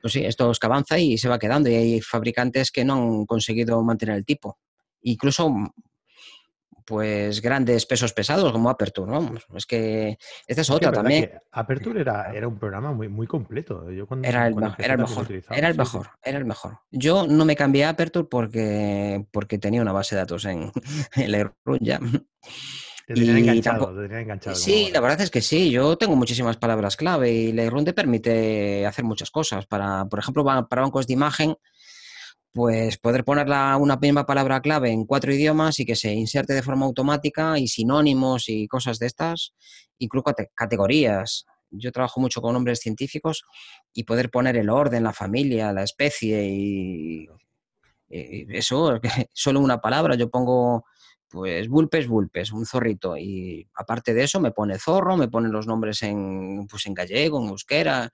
Pues 0.00 0.12
sí, 0.12 0.24
esto 0.24 0.50
es 0.50 0.58
que 0.58 0.66
avanza 0.66 0.98
y 0.98 1.18
se 1.18 1.28
va 1.28 1.38
quedando, 1.38 1.68
y 1.68 1.74
hay 1.74 2.00
fabricantes 2.00 2.70
que 2.70 2.84
no 2.84 2.94
han 2.94 3.26
conseguido 3.26 3.82
mantener 3.82 4.16
el 4.16 4.24
tipo. 4.24 4.58
Incluso 5.02 5.52
pues 6.86 7.42
grandes 7.42 7.84
pesos 7.84 8.12
pesados 8.12 8.52
como 8.52 8.70
Aperture, 8.70 9.10
vamos. 9.10 9.44
Es 9.54 9.66
que 9.66 10.16
esta 10.46 10.62
es 10.62 10.70
otra 10.70 10.92
también. 10.92 11.32
Aperture 11.50 12.00
era, 12.00 12.32
era 12.32 12.46
un 12.46 12.58
programa 12.58 12.92
muy, 12.92 13.08
muy 13.08 13.26
completo. 13.26 13.84
era, 14.22 14.46
el, 14.46 14.54
mejor, 14.54 14.76
era 14.78 14.94
el 14.94 15.00
mejor, 15.76 16.06
era 16.22 16.38
el 16.38 16.44
mejor. 16.44 16.78
Yo 16.92 17.26
no 17.26 17.44
me 17.44 17.56
cambié 17.56 17.84
a 17.84 17.90
Aperture 17.90 18.28
porque, 18.30 19.26
porque 19.32 19.58
tenía 19.58 19.82
una 19.82 19.92
base 19.92 20.14
de 20.14 20.20
datos 20.20 20.44
en, 20.44 20.70
el 21.16 21.32
Lightroom 21.32 21.78
ya. 21.80 22.00
Te 23.06 23.14
tenían 23.14 23.38
enganchado, 23.38 23.94
te 23.94 24.02
tenían 24.02 24.22
enganchado. 24.22 24.56
Sí, 24.56 24.90
la 24.92 25.00
verdad 25.00 25.20
es 25.20 25.30
que 25.30 25.40
sí. 25.40 25.70
Yo 25.70 25.96
tengo 25.96 26.16
muchísimas 26.16 26.56
palabras 26.56 26.96
clave 26.96 27.30
y 27.30 27.52
Lightroom 27.52 27.84
te 27.84 27.92
permite 27.92 28.84
hacer 28.84 29.04
muchas 29.04 29.30
cosas. 29.30 29.64
Para, 29.66 30.06
por 30.06 30.18
ejemplo, 30.18 30.44
para 30.44 30.82
bancos 30.82 31.06
de 31.06 31.12
imagen, 31.12 31.54
pues 32.52 32.98
poder 32.98 33.22
poner 33.22 33.46
una 33.78 33.96
misma 33.96 34.26
palabra 34.26 34.60
clave 34.60 34.90
en 34.90 35.04
cuatro 35.04 35.32
idiomas 35.32 35.78
y 35.78 35.86
que 35.86 35.94
se 35.94 36.12
inserte 36.14 36.52
de 36.52 36.62
forma 36.62 36.84
automática 36.86 37.60
y 37.60 37.68
sinónimos 37.68 38.48
y 38.48 38.66
cosas 38.66 38.98
de 38.98 39.06
estas, 39.06 39.52
incluso 39.98 40.34
categorías. 40.54 41.46
Yo 41.70 41.92
trabajo 41.92 42.20
mucho 42.20 42.40
con 42.40 42.54
nombres 42.54 42.80
científicos 42.80 43.44
y 43.92 44.02
poder 44.02 44.30
poner 44.30 44.56
el 44.56 44.68
orden, 44.68 45.04
la 45.04 45.12
familia, 45.12 45.72
la 45.72 45.84
especie 45.84 46.44
y, 46.44 47.28
eso, 48.08 49.00
solo 49.32 49.60
una 49.60 49.80
palabra. 49.80 50.16
Yo 50.16 50.28
pongo 50.28 50.86
pues 51.28 51.68
vulpes, 51.68 52.08
vulpes, 52.08 52.52
un 52.52 52.66
zorrito. 52.66 53.16
Y 53.16 53.68
aparte 53.74 54.14
de 54.14 54.24
eso, 54.24 54.40
me 54.40 54.52
pone 54.52 54.78
zorro, 54.78 55.16
me 55.16 55.28
pone 55.28 55.48
los 55.48 55.66
nombres 55.66 56.02
en, 56.02 56.66
pues 56.68 56.86
en 56.86 56.94
gallego, 56.94 57.42
en 57.42 57.48
euskera. 57.50 58.12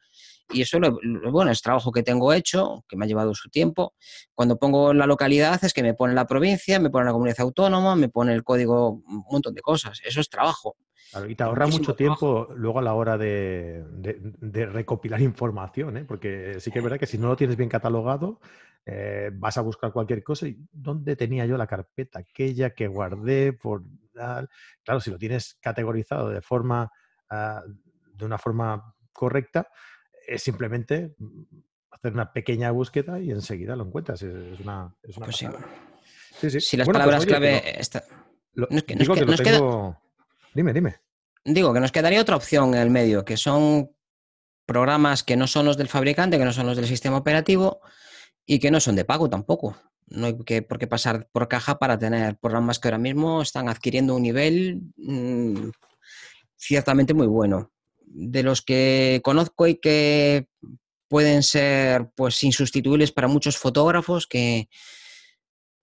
Y 0.51 0.63
eso, 0.63 0.79
lo, 0.79 0.99
bueno, 1.31 1.51
es 1.51 1.63
trabajo 1.63 1.93
que 1.93 2.03
tengo 2.03 2.33
hecho, 2.33 2.85
que 2.89 2.97
me 2.97 3.05
ha 3.05 3.09
llevado 3.09 3.35
su 3.35 3.49
tiempo. 3.49 3.95
Cuando 4.35 4.57
pongo 4.57 4.93
la 4.93 5.07
localidad 5.07 5.63
es 5.65 5.73
que 5.73 5.83
me 5.83 5.95
pone 5.95 6.15
la 6.15 6.27
provincia, 6.27 6.79
me 6.79 6.91
pone 6.91 7.07
la 7.07 7.13
comunidad 7.13 7.41
autónoma, 7.41 7.97
me 7.97 8.09
pone 8.09 8.35
el 8.35 8.45
código, 8.45 8.91
un 8.91 9.25
montón 9.31 9.55
de 9.55 9.63
cosas. 9.63 10.01
Eso 10.05 10.21
es 10.21 10.29
trabajo. 10.29 10.77
y 11.29 11.35
te 11.35 11.43
ahorra 11.43 11.67
mucho 11.67 11.95
tiempo 11.95 12.49
luego 12.55 12.79
a 12.79 12.83
la 12.83 12.95
hora 12.95 13.17
de, 13.17 13.85
recopilar 14.73 15.21
información, 15.21 15.97
¿eh? 15.97 16.05
porque 16.05 16.57
sí 16.59 16.71
que 16.71 16.79
es 16.79 16.85
verdad 16.85 16.99
que 16.99 17.07
si 17.07 17.19
no 17.19 17.29
lo 17.29 17.37
tienes 17.37 17.57
bien 17.57 17.69
catalogado, 17.69 18.41
eh, 18.85 19.31
vas 19.33 19.57
a 19.59 19.61
buscar 19.61 19.93
cualquier 19.93 20.25
cosa 20.25 20.49
y 20.49 20.59
¿dónde 20.73 21.15
tenía 21.15 21.47
yo 21.47 21.57
la 21.57 21.69
carpeta 21.69 22.19
aquella 22.19 22.71
que 22.71 22.89
guardé? 22.89 23.53
Por, 23.53 23.85
claro, 24.13 25.01
si 25.01 25.11
lo 25.11 25.19
tienes 25.19 25.57
categorizado 25.61 26.31
de 26.31 26.43
forma, 26.43 26.91
ah, 27.31 27.63
de 28.15 28.25
una 28.25 28.39
forma 28.39 28.95
correcta, 29.13 29.69
es 30.27 30.43
simplemente 30.43 31.15
mm, 31.19 31.43
hacer 31.91 32.13
una 32.13 32.33
pequeña 32.33 32.71
búsqueda 32.71 33.21
y 33.21 33.31
enseguida 33.31 33.77
lo 33.77 33.87
encuentras. 33.87 34.23
Es, 34.23 34.61
una, 34.61 34.95
es 35.03 35.17
una 35.17 35.27
pues 35.27 35.37
sí. 35.37 36.61
Si 36.61 36.77
las 36.77 36.87
pues 36.87 36.95
palabras 36.95 37.27
clave... 37.27 37.81
Dime, 40.55 40.73
dime. 40.73 40.97
Digo 41.45 41.73
que 41.73 41.81
nos 41.81 41.93
quedaría 41.93 42.21
otra 42.21 42.37
opción 42.37 42.75
en 42.75 42.81
el 42.81 42.91
medio, 42.91 43.25
que 43.25 43.37
son 43.37 43.91
programas 44.67 45.23
que 45.23 45.37
no 45.37 45.47
son 45.47 45.67
los 45.67 45.77
del 45.77 45.89
fabricante, 45.89 46.39
que 46.39 46.45
no 46.45 46.53
son 46.53 46.67
los 46.67 46.77
del 46.77 46.87
sistema 46.87 47.17
operativo 47.17 47.81
y 48.47 48.59
que 48.59 48.71
no 48.71 48.81
son 48.81 48.97
de 48.97 49.05
pago 49.05 49.29
tampoco. 49.29 49.77
No 50.07 50.27
hay 50.27 50.39
que, 50.45 50.63
por 50.63 50.79
qué 50.79 50.87
pasar 50.87 51.29
por 51.33 51.49
caja 51.49 51.79
para 51.79 51.99
tener 51.99 52.37
programas 52.37 52.79
que 52.79 52.89
ahora 52.89 52.99
mismo 52.99 53.43
están 53.43 53.69
adquiriendo 53.69 54.15
un 54.15 54.23
nivel 54.23 54.83
mm, 54.97 55.71
ciertamente 56.57 57.15
muy 57.15 57.27
bueno 57.27 57.73
de 58.15 58.43
los 58.43 58.63
que 58.63 59.21
conozco 59.25 59.67
y 59.67 59.77
que 59.77 60.47
pueden 61.09 61.43
ser 61.43 62.11
pues 62.15 62.43
insustituibles 62.43 63.13
para 63.13 63.29
muchos 63.29 63.59
fotógrafos 63.59 64.27
que, 64.27 64.69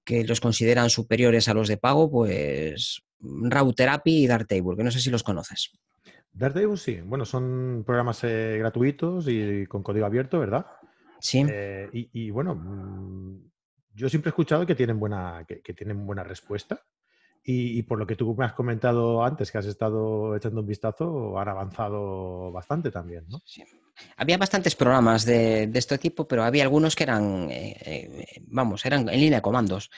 que 0.03 0.23
los 0.23 0.39
consideran 0.39 0.89
superiores 0.89 1.47
a 1.47 1.53
los 1.53 1.67
de 1.67 1.77
pago, 1.77 2.09
pues 2.09 3.03
Raw 3.19 3.73
Therapy 3.73 4.23
y 4.23 4.27
Darktable, 4.27 4.77
que 4.77 4.83
no 4.83 4.91
sé 4.91 4.99
si 4.99 5.09
los 5.09 5.23
conoces. 5.23 5.71
Darktable 6.31 6.77
sí, 6.77 7.01
bueno, 7.01 7.25
son 7.25 7.83
programas 7.85 8.23
eh, 8.23 8.57
gratuitos 8.59 9.27
y 9.27 9.65
con 9.67 9.83
código 9.83 10.05
abierto, 10.05 10.39
¿verdad? 10.39 10.65
Sí. 11.19 11.45
Eh, 11.49 11.89
y, 11.91 12.29
bueno, 12.31 12.55
mm, 12.55 13.51
yo 13.93 14.09
siempre 14.09 14.29
he 14.29 14.31
escuchado 14.31 14.65
que 14.65 14.75
tienen 14.75 14.99
buena, 14.99 15.45
que 15.45 15.73
tienen 15.73 16.05
buena 16.05 16.23
respuesta. 16.23 16.85
Y, 17.43 17.81
por 17.83 17.97
lo 17.97 18.05
que 18.05 18.15
tú 18.15 18.35
me 18.37 18.45
has 18.45 18.53
comentado 18.53 19.23
antes, 19.23 19.51
que 19.51 19.57
has 19.57 19.65
estado 19.65 20.35
echando 20.35 20.61
un 20.61 20.67
vistazo, 20.67 21.39
han 21.39 21.47
avanzado 21.47 22.51
bastante 22.51 22.91
también, 22.91 23.25
¿no? 23.27 23.41
Sí. 23.43 23.63
Había 24.17 24.37
bastantes 24.37 24.75
programas 24.75 25.25
de, 25.25 25.69
este 25.73 25.97
tipo, 25.97 26.27
pero 26.27 26.43
había 26.43 26.63
algunos 26.63 26.95
que 26.95 27.03
eran, 27.03 27.49
eh, 27.49 27.75
eh, 27.81 28.41
vamos, 28.47 28.85
eran 28.85 29.09
en 29.09 29.19
línea 29.19 29.39
de 29.39 29.41
comandos. 29.41 29.89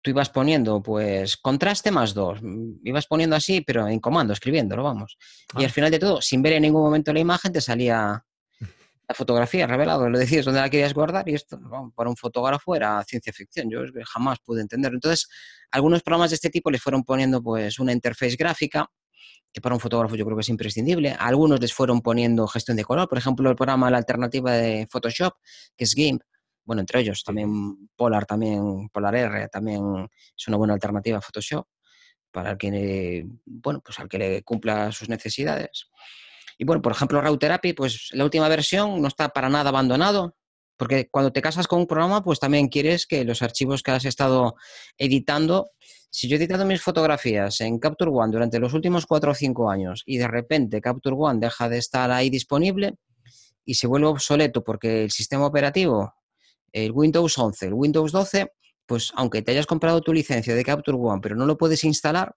Tú 0.00 0.10
ibas 0.10 0.30
poniendo, 0.30 0.82
pues, 0.82 1.36
contraste 1.36 1.90
más 1.90 2.14
dos. 2.14 2.40
Ibas 2.84 3.06
poniendo 3.06 3.36
así, 3.36 3.60
pero 3.60 3.88
en 3.88 4.00
comando, 4.00 4.32
escribiéndolo, 4.32 4.82
vamos. 4.82 5.16
Y 5.56 5.64
al 5.64 5.70
ah. 5.70 5.72
final 5.72 5.90
de 5.90 5.98
todo, 5.98 6.20
sin 6.20 6.42
ver 6.42 6.54
en 6.54 6.62
ningún 6.62 6.82
momento 6.82 7.12
la 7.12 7.20
imagen, 7.20 7.52
te 7.52 7.60
salía 7.60 8.24
la 9.08 9.14
fotografía 9.14 9.66
revelado, 9.66 10.08
lo 10.08 10.18
decías 10.18 10.44
dónde 10.44 10.60
la 10.60 10.70
querías 10.70 10.94
guardar 10.94 11.28
y 11.28 11.34
esto 11.34 11.58
para 11.94 12.08
un 12.08 12.16
fotógrafo 12.16 12.74
era 12.74 13.02
ciencia 13.04 13.32
ficción, 13.32 13.68
yo 13.70 13.80
jamás 14.04 14.38
pude 14.40 14.62
entenderlo. 14.62 14.96
Entonces, 14.96 15.28
algunos 15.70 16.02
programas 16.02 16.30
de 16.30 16.36
este 16.36 16.50
tipo 16.50 16.70
les 16.70 16.80
fueron 16.80 17.02
poniendo 17.04 17.42
pues 17.42 17.78
una 17.78 17.92
interfaz 17.92 18.36
gráfica 18.36 18.88
que 19.52 19.60
para 19.60 19.74
un 19.74 19.80
fotógrafo 19.80 20.16
yo 20.16 20.24
creo 20.24 20.36
que 20.36 20.42
es 20.42 20.48
imprescindible. 20.48 21.14
algunos 21.18 21.60
les 21.60 21.74
fueron 21.74 22.00
poniendo 22.00 22.46
gestión 22.46 22.76
de 22.76 22.84
color, 22.84 23.08
por 23.08 23.18
ejemplo, 23.18 23.50
el 23.50 23.56
programa 23.56 23.90
La 23.90 23.98
Alternativa 23.98 24.52
de 24.52 24.86
Photoshop, 24.90 25.34
que 25.76 25.84
es 25.84 25.92
GIMP, 25.92 26.22
bueno, 26.64 26.80
entre 26.80 27.00
ellos 27.00 27.22
también 27.24 27.90
Polar, 27.96 28.24
también 28.24 28.88
Polar 28.88 29.14
R, 29.14 29.48
también 29.48 30.08
es 30.36 30.48
una 30.48 30.56
buena 30.56 30.74
alternativa 30.74 31.18
a 31.18 31.20
Photoshop 31.20 31.66
para 32.30 32.52
el 32.52 32.58
que, 32.58 33.26
bueno, 33.44 33.82
pues 33.84 33.98
al 33.98 34.08
que 34.08 34.18
le 34.18 34.42
cumpla 34.42 34.90
sus 34.90 35.08
necesidades. 35.08 35.90
Y 36.62 36.64
bueno, 36.64 36.80
por 36.80 36.92
ejemplo, 36.92 37.20
Raw 37.20 37.36
Therapy, 37.38 37.72
pues 37.72 38.10
la 38.12 38.22
última 38.22 38.48
versión 38.48 39.02
no 39.02 39.08
está 39.08 39.30
para 39.30 39.48
nada 39.48 39.70
abandonado, 39.70 40.36
porque 40.76 41.08
cuando 41.10 41.32
te 41.32 41.42
casas 41.42 41.66
con 41.66 41.80
un 41.80 41.88
programa, 41.88 42.22
pues 42.22 42.38
también 42.38 42.68
quieres 42.68 43.04
que 43.04 43.24
los 43.24 43.42
archivos 43.42 43.82
que 43.82 43.90
has 43.90 44.04
estado 44.04 44.54
editando, 44.96 45.72
si 46.08 46.28
yo 46.28 46.36
he 46.36 46.38
editado 46.38 46.64
mis 46.64 46.80
fotografías 46.80 47.60
en 47.62 47.80
Capture 47.80 48.12
One 48.14 48.30
durante 48.30 48.60
los 48.60 48.74
últimos 48.74 49.06
cuatro 49.06 49.32
o 49.32 49.34
cinco 49.34 49.72
años 49.72 50.04
y 50.06 50.18
de 50.18 50.28
repente 50.28 50.80
Capture 50.80 51.16
One 51.18 51.40
deja 51.40 51.68
de 51.68 51.78
estar 51.78 52.12
ahí 52.12 52.30
disponible 52.30 52.94
y 53.64 53.74
se 53.74 53.88
vuelve 53.88 54.06
obsoleto 54.06 54.62
porque 54.62 55.02
el 55.02 55.10
sistema 55.10 55.46
operativo, 55.46 56.14
el 56.70 56.92
Windows 56.92 57.36
11, 57.36 57.66
el 57.66 57.74
Windows 57.74 58.12
12, 58.12 58.52
pues 58.86 59.12
aunque 59.16 59.42
te 59.42 59.50
hayas 59.50 59.66
comprado 59.66 60.00
tu 60.00 60.12
licencia 60.12 60.54
de 60.54 60.62
Capture 60.62 60.96
One, 60.96 61.20
pero 61.20 61.34
no 61.34 61.44
lo 61.44 61.58
puedes 61.58 61.82
instalar, 61.82 62.36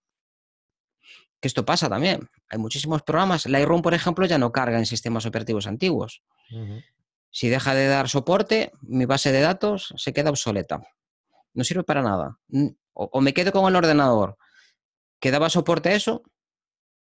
que 1.46 1.48
esto 1.48 1.64
pasa 1.64 1.88
también. 1.88 2.28
Hay 2.50 2.58
muchísimos 2.58 3.04
programas. 3.04 3.46
Lightroom, 3.46 3.84
por 3.84 3.94
ejemplo, 3.94 4.26
ya 4.26 4.40
no 4.40 4.52
carga 4.52 4.80
en 4.80 4.88
sistemas 4.88 5.28
operativos 5.28 5.68
antiguos. 5.68 6.24
Si 7.30 7.50
deja 7.50 7.76
de 7.76 7.86
dar 7.86 8.10
soporte, 8.10 8.72
mi 8.82 9.06
base 9.06 9.32
de 9.32 9.42
datos 9.42 9.94
se 9.96 10.12
queda 10.12 10.32
obsoleta. 10.32 10.82
No 11.54 11.64
sirve 11.64 11.84
para 11.84 12.02
nada. 12.02 12.40
O, 12.94 13.22
me 13.22 13.36
quedo 13.36 13.52
con 13.52 13.68
el 13.68 13.76
ordenador 13.76 14.38
que 15.20 15.30
daba 15.30 15.52
soporte 15.52 15.90
a 15.90 15.94
eso, 15.94 16.24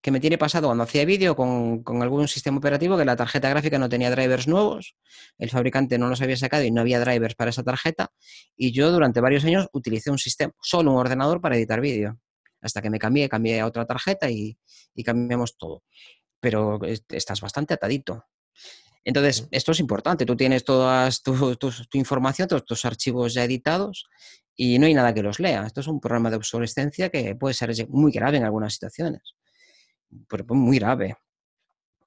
que 0.03 0.11
me 0.11 0.19
tiene 0.19 0.37
pasado 0.37 0.67
cuando 0.67 0.83
hacía 0.83 1.05
vídeo 1.05 1.35
con, 1.35 1.81
con, 1.81 2.03
algún 2.03 2.27
sistema 2.27 2.59
operativo 2.59 2.99
que 2.99 3.05
la 3.05 3.15
tarjeta 3.15 3.49
gráfica 3.49 3.79
no 3.79 3.89
tenía 3.89 4.11
drivers 4.11 4.47
nuevos, 4.47 4.95
el 5.39 5.49
fabricante 5.49 5.97
no 5.97 6.07
los 6.07 6.21
había 6.21 6.37
sacado 6.37 6.63
y 6.63 6.69
no 6.69 6.81
había 6.81 6.99
drivers 6.99 7.33
para 7.33 7.49
esa 7.49 7.63
tarjeta, 7.63 8.11
y 8.55 8.71
yo 8.71 8.91
durante 8.91 9.21
varios 9.21 9.43
años 9.43 9.67
utilicé 9.73 10.11
un 10.11 10.19
sistema, 10.19 10.53
solo 10.61 10.91
un 10.91 10.97
ordenador 10.97 11.41
para 11.41 11.55
editar 11.55 11.81
vídeo 11.81 12.19
hasta 12.65 12.81
que 12.81 12.89
me 12.89 12.99
cambié, 12.99 13.29
cambié 13.29 13.59
a 13.59 13.67
otra 13.67 13.85
tarjeta 13.85 14.29
y, 14.29 14.57
cambiamos 15.03 15.57
todo. 15.57 15.83
Pero 16.39 16.79
estás 17.09 17.41
bastante 17.41 17.73
atadito. 17.73 18.25
Entonces, 19.03 19.47
esto 19.51 19.71
es 19.71 19.79
importante. 19.79 20.25
Tú 20.25 20.35
tienes 20.35 20.63
toda 20.63 21.09
tu, 21.23 21.57
información, 21.93 22.47
todos 22.47 22.65
tus 22.65 22.85
archivos 22.85 23.33
ya 23.33 23.43
editados 23.43 24.05
y 24.55 24.79
no 24.79 24.87
hay 24.87 24.93
nada 24.93 25.13
que 25.13 25.21
los 25.21 25.39
lea. 25.39 25.65
Esto 25.65 25.81
es 25.81 25.87
un 25.87 25.99
programa 25.99 26.29
de 26.29 26.37
obsolescencia 26.37 27.09
que 27.09 27.35
puede 27.35 27.53
ser 27.53 27.71
muy 27.89 28.11
grave 28.11 28.37
en 28.37 28.43
algunas 28.43 28.73
situaciones. 28.73 29.35
Pero 30.27 30.45
muy 30.49 30.79
grave. 30.79 31.15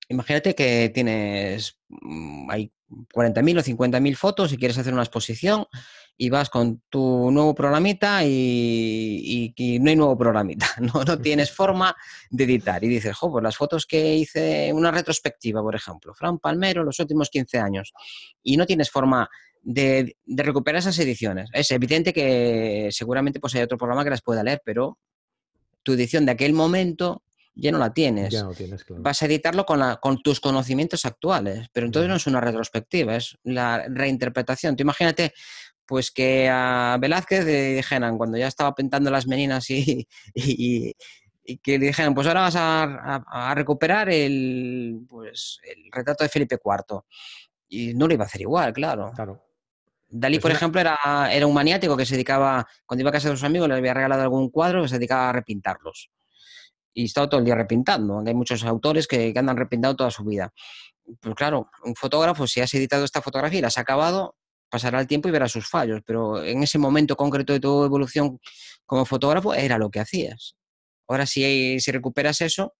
Imagínate 0.08 0.54
que 0.54 0.90
tienes, 0.92 1.78
mm, 1.88 2.50
hay 2.50 2.72
40.000 3.14 3.58
o 3.58 3.62
50.000 3.62 4.16
fotos 4.16 4.52
y 4.52 4.56
quieres 4.56 4.78
hacer 4.78 4.92
una 4.92 5.02
exposición 5.02 5.66
y 6.20 6.30
vas 6.30 6.50
con 6.50 6.82
tu 6.90 7.30
nuevo 7.30 7.54
programita 7.54 8.24
y, 8.24 9.54
no 9.80 9.88
hay 9.88 9.96
nuevo 9.96 10.18
programita, 10.18 10.66
no, 10.80 11.04
no, 11.04 11.18
tienes 11.18 11.52
forma 11.52 11.96
de 12.28 12.44
editar. 12.44 12.82
Y 12.82 12.88
dices, 12.88 13.16
jo, 13.16 13.30
pues 13.30 13.42
las 13.42 13.56
fotos 13.56 13.86
que 13.86 14.16
hice, 14.16 14.72
una 14.72 14.90
retrospectiva, 14.90 15.62
por 15.62 15.76
ejemplo, 15.76 16.12
Fran 16.14 16.38
Palmero, 16.38 16.82
los 16.82 16.98
últimos 16.98 17.30
15 17.30 17.58
años, 17.58 17.92
y 18.42 18.56
no 18.56 18.66
tienes 18.66 18.90
forma 18.90 19.30
de, 19.62 20.16
recuperar 20.26 20.80
esas 20.80 20.98
ediciones. 20.98 21.50
Es 21.52 21.70
evidente 21.70 22.12
que 22.12 22.88
seguramente 22.90 23.38
pues 23.38 23.54
hay 23.54 23.62
otro 23.62 23.78
programa 23.78 24.02
que 24.02 24.10
las 24.10 24.22
pueda 24.22 24.42
leer, 24.42 24.60
pero 24.64 24.98
tu 25.84 25.92
edición 25.92 26.26
de 26.26 26.32
aquel 26.32 26.52
momento 26.52 27.22
ya 27.54 27.70
no 27.70 27.78
la 27.78 27.94
tienes. 27.94 28.32
Ya 28.32 28.42
no 28.42 28.54
tienes 28.54 28.82
claro. 28.82 29.02
Vas 29.02 29.22
a 29.22 29.26
editarlo 29.26 29.64
con, 29.64 29.78
la, 29.78 29.96
con 29.96 30.20
tus 30.20 30.40
conocimientos 30.40 31.04
actuales, 31.04 31.68
pero 31.72 31.86
entonces 31.86 32.08
no 32.08 32.16
es 32.16 32.26
una 32.26 32.40
retrospectiva, 32.40 33.14
es 33.14 33.38
la 33.44 33.84
reinterpretación. 33.88 34.74
Tú 34.74 34.82
imagínate 34.82 35.32
pues 35.88 36.10
que 36.10 36.48
a 36.50 36.98
Velázquez 37.00 37.46
le 37.46 37.76
dijeran, 37.76 38.18
cuando 38.18 38.36
ya 38.36 38.46
estaba 38.46 38.74
pintando 38.74 39.10
las 39.10 39.26
meninas 39.26 39.70
y, 39.70 40.06
y, 40.34 40.94
que 41.62 41.78
le 41.78 41.86
dijeran, 41.86 42.14
pues 42.14 42.26
ahora 42.26 42.42
vas 42.42 42.56
a, 42.58 43.54
recuperar 43.54 44.10
el, 44.10 45.00
pues, 45.08 45.58
el 45.64 45.90
retrato 45.90 46.22
de 46.22 46.28
Felipe 46.28 46.58
IV. 46.62 47.00
Y 47.70 47.94
no 47.94 48.06
lo 48.06 48.12
iba 48.12 48.24
a 48.24 48.26
hacer 48.26 48.42
igual, 48.42 48.74
claro. 48.74 49.12
Claro. 49.14 49.42
Dalí, 50.10 50.38
por 50.38 50.50
ejemplo, 50.50 50.78
era, 50.78 50.98
era 51.32 51.46
un 51.46 51.54
maniático 51.54 51.96
que 51.96 52.04
se 52.04 52.14
dedicaba, 52.16 52.66
cuando 52.84 53.00
iba 53.00 53.08
a 53.08 53.12
casa 53.14 53.30
de 53.30 53.36
sus 53.36 53.44
amigos, 53.44 53.66
le 53.66 53.76
había 53.76 53.94
regalado 53.94 54.22
algún 54.22 54.50
cuadro 54.50 54.82
que 54.82 54.88
se 54.88 54.96
dedicaba 54.96 55.30
a 55.30 55.32
repintarlos. 55.32 56.10
Y 56.92 57.06
estaba 57.06 57.30
todo 57.30 57.38
el 57.38 57.46
día 57.46 57.54
repintando. 57.54 58.22
Hay 58.26 58.34
muchos 58.34 58.62
autores 58.64 59.06
que, 59.06 59.32
que 59.32 59.38
andan 59.38 59.56
repintando 59.56 59.96
toda 59.96 60.10
su 60.10 60.24
vida. 60.24 60.52
Pues 61.18 61.34
claro, 61.34 61.70
un 61.82 61.94
fotógrafo, 61.94 62.46
si 62.46 62.60
has 62.60 62.74
editado 62.74 63.06
esta 63.06 63.22
fotografía 63.22 63.60
y 63.60 63.62
la 63.62 63.68
has 63.68 63.78
acabado, 63.78 64.36
pasará 64.68 65.00
el 65.00 65.06
tiempo 65.06 65.28
y 65.28 65.32
verá 65.32 65.48
sus 65.48 65.68
fallos, 65.68 66.00
pero 66.04 66.42
en 66.42 66.62
ese 66.62 66.78
momento 66.78 67.16
concreto 67.16 67.52
de 67.52 67.60
tu 67.60 67.84
evolución 67.84 68.38
como 68.86 69.04
fotógrafo 69.04 69.54
era 69.54 69.78
lo 69.78 69.90
que 69.90 70.00
hacías. 70.00 70.56
Ahora 71.06 71.26
si, 71.26 71.80
si 71.80 71.90
recuperas 71.90 72.40
eso 72.40 72.74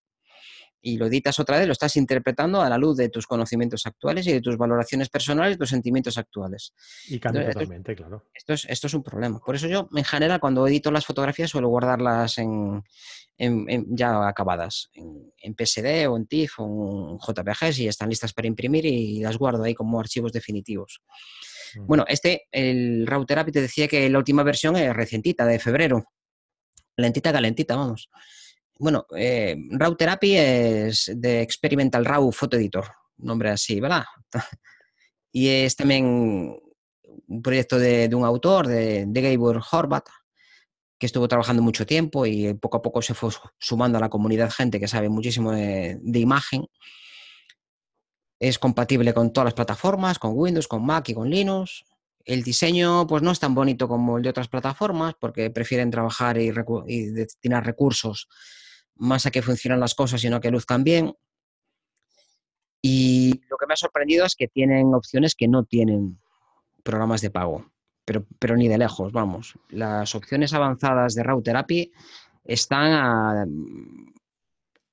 y 0.81 0.97
lo 0.97 1.07
editas 1.07 1.39
otra 1.41 1.59
vez, 1.59 1.67
lo 1.67 1.73
estás 1.73 1.97
interpretando 1.97 2.61
a 2.61 2.69
la 2.69 2.79
luz 2.79 2.97
de 2.97 3.09
tus 3.09 3.27
conocimientos 3.27 3.85
actuales 3.87 4.27
y 4.27 4.33
de 4.33 4.41
tus 4.41 4.57
valoraciones 4.57 5.09
personales 5.09 5.59
tus 5.59 5.71
sentimientos 5.71 6.17
actuales. 6.19 6.73
Y 7.09 7.19
cambia 7.19 7.51
totalmente, 7.51 7.97
claro. 7.97 8.27
Esto 8.33 8.53
es, 8.53 8.65
esto 8.69 8.87
es 8.87 8.95
un 8.95 9.03
problema. 9.03 9.41
Por 9.41 9.57
eso 9.57 9.67
yo, 9.67 9.89
en 9.95 10.05
general, 10.05 10.39
cuando 10.39 10.67
edito 10.69 10.91
las 10.91 11.05
fotografías 11.05 11.51
suelo 11.51 11.69
guardarlas 11.69 12.39
en, 12.39 12.85
ya 13.89 14.29
acabadas, 14.29 14.91
en, 14.95 15.33
en, 15.39 15.55
PSD 15.55 16.09
o 16.09 16.17
en 16.17 16.27
TIFF 16.27 16.61
o 16.61 17.11
en 17.11 17.19
JPG, 17.19 17.81
y 17.81 17.89
están 17.89 18.09
listas 18.09 18.33
para 18.33 18.47
imprimir 18.47 18.87
y 18.87 19.21
las 19.21 19.37
guardo 19.37 19.65
ahí 19.65 19.75
como 19.75 19.99
archivos 19.99 20.33
definitivos. 20.33 21.03
Bueno, 21.77 22.05
este, 22.09 22.49
el 22.51 23.07
Raw 23.07 23.25
Therapy 23.25 23.53
te 23.53 23.61
decía 23.61 23.89
que 23.89 24.09
la 24.09 24.19
última 24.19 24.43
versión 24.43 24.77
es 24.77 24.95
recientita, 24.95 25.47
de 25.47 25.59
febrero. 25.59 26.05
Lentita, 26.97 27.33
calentita, 27.33 27.77
vamos. 27.77 28.11
Bueno, 28.79 29.07
eh, 29.17 29.57
Therapy 29.99 30.37
es 30.37 31.11
de 31.15 31.43
Experimental 31.43 32.05
Raw 32.05 32.31
Photo 32.33 32.57
Editor, 32.57 32.87
nombre 33.17 33.51
así, 33.51 33.81
¿verdad? 33.81 34.05
y 35.33 35.49
es 35.49 35.75
también 35.77 36.05
un 36.05 37.43
proyecto 37.43 37.79
de, 37.79 38.09
un 38.15 38.25
autor, 38.25 38.67
de, 38.67 39.05
de 39.07 39.21
Gabor 39.21 39.61
Horvat, 39.71 40.07
que 40.99 41.07
estuvo 41.07 41.29
trabajando 41.29 41.63
mucho 41.63 41.87
tiempo 41.87 42.27
y 42.27 42.55
poco 42.55 42.79
a 42.79 42.83
poco 42.83 43.03
se 43.03 43.15
fue 43.15 43.31
sumando 43.59 43.99
a 43.99 44.01
la 44.01 44.09
comunidad 44.09 44.51
gente 44.51 44.81
que 44.81 44.89
sabe 44.89 45.09
muchísimo 45.09 45.53
de 45.53 46.19
imagen 46.19 46.67
es 48.41 48.59
compatible 48.59 49.13
con 49.13 49.33
todas 49.33 49.47
las 49.47 49.55
plataformas, 49.55 50.19
con 50.19 50.33
Windows, 50.35 50.69
con 50.69 50.85
Mac 50.85 51.09
y 51.09 51.15
con 51.15 51.29
Linux. 51.29 51.85
El 52.25 52.43
diseño 52.43 53.07
pues 53.07 53.23
no 53.23 53.31
es 53.31 53.41
tan 53.41 53.55
bonito 53.55 53.89
como 53.89 54.19
el 54.19 54.23
de 54.23 54.31
otras 54.31 54.49
plataformas 54.49 55.15
porque 55.19 55.51
prefieren 55.51 55.91
trabajar 55.91 56.39
y, 56.39 56.51
destinar 57.11 57.65
recursos 57.65 58.29
más 58.97 59.27
a 59.27 59.31
que 59.31 59.43
funcionen 59.43 59.81
las 59.81 59.95
cosas, 59.95 60.21
sino 60.21 60.37
a 60.37 60.41
que 60.41 60.51
luzcan 60.51 60.85
bien. 60.85 61.15
Y 62.83 63.41
lo 63.49 63.57
que 63.57 63.67
me 63.67 63.75
ha 63.75 63.77
sorprendido 63.77 64.25
es 64.25 64.35
que 64.37 64.47
tienen 64.47 64.95
opciones 64.95 65.35
que 65.35 65.49
no 65.49 65.65
tienen 65.65 66.21
programas 66.85 67.21
de 67.21 67.31
pago, 67.31 67.73
pero, 68.05 68.25
pero 68.39 68.57
ni 68.57 68.69
de 68.69 68.79
lejos, 68.79 69.13
vamos. 69.13 69.55
Las 69.69 70.15
opciones 70.15 70.53
avanzadas 70.53 71.15
de 71.15 71.23
Raw 71.23 71.43
Therapy 71.43 71.93
están 72.45 72.93
a, 72.93 73.47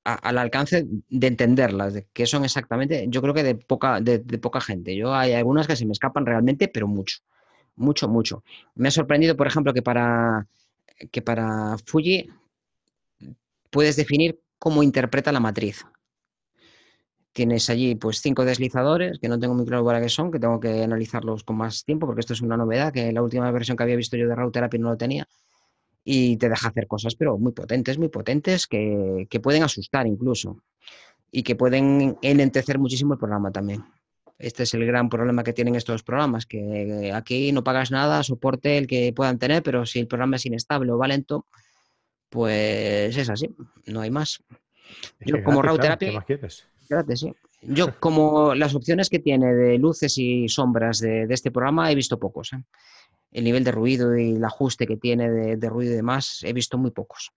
al 0.06 0.38
alcance 0.38 0.86
de 1.10 1.28
entenderlas, 1.28 1.96
de 1.96 2.08
qué 2.14 2.28
son 2.28 2.46
exactamente, 2.46 3.08
yo 3.10 3.22
creo 3.24 3.34
que 3.34 3.44
de 3.44 3.56
poca, 3.56 4.00
de, 4.00 4.20
poca 4.38 4.62
gente. 4.62 4.96
Yo 4.96 5.16
hay 5.16 5.34
algunas 5.34 5.68
que 5.68 5.76
se 5.76 5.86
me 5.86 5.94
escapan 5.94 6.28
realmente, 6.28 6.68
pero 6.68 6.88
mucho, 6.88 7.20
mucho, 7.76 8.08
mucho. 8.08 8.44
Me 8.76 8.90
ha 8.90 8.92
sorprendido, 8.92 9.36
por 9.36 9.48
ejemplo, 9.48 9.74
que 9.74 9.82
para, 9.82 10.48
que 11.12 11.22
para 11.24 11.78
Fuji 11.88 12.30
puedes 13.72 13.96
definir 13.96 14.40
cómo 14.60 14.84
interpreta 14.84 15.32
la 15.32 15.40
matriz. 15.40 15.84
Tienes 17.34 17.70
allí 17.72 17.96
pues 17.96 18.22
cinco 18.22 18.46
deslizadores, 18.46 19.18
que 19.20 19.28
no 19.28 19.40
tengo 19.40 19.56
muy 19.56 19.66
claro 19.66 19.84
para 19.84 20.00
qué 20.00 20.10
son, 20.10 20.32
que 20.32 20.40
tengo 20.40 20.60
que 20.60 20.84
analizarlos 20.84 21.44
con 21.44 21.58
más 21.58 21.84
tiempo, 21.84 22.06
porque 22.06 22.22
esto 22.22 22.34
es 22.34 22.42
una 22.42 22.58
novedad, 22.58 22.94
que 22.94 23.12
la 23.12 23.24
última 23.24 23.50
versión 23.52 23.76
que 23.76 23.84
había 23.84 23.96
visto 23.96 24.18
yo 24.18 24.28
de 24.28 24.36
Raw 24.36 24.52
Therapy 24.52 24.78
no 24.78 24.92
lo 24.92 24.98
tenía 24.98 25.28
y 26.08 26.38
te 26.38 26.48
deja 26.48 26.70
hacer 26.70 26.86
cosas, 26.86 27.16
pero 27.16 27.38
muy 27.40 27.52
potentes, 27.52 27.98
muy 27.98 28.10
potentes, 28.10 28.68
que, 28.68 29.28
pueden 29.42 29.64
asustar 29.64 30.06
incluso 30.06 30.62
y 31.32 31.42
que 31.42 31.56
pueden 31.56 32.16
enlentecer 32.22 32.78
muchísimo 32.78 33.14
el 33.14 33.20
programa 33.20 33.52
también. 33.52 33.84
Este 34.38 34.64
es 34.64 34.74
el 34.76 34.86
gran 34.86 35.10
problema 35.10 35.44
que 35.44 35.54
tienen 35.54 35.76
estos 35.76 36.04
programas, 36.04 36.46
que 36.46 37.12
aquí 37.14 37.52
no 37.52 37.64
pagas 37.64 37.90
nada, 37.90 38.22
soporte 38.22 38.78
el 38.78 38.86
que 38.86 39.12
puedan 39.14 39.40
tener, 39.40 39.64
pero 39.64 39.86
si 39.86 40.00
el 40.00 40.08
programa 40.08 40.36
es 40.36 40.46
inestable 40.46 40.92
o 40.92 40.98
va 40.98 41.08
lento, 41.08 41.48
pues 42.30 43.18
es 43.18 43.30
así, 43.30 43.50
no 43.88 44.02
hay 44.02 44.12
más. 44.12 44.44
Yo 45.22 45.44
como 45.44 45.64
Routerapia, 45.64 46.24
sí. 47.16 47.34
Yo 47.62 47.88
como 48.00 48.54
las 48.54 48.76
opciones 48.76 49.10
que 49.10 49.20
tiene 49.20 49.54
de 49.54 49.80
luces 49.80 50.18
y 50.20 50.48
sombras 50.50 51.00
de, 51.00 51.26
este 51.30 51.50
programa 51.50 51.92
he 51.92 51.96
visto 51.96 52.20
pocos. 52.20 52.54
¿eh? 52.54 52.64
El 53.36 53.44
nivel 53.44 53.66
de 53.66 53.72
ruido 53.72 54.18
y 54.18 54.36
el 54.36 54.46
ajuste 54.46 54.88
que 54.88 54.96
tiene 54.96 55.30
de, 55.58 55.70
ruido 55.70 55.92
y 55.92 55.96
demás, 55.98 56.40
he 56.44 56.54
visto 56.54 56.78
muy 56.78 56.92
pocos. 56.92 57.32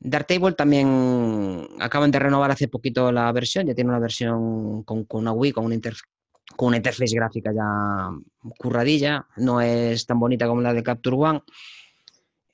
Darktable 0.00 0.52
también 0.54 1.68
acaban 1.78 2.10
de 2.10 2.18
renovar 2.18 2.50
hace 2.50 2.66
poquito 2.66 3.12
la 3.12 3.30
versión, 3.30 3.66
ya 3.66 3.74
tiene 3.74 3.90
una 3.90 4.00
versión 4.00 4.82
con, 4.82 5.06
una 5.08 5.32
Wii, 5.32 5.52
con 5.52 5.64
una, 5.64 5.76
con 6.56 6.74
interface 6.74 7.14
gráfica 7.14 7.52
ya 7.54 8.10
curradilla, 8.58 9.24
no 9.36 9.60
es 9.60 10.06
tan 10.06 10.18
bonita 10.18 10.48
como 10.48 10.60
la 10.60 10.74
de 10.74 10.82
Capture 10.82 11.16
One. 11.16 11.42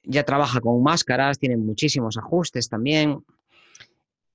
Ya 0.05 0.25
trabaja 0.25 0.61
con 0.61 0.83
máscaras, 0.83 1.39
tiene 1.39 1.57
muchísimos 1.57 2.19
ajustes 2.19 2.69
también 2.69 3.25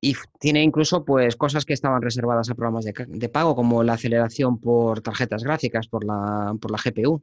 y 0.00 0.16
tiene 0.40 0.62
incluso 0.62 1.04
pues 1.04 1.36
cosas 1.36 1.64
que 1.64 1.74
estaban 1.74 2.02
reservadas 2.02 2.50
a 2.50 2.54
programas 2.54 2.84
de, 2.84 2.94
de 3.06 3.28
pago 3.28 3.54
como 3.54 3.84
la 3.84 3.92
aceleración 3.92 4.58
por 4.58 5.02
tarjetas 5.02 5.44
gráficas 5.44 5.86
por 5.86 6.04
la, 6.04 6.56
por 6.60 6.72
la 6.72 6.78
GPU 6.78 7.22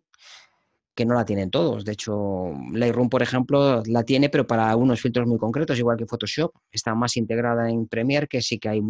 que 0.95 1.05
no 1.05 1.13
la 1.13 1.25
tienen 1.25 1.51
todos. 1.51 1.83
De 1.83 1.91
hecho, 1.91 2.53
Lightroom, 2.71 3.09
por 3.09 3.21
ejemplo, 3.21 3.83
la 3.85 4.03
tiene, 4.03 4.29
pero 4.29 4.47
para 4.47 4.75
unos 4.77 5.01
filtros 5.01 5.27
muy 5.27 5.37
concretos, 5.37 5.77
igual 5.77 5.97
que 5.97 6.05
Photoshop. 6.05 6.53
Está 6.71 6.95
más 6.95 7.17
integrada 7.17 7.69
en 7.69 7.87
Premiere, 7.87 8.27
que 8.27 8.41
sí 8.41 8.57
que 8.57 8.69
hay, 8.69 8.81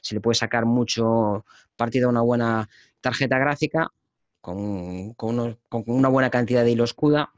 se 0.00 0.14
le 0.14 0.20
puede 0.20 0.36
sacar 0.36 0.64
mucho 0.64 1.44
partido 1.76 2.06
a 2.06 2.10
una 2.10 2.22
buena 2.22 2.68
tarjeta 3.00 3.38
gráfica 3.38 3.90
con, 4.40 5.14
una 5.86 6.08
buena 6.08 6.30
cantidad 6.30 6.64
de 6.64 6.70
hilo 6.70 6.84
escuda. 6.84 7.32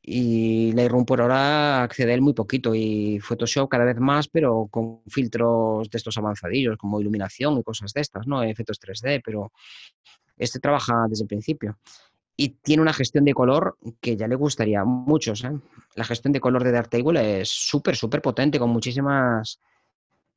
Y 0.00 0.72
Lightroom 0.72 1.04
por 1.04 1.20
ahora 1.20 1.82
accede 1.82 2.12
a 2.12 2.14
él 2.14 2.22
muy 2.22 2.32
poquito 2.32 2.74
y 2.74 3.20
Photoshop 3.20 3.68
cada 3.68 3.84
vez 3.84 3.98
más, 3.98 4.26
pero 4.26 4.66
con 4.70 5.02
filtros 5.06 5.90
de 5.90 5.98
estos 5.98 6.16
avanzadillos, 6.16 6.78
como 6.78 6.98
iluminación 6.98 7.58
y 7.58 7.62
cosas 7.62 7.92
de 7.92 8.00
estas, 8.00 8.26
¿no? 8.26 8.42
Efectos 8.42 8.80
3D, 8.80 9.20
pero 9.22 9.52
este 10.38 10.60
trabaja 10.60 11.04
desde 11.10 11.24
el 11.24 11.28
principio 11.28 11.76
y 12.40 12.50
tiene 12.50 12.82
una 12.82 12.92
gestión 12.92 13.24
de 13.24 13.34
color 13.34 13.76
que 14.00 14.16
ya 14.16 14.28
le 14.28 14.36
gustaría 14.36 14.80
a 14.80 14.84
muchos. 14.84 15.42
¿eh? 15.42 15.50
La 15.96 16.04
gestión 16.04 16.32
de 16.32 16.38
color 16.38 16.62
de 16.62 16.70
Darktable 16.70 17.40
es 17.40 17.48
súper, 17.48 17.96
súper 17.96 18.22
potente, 18.22 18.60
con 18.60 18.70
muchísimas. 18.70 19.58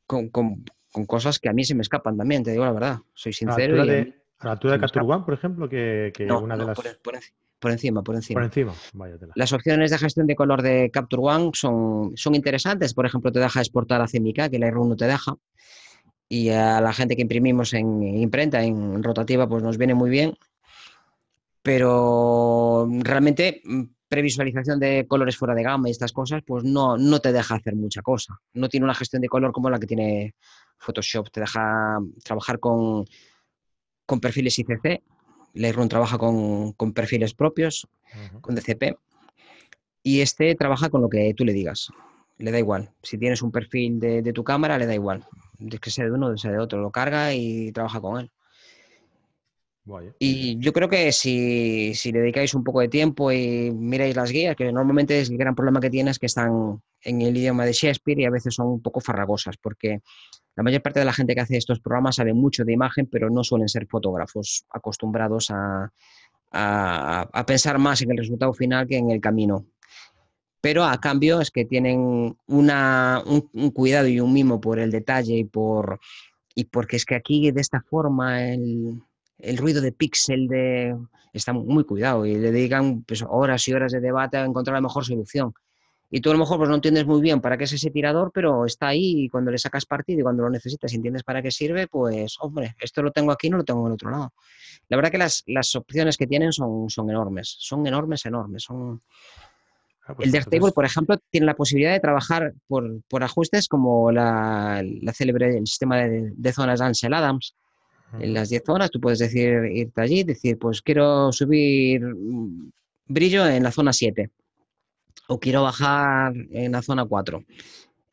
Con, 0.07 0.29
con, 0.29 0.65
cosas 1.05 1.37
que 1.39 1.47
a 1.47 1.53
mí 1.53 1.63
se 1.63 1.75
me 1.75 1.83
escapan 1.83 2.17
también, 2.17 2.43
te 2.43 2.51
digo 2.51 2.65
la 2.65 2.73
verdad. 2.73 2.99
Soy 3.13 3.33
sincero. 3.33 3.79
¿A 3.79 3.85
la 3.85 4.51
altura 4.53 4.73
de, 4.73 4.79
Capture 4.79 5.05
One, 5.05 5.23
por 5.23 5.35
ejemplo? 5.35 5.69
Que, 5.69 6.11
una 6.41 6.57
de 6.57 6.65
las. 6.65 6.79
Por, 7.59 7.71
encima, 7.71 8.01
por 8.01 8.15
encima. 8.15 8.39
Por 8.39 8.45
encima, 8.45 8.73
Las 9.35 9.53
opciones 9.53 9.91
de 9.91 9.99
gestión 9.99 10.25
de 10.25 10.35
color 10.35 10.63
de 10.63 10.89
Capture 10.91 11.21
One 11.21 11.51
son, 11.53 12.13
son 12.17 12.33
interesantes. 12.33 12.95
Por 12.95 13.05
ejemplo, 13.05 13.31
te 13.31 13.39
deja 13.39 13.59
exportar 13.59 14.01
a 14.01 14.07
CMYK, 14.07 14.49
que 14.49 14.57
la 14.57 14.65
Lightroom 14.65 14.89
no 14.89 14.95
te 14.95 15.05
deja. 15.05 15.35
Y 16.27 16.49
a 16.49 16.81
la 16.81 16.93
gente 16.93 17.15
que 17.15 17.21
imprimimos 17.21 17.75
en 17.75 18.01
imprenta, 18.01 18.63
en 18.63 19.03
rotativa, 19.03 19.47
pues 19.47 19.61
nos 19.61 19.77
viene 19.77 19.93
muy 19.93 20.09
bien 20.09 20.33
pero 21.61 22.87
realmente 22.89 23.61
mm, 23.63 23.83
previsualización 24.07 24.79
de 24.79 25.05
colores 25.07 25.37
fuera 25.37 25.55
de 25.55 25.63
gama 25.63 25.87
y 25.87 25.91
estas 25.91 26.11
cosas, 26.11 26.41
pues 26.45 26.63
no, 26.63 26.97
no 26.97 27.19
te 27.19 27.31
deja 27.31 27.55
hacer 27.55 27.75
mucha 27.75 28.01
cosa. 28.01 28.39
No 28.53 28.67
tiene 28.67 28.83
una 28.83 28.95
gestión 28.95 29.21
de 29.21 29.29
color 29.29 29.51
como 29.51 29.69
la 29.69 29.79
que 29.79 29.87
tiene 29.87 30.35
Photoshop. 30.79 31.29
Te 31.31 31.39
deja 31.39 31.99
trabajar 32.23 32.59
con, 32.59 33.05
con 34.05 34.19
perfiles 34.19 34.59
ICC. 34.59 35.01
Lightroom 35.53 35.89
trabaja 35.89 36.17
con, 36.17 36.73
con 36.73 36.93
perfiles 36.93 37.33
propios, 37.33 37.87
con 38.41 38.55
DCP. 38.55 38.97
Y 40.03 40.21
este 40.21 40.55
trabaja 40.55 40.89
con 40.89 41.01
lo 41.01 41.09
que 41.09 41.33
tú 41.33 41.45
le 41.45 41.53
digas. 41.53 41.89
Le 42.37 42.51
da 42.51 42.57
igual. 42.57 42.91
Si 43.03 43.17
tienes 43.17 43.41
un 43.41 43.51
perfil 43.51 43.99
de, 43.99 44.21
de 44.21 44.33
tu 44.33 44.43
cámara, 44.43 44.77
le 44.77 44.87
da 44.87 44.95
igual. 44.95 45.25
De 45.59 45.77
que 45.77 45.91
sea 45.91 46.05
de 46.05 46.11
uno 46.11 46.27
o 46.27 46.37
sea 46.37 46.51
de 46.51 46.57
otro. 46.57 46.81
Lo 46.81 46.91
carga 46.91 47.33
y 47.33 47.71
trabaja 47.71 48.01
con 48.01 48.19
él. 48.19 48.31
Y 50.19 50.59
yo 50.59 50.73
creo 50.73 50.87
que 50.87 51.11
si, 51.11 51.93
si, 51.95 52.11
dedicáis 52.11 52.53
un 52.53 52.63
poco 52.63 52.81
de 52.81 52.87
tiempo 52.87 53.31
y 53.31 53.71
miráis 53.71 54.15
las 54.15 54.31
guías, 54.31 54.55
que 54.55 54.71
normalmente 54.71 55.19
es 55.19 55.29
el 55.29 55.37
gran 55.37 55.55
problema 55.55 55.79
que 55.79 55.89
tienes 55.89 56.19
que 56.19 56.27
están 56.27 56.81
en 57.01 57.21
el 57.21 57.35
idioma 57.35 57.65
de 57.65 57.73
Shakespeare 57.73 58.19
y 58.19 58.25
a 58.25 58.29
veces 58.29 58.53
son 58.53 58.67
un 58.67 58.81
poco 58.81 59.01
farragosas, 59.01 59.57
porque 59.57 60.01
la 60.55 60.63
mayor 60.63 60.81
parte 60.83 60.99
de 60.99 61.05
la 61.05 61.13
gente 61.13 61.33
que 61.33 61.41
hace 61.41 61.57
estos 61.57 61.79
programas 61.79 62.15
sabe 62.15 62.33
mucho 62.33 62.63
de 62.63 62.73
imagen, 62.73 63.07
pero 63.07 63.29
no 63.29 63.43
suelen 63.43 63.69
ser 63.69 63.87
fotógrafos 63.87 64.65
acostumbrados 64.69 65.49
a, 65.49 65.91
a, 66.51 67.45
pensar 67.47 67.79
más 67.79 68.01
en 68.01 68.11
el 68.11 68.17
resultado 68.17 68.53
final 68.53 68.87
que 68.87 68.97
en 68.97 69.09
el 69.09 69.19
camino. 69.19 69.65
Pero 70.61 70.83
a 70.83 70.99
cambio 70.99 71.41
es 71.41 71.49
que 71.49 71.65
tienen 71.65 72.37
una, 72.45 73.23
un, 73.25 73.71
cuidado 73.71 74.07
y 74.07 74.19
un 74.19 74.31
mimo 74.31 74.61
por 74.61 74.77
el 74.77 74.91
detalle 74.91 75.37
y 75.37 75.43
por 75.43 75.99
y 76.53 76.65
porque 76.65 76.97
es 76.97 77.05
que 77.05 77.15
aquí 77.15 77.49
de 77.51 77.61
esta 77.61 77.81
forma 77.81 78.43
el, 78.43 79.01
el 79.41 79.57
ruido 79.57 79.81
de 79.81 79.91
píxel 79.91 80.47
de 80.47 80.95
está 81.33 81.53
muy 81.53 81.83
cuidado 81.83 82.25
y 82.25 82.35
le 82.35 82.51
dedican 82.51 83.03
pues, 83.03 83.23
horas 83.27 83.67
y 83.67 83.73
horas 83.73 83.91
de 83.91 83.99
debate 83.99 84.37
a 84.37 84.45
encontrar 84.45 84.75
la 84.75 84.81
mejor 84.81 85.05
solución. 85.05 85.53
Y 86.13 86.19
tú 86.19 86.29
a 86.29 86.33
lo 86.33 86.39
mejor 86.39 86.57
pues, 86.57 86.69
no 86.69 86.75
entiendes 86.75 87.05
muy 87.05 87.21
bien 87.21 87.39
para 87.39 87.57
qué 87.57 87.63
es 87.63 87.71
ese 87.71 87.89
tirador, 87.89 88.31
pero 88.33 88.65
está 88.65 88.89
ahí 88.89 89.23
y 89.23 89.29
cuando 89.29 89.49
le 89.49 89.57
sacas 89.57 89.85
partido 89.85 90.19
y 90.19 90.23
cuando 90.23 90.43
lo 90.43 90.49
necesitas 90.49 90.91
y 90.91 90.97
entiendes 90.97 91.23
para 91.23 91.41
qué 91.41 91.51
sirve, 91.51 91.87
pues, 91.87 92.35
hombre, 92.41 92.75
esto 92.81 93.01
lo 93.01 93.11
tengo 93.11 93.31
aquí, 93.31 93.49
no 93.49 93.57
lo 93.57 93.63
tengo 93.63 93.81
en 93.81 93.87
el 93.87 93.93
otro 93.93 94.11
lado. 94.11 94.33
La 94.89 94.97
verdad 94.97 95.09
que 95.09 95.17
las, 95.17 95.43
las 95.47 95.73
opciones 95.75 96.17
que 96.17 96.27
tienen 96.27 96.51
son, 96.51 96.89
son 96.89 97.09
enormes, 97.09 97.55
son 97.59 97.87
enormes, 97.87 98.25
enormes. 98.25 98.63
Son... 98.63 99.01
Ah, 100.05 100.15
pues 100.15 100.25
el 100.25 100.33
Darktable, 100.33 100.73
por 100.73 100.83
ejemplo, 100.83 101.15
tiene 101.29 101.45
la 101.45 101.55
posibilidad 101.55 101.93
de 101.93 102.01
trabajar 102.01 102.53
por, 102.67 103.01
por 103.07 103.23
ajustes 103.23 103.69
como 103.69 104.11
la, 104.11 104.83
la 104.83 105.13
célebre 105.13 105.57
el 105.57 105.67
sistema 105.67 105.95
de, 105.97 106.33
de 106.35 106.51
zonas 106.51 106.81
Ansel 106.81 107.13
Adams, 107.13 107.55
en 108.19 108.33
las 108.33 108.49
10 108.49 108.63
zonas, 108.65 108.91
tú 108.91 108.99
puedes 108.99 109.19
decir, 109.19 109.65
irte 109.71 110.01
allí, 110.01 110.23
decir, 110.23 110.57
pues 110.57 110.81
quiero 110.81 111.31
subir 111.31 112.01
mm, 112.01 112.71
brillo 113.07 113.47
en 113.47 113.63
la 113.63 113.71
zona 113.71 113.93
7 113.93 114.29
o 115.27 115.39
quiero 115.39 115.63
bajar 115.63 116.33
en 116.51 116.71
la 116.71 116.81
zona 116.81 117.05
4. 117.05 117.43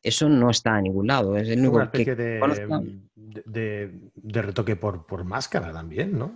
Eso 0.01 0.29
no 0.29 0.49
está 0.49 0.77
en 0.77 0.83
ningún 0.85 1.07
lado. 1.07 1.35
Es 1.35 1.49
el 1.49 1.59
único 1.59 1.91
que 1.91 2.15
de, 2.15 3.91
de, 4.15 4.41
retoque 4.41 4.75
por, 4.77 5.05
por, 5.05 5.25
máscara 5.25 5.73
también, 5.73 6.17
¿no? 6.17 6.33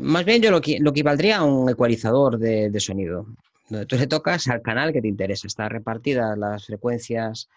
más 0.00 0.24
bien 0.24 0.40
yo 0.42 0.50
lo 0.50 0.60
que, 0.60 0.78
lo 0.80 0.90
equivaldría 0.90 1.38
a 1.38 1.44
un 1.44 1.68
ecualizador 1.68 2.38
de, 2.38 2.70
de 2.70 2.80
sonido. 2.80 3.26
Tú 3.86 3.96
le 3.96 4.06
tocas 4.06 4.48
al 4.48 4.62
canal 4.62 4.92
que 4.94 5.02
te 5.02 5.08
interesa. 5.08 5.46
Está 5.46 5.68
repartida 5.68 6.34
las 6.36 6.64
frecuencias 6.64 7.50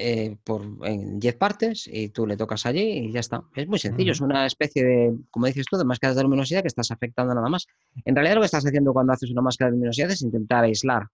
eh, 0.00 0.36
por, 0.44 0.62
en 0.84 1.18
10 1.18 1.36
partes 1.36 1.88
y 1.92 2.10
tú 2.10 2.24
le 2.24 2.36
tocas 2.36 2.64
allí 2.66 2.80
y 2.80 3.12
ya 3.12 3.20
está. 3.20 3.42
Es 3.56 3.66
muy 3.66 3.80
sencillo, 3.80 4.12
es 4.12 4.20
una 4.20 4.46
especie 4.46 4.84
de, 4.84 5.16
como 5.30 5.46
dices 5.46 5.66
tú, 5.68 5.76
de 5.76 5.84
máscaras 5.84 6.16
de 6.16 6.22
luminosidad 6.22 6.62
que 6.62 6.68
estás 6.68 6.92
afectando 6.92 7.34
nada 7.34 7.48
más. 7.48 7.66
En 8.04 8.14
realidad 8.14 8.36
lo 8.36 8.42
que 8.42 8.46
estás 8.46 8.64
haciendo 8.64 8.92
cuando 8.92 9.12
haces 9.12 9.30
una 9.30 9.42
máscara 9.42 9.70
de 9.70 9.76
luminosidad 9.76 10.10
es 10.12 10.22
intentar 10.22 10.62
aislar 10.62 11.08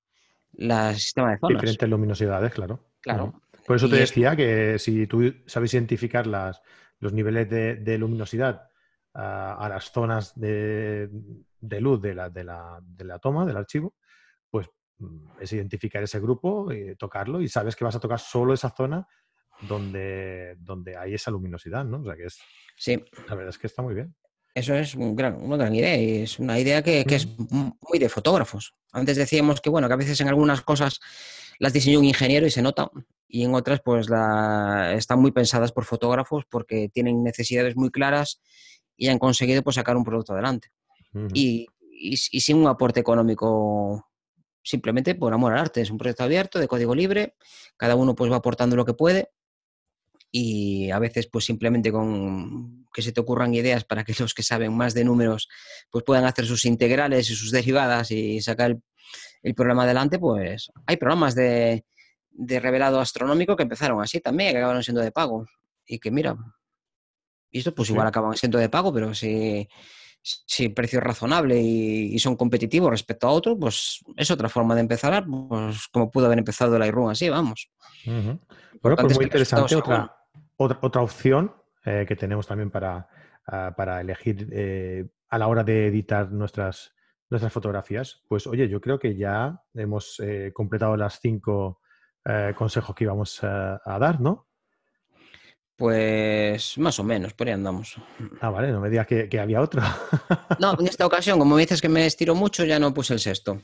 el 0.59 0.95
sistema 0.97 1.31
de 1.31 1.39
zonas. 1.39 1.63
Diferentes 1.63 1.89
luminosidades, 1.89 2.53
claro. 2.53 2.85
Claro. 3.01 3.41
Por 3.67 3.77
eso 3.77 3.89
te 3.89 3.97
decía 3.97 4.37
que 4.37 4.79
si 4.79 5.07
tú 5.07 5.33
sabes 5.47 5.73
identificar 5.73 6.27
las, 6.27 6.61
los 7.01 7.13
niveles 7.13 7.49
de, 7.49 7.99
luminosidad 7.99 8.69
a, 9.15 9.67
las 9.69 9.91
zonas 9.91 10.39
de, 10.39 11.09
luz 11.81 12.03
de 12.03 12.15
la, 12.15 12.29
de, 12.29 12.45
la, 12.45 12.81
de 12.83 13.05
la 13.05 13.19
toma, 13.19 13.47
del 13.47 13.57
archivo, 13.57 13.95
es 15.41 15.53
identificar 15.53 16.03
ese 16.03 16.21
grupo, 16.21 16.73
y 16.73 16.97
tocarlo 16.97 17.41
y 17.41 17.49
sabes 17.49 17.77
que 17.77 17.85
vas 17.85 17.97
a 17.97 18.01
tocar 18.01 18.21
solo 18.21 18.55
esa 18.55 18.71
zona 18.71 19.07
donde, 19.63 20.57
donde 20.59 20.97
hay 20.97 21.15
esa 21.15 21.31
luminosidad, 21.31 21.85
¿no? 21.85 22.01
O 22.01 22.05
sea 22.05 22.17
que 22.17 22.27
es. 22.27 22.39
Sí. 22.77 23.03
La 23.29 23.35
verdad 23.35 23.51
es 23.51 23.59
que 23.59 23.67
está 23.67 23.83
muy 23.83 23.95
bien. 23.95 24.15
Eso 24.55 24.75
es 24.75 24.95
una 24.95 25.13
gran 25.13 25.75
idea 25.75 25.97
y 25.97 26.23
es 26.23 26.39
una 26.39 26.59
idea 26.59 26.81
que, 26.83 27.05
es 27.07 27.27
mm. 27.27 27.71
muy 27.89 27.99
de 27.99 28.09
fotógrafos. 28.09 28.75
Antes 28.93 29.17
decíamos 29.17 29.61
que, 29.61 29.69
bueno, 29.69 29.89
que 29.89 29.95
a 29.95 29.97
veces 29.97 30.21
en 30.21 30.29
algunas 30.29 30.63
cosas 30.63 31.01
las 31.59 31.73
diseñó 31.73 31.99
un 31.99 32.05
ingeniero 32.05 32.47
y 32.47 32.51
se 32.51 32.63
nota, 32.63 32.89
y 33.27 33.43
en 33.43 33.55
otras, 33.55 33.81
pues, 33.85 34.09
la, 34.09 34.95
están 34.95 35.21
muy 35.21 35.33
pensadas 35.33 35.73
por 35.73 35.85
fotógrafos 35.85 36.45
porque 36.49 36.89
tienen 36.89 37.25
necesidades 37.25 37.75
muy 37.75 37.91
claras 37.91 38.41
y 38.97 39.09
han 39.09 39.19
conseguido 39.19 39.63
pues, 39.63 39.75
sacar 39.75 39.97
un 39.97 40.05
producto 40.05 40.35
adelante. 40.35 40.69
y, 41.33 41.67
y, 41.91 42.17
sin 42.17 42.59
un 42.59 42.69
aporte 42.69 43.01
económico 43.01 44.09
simplemente 44.65 45.15
por 45.15 45.33
amor 45.33 45.53
al 45.53 45.61
arte. 45.61 45.83
Es 45.83 45.91
un 45.91 45.99
proyecto 45.99 46.25
abierto, 46.25 46.59
de 46.59 46.67
código 46.67 46.95
libre, 46.95 47.37
cada 47.77 47.95
uno 47.95 48.15
pues 48.17 48.33
va 48.33 48.37
aportando 48.37 48.75
lo 48.75 48.85
que 48.85 48.95
puede 48.95 49.31
y 50.37 50.91
a 50.91 50.99
veces 50.99 51.29
pues 51.29 51.45
simplemente 51.45 51.93
con 51.93 52.89
que 52.93 53.03
se 53.03 53.13
te 53.13 53.21
ocurran 53.21 53.55
ideas 53.55 53.85
para 53.85 54.03
que 54.03 54.15
los 54.19 54.35
que 54.35 54.43
saben 54.43 54.77
más 54.77 54.93
de 54.93 55.05
números 55.05 55.49
pues 55.91 56.03
puedan 56.05 56.25
hacer 56.25 56.47
sus 56.47 56.65
integrales 56.65 57.31
y 57.31 57.37
sus 57.37 57.53
derivadas 57.53 58.11
y 58.11 58.41
sacar 58.41 58.77
el, 59.43 59.55
programa 59.55 59.85
adelante, 59.85 60.19
pues 60.19 60.73
hay 60.87 60.97
programas 60.97 61.35
de, 61.37 61.85
de, 62.31 62.61
revelado 62.61 62.99
astronómico 62.99 63.55
que 63.55 63.63
empezaron 63.63 64.03
así 64.03 64.21
también, 64.21 64.53
que 64.53 64.59
acabaron 64.59 64.83
siendo 64.83 65.03
de 65.03 65.13
pago 65.13 65.47
y 65.87 65.99
que 65.99 66.11
mira, 66.11 66.37
y 67.51 67.59
esto 67.59 67.73
pues 67.75 67.91
igual 67.91 68.07
acaban 68.07 68.37
siendo 68.37 68.59
de 68.59 68.69
pago, 68.69 68.93
pero 68.93 69.15
si 69.15 69.69
si 70.25 70.65
el 70.65 70.75
precio 70.75 70.99
es 70.99 71.05
razonable 71.05 71.61
y, 71.61 72.19
son 72.19 72.37
competitivos 72.37 72.91
respecto 72.91 73.27
a 73.27 73.31
otro, 73.31 73.59
pues 73.59 74.03
es 74.17 74.31
otra 74.31 74.49
forma 74.49 74.75
de 74.75 74.81
empezar, 74.81 75.27
pues 75.27 75.87
como 75.89 76.11
pudo 76.11 76.27
haber 76.27 76.39
empezado 76.39 76.79
la 76.79 76.87
iRun 76.87 77.11
así, 77.11 77.29
vamos. 77.29 77.71
Bueno, 78.07 78.97
pues 78.97 79.17
muy 79.17 79.25
interesante. 79.25 79.77
Otra, 79.77 80.17
otra, 80.57 81.03
opción 81.03 81.55
eh, 81.85 82.07
que 82.09 82.17
tenemos 82.17 82.47
también 82.47 82.71
para, 82.71 83.07
ah, 83.47 83.75
para 83.77 84.01
elegir 84.01 84.49
eh, 84.51 85.07
a 85.29 85.39
la 85.39 85.47
hora 85.47 85.63
de 85.63 85.89
editar 85.89 86.33
nuestras, 86.33 86.95
nuestras 87.29 87.53
fotografías, 87.53 88.23
pues 88.27 88.47
oye, 88.47 88.67
yo 88.69 88.81
creo 88.81 88.99
que 88.99 89.17
ya 89.17 89.61
hemos 89.75 90.19
eh, 90.21 90.53
completado 90.55 90.97
las 90.97 91.21
cinco 91.21 91.81
consejos 92.57 92.95
que 92.95 93.05
íbamos 93.05 93.45
a 93.45 93.99
dar, 94.01 94.19
¿no? 94.19 94.47
Pues 95.77 96.79
más 96.79 97.01
o 97.01 97.05
menos, 97.05 97.33
por 97.33 97.49
ahí 97.49 97.53
andamos. 97.53 97.97
Ah, 98.41 98.51
vale, 98.51 98.71
no 98.71 98.81
me 98.81 98.91
digas 98.91 99.07
que, 99.09 99.41
había 99.41 99.61
otro. 99.61 99.83
No, 100.61 100.77
en 100.79 100.87
esta 100.87 101.05
ocasión, 101.05 101.39
como 101.39 101.57
me 101.57 101.63
dices 101.63 101.81
que 101.81 101.89
me 101.89 102.07
estiro 102.07 102.35
mucho, 102.35 102.65
ya 102.65 102.79
no 102.79 102.95
puse 102.95 103.15
el 103.15 103.21
sexto. 103.21 103.61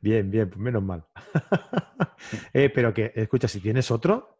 Bien, 0.00 0.30
bien, 0.30 0.48
pues 0.48 0.60
menos 0.60 0.82
mal. 0.82 1.04
Eh, 2.54 2.70
pero 2.70 2.94
que, 2.94 3.12
escucha, 3.14 3.46
si 3.48 3.60
tienes 3.60 3.90
otro, 3.90 4.38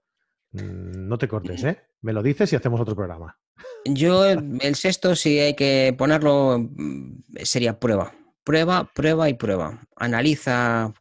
mm, 0.53 1.07
no 1.07 1.19
te 1.19 1.29
cortes, 1.29 1.63
¿eh? 1.65 1.83
Me 2.01 2.15
lo 2.15 2.23
dices 2.23 2.51
y 2.53 2.57
hacemos 2.57 2.81
otro 2.81 2.97
programa. 2.97 3.39
Yo, 3.85 4.25
el 4.25 4.75
sexto, 4.75 5.15
si 5.15 5.39
hay 5.39 5.55
que 5.55 5.95
ponerlo, 5.97 6.59
mm, 6.59 7.25
sería 7.43 7.79
prueba. 7.79 8.15
Prueba, 8.43 8.91
prueba 8.95 9.29
y 9.29 9.35
prueba. 9.35 9.87
Analiza 9.97 10.95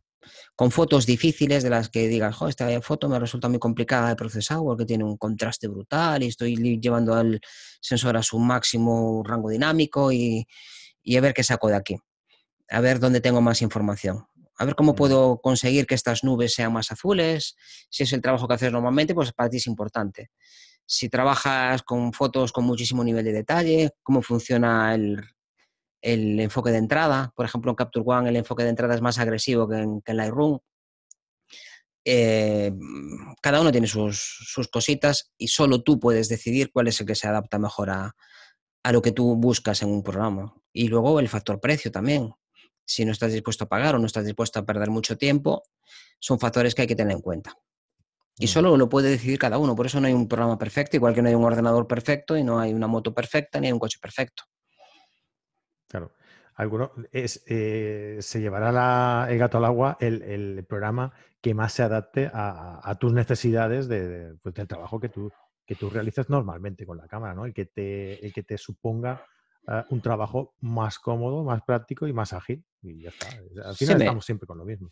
con 0.55 0.71
fotos 0.71 1.05
difíciles 1.05 1.63
de 1.63 1.69
las 1.69 1.89
que 1.89 2.07
digas, 2.07 2.37
esta 2.47 2.81
foto 2.81 3.09
me 3.09 3.19
resulta 3.19 3.49
muy 3.49 3.59
complicada 3.59 4.09
de 4.09 4.15
procesar 4.15 4.59
porque 4.59 4.85
tiene 4.85 5.03
un 5.03 5.17
contraste 5.17 5.67
brutal 5.67 6.21
y 6.21 6.27
estoy 6.27 6.79
llevando 6.79 7.15
al 7.15 7.41
sensor 7.81 8.17
a 8.17 8.23
su 8.23 8.37
máximo 8.37 9.23
rango 9.25 9.49
dinámico 9.49 10.11
y, 10.11 10.45
a 11.17 11.21
ver 11.21 11.33
qué 11.33 11.43
saco 11.43 11.69
de 11.69 11.75
aquí, 11.75 11.97
a 12.69 12.81
ver 12.81 12.99
dónde 12.99 13.21
tengo 13.21 13.41
más 13.41 13.61
información. 13.61 14.25
A 14.59 14.65
ver 14.65 14.75
cómo 14.75 14.93
puedo 14.93 15.41
conseguir 15.41 15.87
que 15.87 15.95
estas 15.95 16.23
nubes 16.23 16.53
sean 16.53 16.71
más 16.71 16.91
azules. 16.91 17.55
Si 17.89 18.03
es 18.03 18.13
el 18.13 18.21
trabajo 18.21 18.47
que 18.47 18.53
haces 18.53 18.71
normalmente, 18.71 19.15
pues 19.15 19.33
para 19.33 19.49
ti 19.49 19.57
es 19.57 19.65
importante. 19.65 20.29
Si 20.85 21.09
trabajas 21.09 21.81
con 21.81 22.13
fotos 22.13 22.51
con 22.51 22.63
muchísimo 22.63 23.03
nivel 23.03 23.25
de 23.25 23.33
detalle, 23.33 23.91
cómo 24.03 24.21
funciona 24.21 24.93
el, 24.93 25.32
el 26.03 26.39
enfoque 26.39 26.71
de 26.71 26.77
entrada. 26.77 27.31
Por 27.35 27.45
ejemplo, 27.45 27.71
en 27.71 27.75
Capture 27.75 28.03
One 28.05 28.29
el 28.29 28.35
enfoque 28.35 28.63
de 28.63 28.69
entrada 28.69 28.93
es 28.93 29.01
más 29.01 29.17
agresivo 29.17 29.67
que 29.67 29.77
en, 29.77 30.01
Lightroom. 30.05 30.59
Eh, 32.05 32.73
cada 33.41 33.61
uno 33.61 33.71
tiene 33.71 33.87
sus, 33.87 34.69
cositas 34.71 35.31
y 35.37 35.47
solo 35.47 35.81
tú 35.81 35.99
puedes 35.99 36.27
decidir 36.27 36.71
cuál 36.73 36.89
es 36.89 36.99
el 36.99 37.07
que 37.07 37.15
se 37.15 37.27
adapta 37.27 37.57
mejor 37.57 37.89
a, 37.89 38.13
lo 38.91 39.01
que 39.01 39.13
tú 39.13 39.35
buscas 39.37 39.81
en 39.81 39.89
un 39.89 40.03
programa. 40.03 40.53
Y 40.73 40.89
luego 40.89 41.19
el 41.21 41.29
factor 41.29 41.59
precio 41.61 41.89
también. 41.89 42.31
Si 42.85 43.05
no 43.05 43.13
estás 43.13 43.31
dispuesto 43.31 43.63
a 43.63 43.69
pagar 43.69 43.95
o 43.95 43.99
no 43.99 44.05
estás 44.05 44.25
dispuesto 44.25 44.59
a 44.59 44.65
perder 44.65 44.89
mucho 44.89 45.17
tiempo, 45.17 45.63
son 46.19 46.37
factores 46.37 46.75
que 46.75 46.81
hay 46.81 46.87
que 46.87 46.97
tener 46.97 47.15
en 47.15 47.21
cuenta. 47.21 47.55
Y 48.37 48.47
solo 48.47 48.75
lo 48.75 48.89
puede 48.89 49.09
decidir 49.09 49.39
cada 49.39 49.57
uno. 49.57 49.73
Por 49.73 49.85
eso 49.85 50.01
no 50.01 50.07
hay 50.07 50.13
un 50.13 50.27
programa 50.27 50.57
perfecto, 50.57 50.97
igual 50.97 51.13
que 51.13 51.21
no 51.21 51.29
hay 51.29 51.35
un 51.35 51.45
ordenador 51.45 51.87
perfecto 51.87 52.35
y 52.35 52.43
no 52.43 52.59
hay 52.59 52.73
una 52.73 52.87
moto 52.87 53.13
perfecta 53.13 53.61
ni 53.61 53.67
hay 53.67 53.73
un 53.73 53.79
coche 53.79 53.99
perfecto. 54.01 54.43
Claro. 55.93 56.11
Alguno, 56.55 56.91
es, 57.11 57.43
eh, 57.45 58.17
se 58.19 58.41
llevará 58.41 59.27
el 59.29 59.37
gato 59.37 59.59
al 59.59 59.65
agua 59.65 59.95
el, 59.99 60.65
programa 60.67 61.13
que 61.39 61.53
más 61.53 61.73
se 61.73 61.83
adapte 61.83 62.31
a, 62.33 62.97
tus 62.99 63.13
necesidades 63.13 63.87
de, 63.87 64.35
pues, 64.41 64.55
del 64.55 64.67
trabajo 64.67 64.99
que 64.99 65.09
tú, 65.09 65.31
que 65.67 65.75
tú 65.75 65.91
realizas 65.91 66.31
normalmente 66.31 66.83
con 66.87 66.97
la 66.97 67.07
cámara, 67.07 67.35
¿no? 67.35 67.45
El 67.45 67.53
que 67.53 67.65
te, 67.65 68.25
el 68.25 68.33
que 68.33 68.41
te 68.41 68.57
suponga 68.57 69.23
eh, 69.67 69.83
un 69.91 70.01
trabajo 70.01 70.55
más 70.61 70.97
cómodo, 70.97 71.43
más 71.43 71.61
práctico 71.61 72.07
y 72.07 72.13
más 72.13 72.33
ágil. 72.33 72.65
Y 72.81 73.03
ya 73.03 73.09
está. 73.09 73.27
Al 73.63 73.75
final 73.75 74.01
estamos 74.01 74.25
siempre 74.25 74.47
con 74.47 74.57
lo 74.57 74.65
mismo 74.65 74.89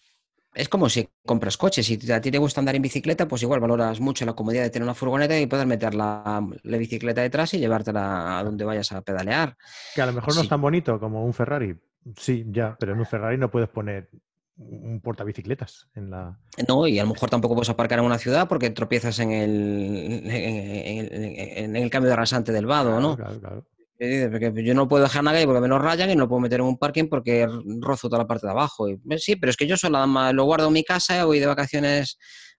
es 0.53 0.69
como 0.69 0.89
si 0.89 1.07
compras 1.25 1.57
coches. 1.57 1.85
Si 1.85 2.11
a 2.11 2.21
ti 2.21 2.31
te 2.31 2.37
gusta 2.37 2.59
andar 2.59 2.75
en 2.75 2.81
bicicleta, 2.81 3.27
pues 3.27 3.41
igual 3.43 3.59
valoras 3.59 3.99
mucho 3.99 4.25
la 4.25 4.33
comodidad 4.33 4.63
de 4.63 4.69
tener 4.69 4.83
una 4.83 4.93
furgoneta 4.93 5.39
y 5.39 5.47
poder 5.47 5.67
meter 5.67 5.95
la, 5.95 6.45
bicicleta 6.63 7.21
detrás 7.21 7.53
y 7.53 7.59
llevártela 7.59 8.39
a 8.39 8.43
donde 8.43 8.65
vayas 8.65 8.91
a 8.91 9.01
pedalear. 9.01 9.55
Que 9.95 10.01
a 10.01 10.05
lo 10.05 10.13
mejor 10.13 10.35
no 10.35 10.41
es 10.41 10.49
tan 10.49 10.61
bonito 10.61 10.99
como 10.99 11.25
un 11.25 11.33
Ferrari. 11.33 11.77
Sí, 12.17 12.45
ya, 12.49 12.75
pero 12.79 12.93
en 12.93 12.99
un 12.99 13.05
Ferrari 13.05 13.37
no 13.37 13.49
puedes 13.49 13.69
poner 13.69 14.09
un 14.57 14.99
portabicicletas 15.01 15.87
en 15.95 16.09
la. 16.11 16.37
No, 16.67 16.87
y 16.87 16.99
a 16.99 17.03
lo 17.03 17.13
mejor 17.13 17.29
tampoco 17.29 17.55
puedes 17.55 17.69
aparcar 17.69 17.99
en 17.99 18.05
una 18.05 18.17
ciudad 18.17 18.47
porque 18.47 18.69
tropiezas 18.69 19.19
en 19.19 19.31
el, 19.31 20.23
en, 20.25 21.75
el 21.75 21.89
cambio 21.89 22.09
de 22.09 22.15
rasante 22.15 22.51
del 22.51 22.65
vado, 22.65 22.99
¿no? 22.99 23.15
Claro, 23.15 23.39
claro. 23.39 23.65
Yo 24.01 24.73
no 24.73 24.87
puedo 24.87 25.03
dejar 25.03 25.23
nada 25.23 25.43
porque 25.45 25.61
me 25.61 25.67
lo 25.67 25.77
rayan 25.77 26.09
y 26.09 26.15
no 26.15 26.21
lo 26.21 26.29
puedo 26.29 26.39
meter 26.41 26.59
en 26.59 26.65
un 26.65 26.77
parking 26.77 27.07
porque 27.07 27.47
rozo 27.79 28.09
toda 28.09 28.23
la 28.23 28.27
parte 28.27 28.47
de 28.47 28.51
abajo. 28.51 28.87
sí, 29.17 29.35
pero 29.35 29.51
es 29.51 29.57
que 29.57 29.67
yo 29.67 29.77
solo 29.77 30.05
lo 30.33 30.43
guardo 30.45 30.67
en 30.67 30.73
mi 30.73 30.83
casa, 30.83 31.23
voy 31.25 31.39
de 31.39 31.45
vacaciones 31.45 32.17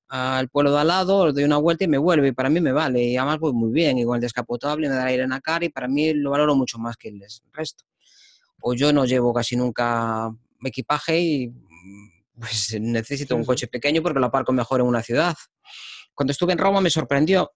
al 0.09 0.49
pueblo 0.49 0.73
de 0.73 0.81
al 0.81 0.89
lado, 0.89 1.33
doy 1.33 1.43
una 1.43 1.57
vuelta 1.57 1.85
y 1.85 1.89
me 1.89 1.99
vuelvo 1.99 2.27
y 2.27 2.33
para 2.33 2.49
mí 2.49 2.61
me 2.61 2.71
vale 2.71 3.03
y 3.03 3.17
además 3.17 3.39
voy 3.39 3.55
muy 3.55 3.73
bien 3.73 3.99
y 3.99 4.03
el 4.03 4.21
descapotable 4.21 4.89
me 4.89 4.95
da 4.95 5.07
aire 5.07 5.25
en 5.25 5.31
la 5.31 5.41
cara 5.41 5.65
y 5.65 5.71
para 5.71 5.89
mí 5.89 6.15
lo 6.15 6.31
valoro 6.31 6.55
mucho 6.55 6.79
más 6.79 6.97
que 6.97 7.09
el 7.09 7.21
resto. 7.53 7.85
O 8.61 8.75
yo 8.75 8.93
no 8.93 9.05
llevo 9.05 9.33
casi 9.33 9.57
nunca 9.57 10.31
equipaje 10.63 11.19
y 11.19 11.53
pues 12.39 12.77
necesito 12.81 13.35
un 13.35 13.45
coche 13.45 13.67
pequeño 13.67 14.01
porque 14.01 14.21
lo 14.21 14.27
aparco 14.27 14.53
mejor 14.53 14.81
en 14.81 14.87
una 14.87 15.03
ciudad. 15.03 15.35
Cuando 16.15 16.31
estuve 16.31 16.53
en 16.53 16.59
Roma 16.59 16.81
me 16.81 16.91
sorprendió, 16.91 17.51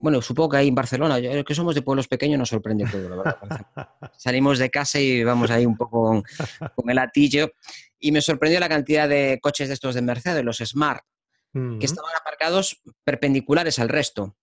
bueno, 0.00 0.22
supongo 0.22 0.50
que 0.50 0.56
ahí 0.58 0.68
en 0.68 0.74
Barcelona, 0.74 1.18
yo, 1.18 1.44
que 1.44 1.54
somos 1.54 1.74
de 1.74 1.82
pueblos 1.82 2.06
pequeños 2.06 2.38
nos 2.38 2.48
sorprende 2.48 2.86
todo, 2.90 3.08
la 3.08 3.16
verdad. 3.16 3.36
Salimos 4.16 4.58
de 4.58 4.70
casa 4.70 5.00
y 5.00 5.24
vamos 5.24 5.50
ahí 5.50 5.66
un 5.66 5.76
poco 5.76 6.22
con, 6.74 6.90
el 6.90 6.98
atillo 6.98 7.50
y 7.98 8.12
me 8.12 8.20
sorprendió 8.20 8.60
la 8.60 8.68
cantidad 8.68 9.08
de 9.08 9.38
coches 9.42 9.68
de 9.68 9.74
estos 9.74 9.94
de 9.94 10.02
Mercedes, 10.02 10.44
los 10.44 10.58
Smart, 10.58 11.04
que 11.52 11.86
estaban 11.86 12.12
aparcados 12.20 12.80
perpendiculares 13.02 13.80
al 13.80 13.88
resto. 13.88 14.36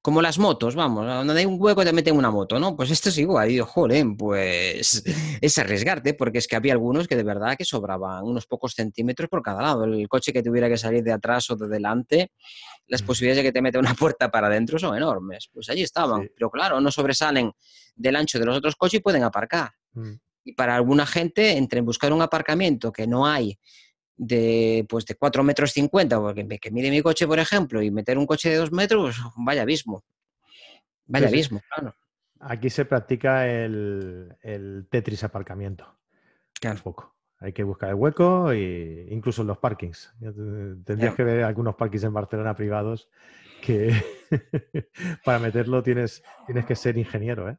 Como 0.00 0.22
las 0.22 0.38
motos, 0.38 0.76
vamos, 0.76 1.04
donde 1.04 1.40
hay 1.40 1.44
un 1.44 1.56
hueco 1.60 1.84
te 1.84 1.92
meten 1.92 2.16
una 2.16 2.30
moto, 2.30 2.58
¿no? 2.60 2.76
Pues 2.76 2.90
esto 2.90 3.08
es 3.08 3.18
igual. 3.18 3.48
Y 3.48 3.54
digo, 3.54 3.66
joder, 3.66 4.06
pues 4.16 5.02
es 5.40 5.58
arriesgarte, 5.58 6.14
porque 6.14 6.38
es 6.38 6.46
que 6.46 6.56
había 6.56 6.72
algunos 6.72 7.08
que 7.08 7.16
de 7.16 7.24
verdad 7.24 7.56
que 7.56 7.64
sobraban 7.64 8.24
unos 8.24 8.46
pocos 8.46 8.74
centímetros 8.74 9.28
por 9.28 9.42
cada 9.42 9.60
lado. 9.60 9.84
El 9.84 10.08
coche 10.08 10.32
que 10.32 10.42
tuviera 10.42 10.68
que 10.68 10.78
salir 10.78 11.02
de 11.02 11.12
atrás 11.12 11.50
o 11.50 11.56
de 11.56 11.68
delante, 11.68 12.30
las 12.86 13.02
posibilidades 13.02 13.38
de 13.42 13.48
que 13.48 13.52
te 13.52 13.60
meta 13.60 13.78
una 13.78 13.94
puerta 13.94 14.30
para 14.30 14.46
adentro 14.46 14.78
son 14.78 14.96
enormes. 14.96 15.48
Pues 15.52 15.68
allí 15.68 15.82
estaban. 15.82 16.30
Pero 16.34 16.50
claro, 16.50 16.80
no 16.80 16.90
sobresalen 16.92 17.52
del 17.96 18.16
ancho 18.16 18.38
de 18.38 18.46
los 18.46 18.56
otros 18.56 18.76
coches 18.76 19.00
y 19.00 19.02
pueden 19.02 19.24
aparcar. 19.24 19.72
Mm. 19.94 20.12
Y 20.44 20.52
para 20.52 20.76
alguna 20.76 21.06
gente, 21.06 21.58
entre 21.58 21.80
buscar 21.80 22.12
un 22.12 22.22
aparcamiento 22.22 22.92
que 22.92 23.06
no 23.06 23.26
hay 23.26 23.58
de, 24.18 24.84
pues 24.88 25.06
de 25.06 25.14
4 25.14 25.42
metros 25.42 25.72
50, 25.72 26.20
porque 26.20 26.46
que 26.60 26.70
mide 26.70 26.90
mi 26.90 27.00
coche, 27.00 27.26
por 27.26 27.38
ejemplo, 27.38 27.80
y 27.80 27.90
meter 27.90 28.18
un 28.18 28.26
coche 28.26 28.50
de 28.50 28.56
2 28.56 28.72
metros, 28.72 29.22
vaya 29.36 29.62
abismo. 29.62 30.04
Vaya 31.06 31.28
abismo, 31.28 31.62
claro. 31.74 31.94
Aquí 32.40 32.68
se 32.70 32.84
practica 32.84 33.48
el, 33.48 34.36
el 34.42 34.86
Tetris 34.90 35.24
aparcamiento. 35.24 35.98
Claro. 36.60 36.80
poco. 36.82 37.14
Hay 37.40 37.52
que 37.52 37.62
buscar 37.62 37.90
el 37.90 37.94
hueco 37.94 38.50
e 38.50 39.06
incluso 39.10 39.42
en 39.42 39.48
los 39.48 39.58
parkings. 39.58 40.12
Tendrías 40.84 41.14
que 41.14 41.22
ver 41.22 41.44
algunos 41.44 41.76
parkings 41.76 42.04
en 42.04 42.12
Barcelona 42.12 42.56
privados 42.56 43.08
que 43.62 43.92
para 45.24 45.38
meterlo 45.38 45.82
tienes, 45.82 46.22
tienes 46.46 46.66
que 46.66 46.74
ser 46.74 46.98
ingeniero, 46.98 47.48
¿eh? 47.48 47.56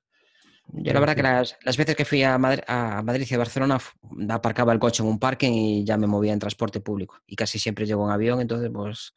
Yo 0.72 0.93
la 0.93 0.99
verdad 0.99 1.15
que 1.15 1.24
las, 1.24 1.78
veces 1.78 1.95
que 1.95 2.05
fui 2.05 2.24
a, 2.24 2.38
Madrid, 2.38 2.61
a 2.67 3.01
Madrid 3.01 3.28
y 3.30 3.34
a 3.34 3.38
Barcelona 3.38 3.80
aparcaba 4.30 4.72
el 4.72 4.80
coche 4.80 5.01
en 5.01 5.09
un 5.09 5.20
parking 5.20 5.51
y 5.51 5.84
ya 5.84 5.97
me 5.97 6.07
movía 6.07 6.34
en 6.34 6.39
transporte 6.39 6.80
público. 6.80 7.17
Y 7.26 7.36
casi 7.36 7.57
siempre 7.57 7.86
llego 7.86 8.05
en 8.05 8.11
avión, 8.11 8.39
entonces 8.39 8.70
pues 8.72 9.13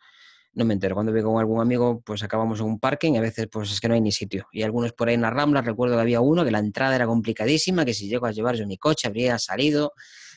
no 0.54 0.64
me 0.64 0.74
entero. 0.74 0.94
Cuando 0.94 1.12
vengo 1.12 1.32
con 1.32 1.40
algún 1.40 1.60
amigo, 1.60 2.02
pues 2.04 2.22
acabamos 2.22 2.60
en 2.60 2.66
un 2.66 2.78
parking 2.78 3.12
y 3.12 3.18
a 3.18 3.20
veces 3.20 3.48
pues 3.50 3.70
es 3.70 3.80
que 3.80 3.88
no 3.88 3.94
hay 3.94 4.00
ni 4.00 4.12
sitio. 4.12 4.46
Y 4.52 4.62
algunos 4.62 4.92
por 4.92 5.08
ahí 5.08 5.14
en 5.14 5.22
la 5.22 5.30
Rambla, 5.30 5.62
recuerdo 5.62 5.96
que 5.96 6.00
había 6.00 6.20
uno 6.20 6.44
que 6.44 6.50
la 6.50 6.58
entrada 6.58 6.96
era 6.96 7.06
complicadísima, 7.06 7.84
que 7.84 7.94
si 7.94 8.08
llego 8.08 8.26
a 8.26 8.32
llevar 8.32 8.56
yo 8.56 8.66
mi 8.66 8.78
coche 8.78 9.08
habría 9.08 9.38
salido 9.38 9.92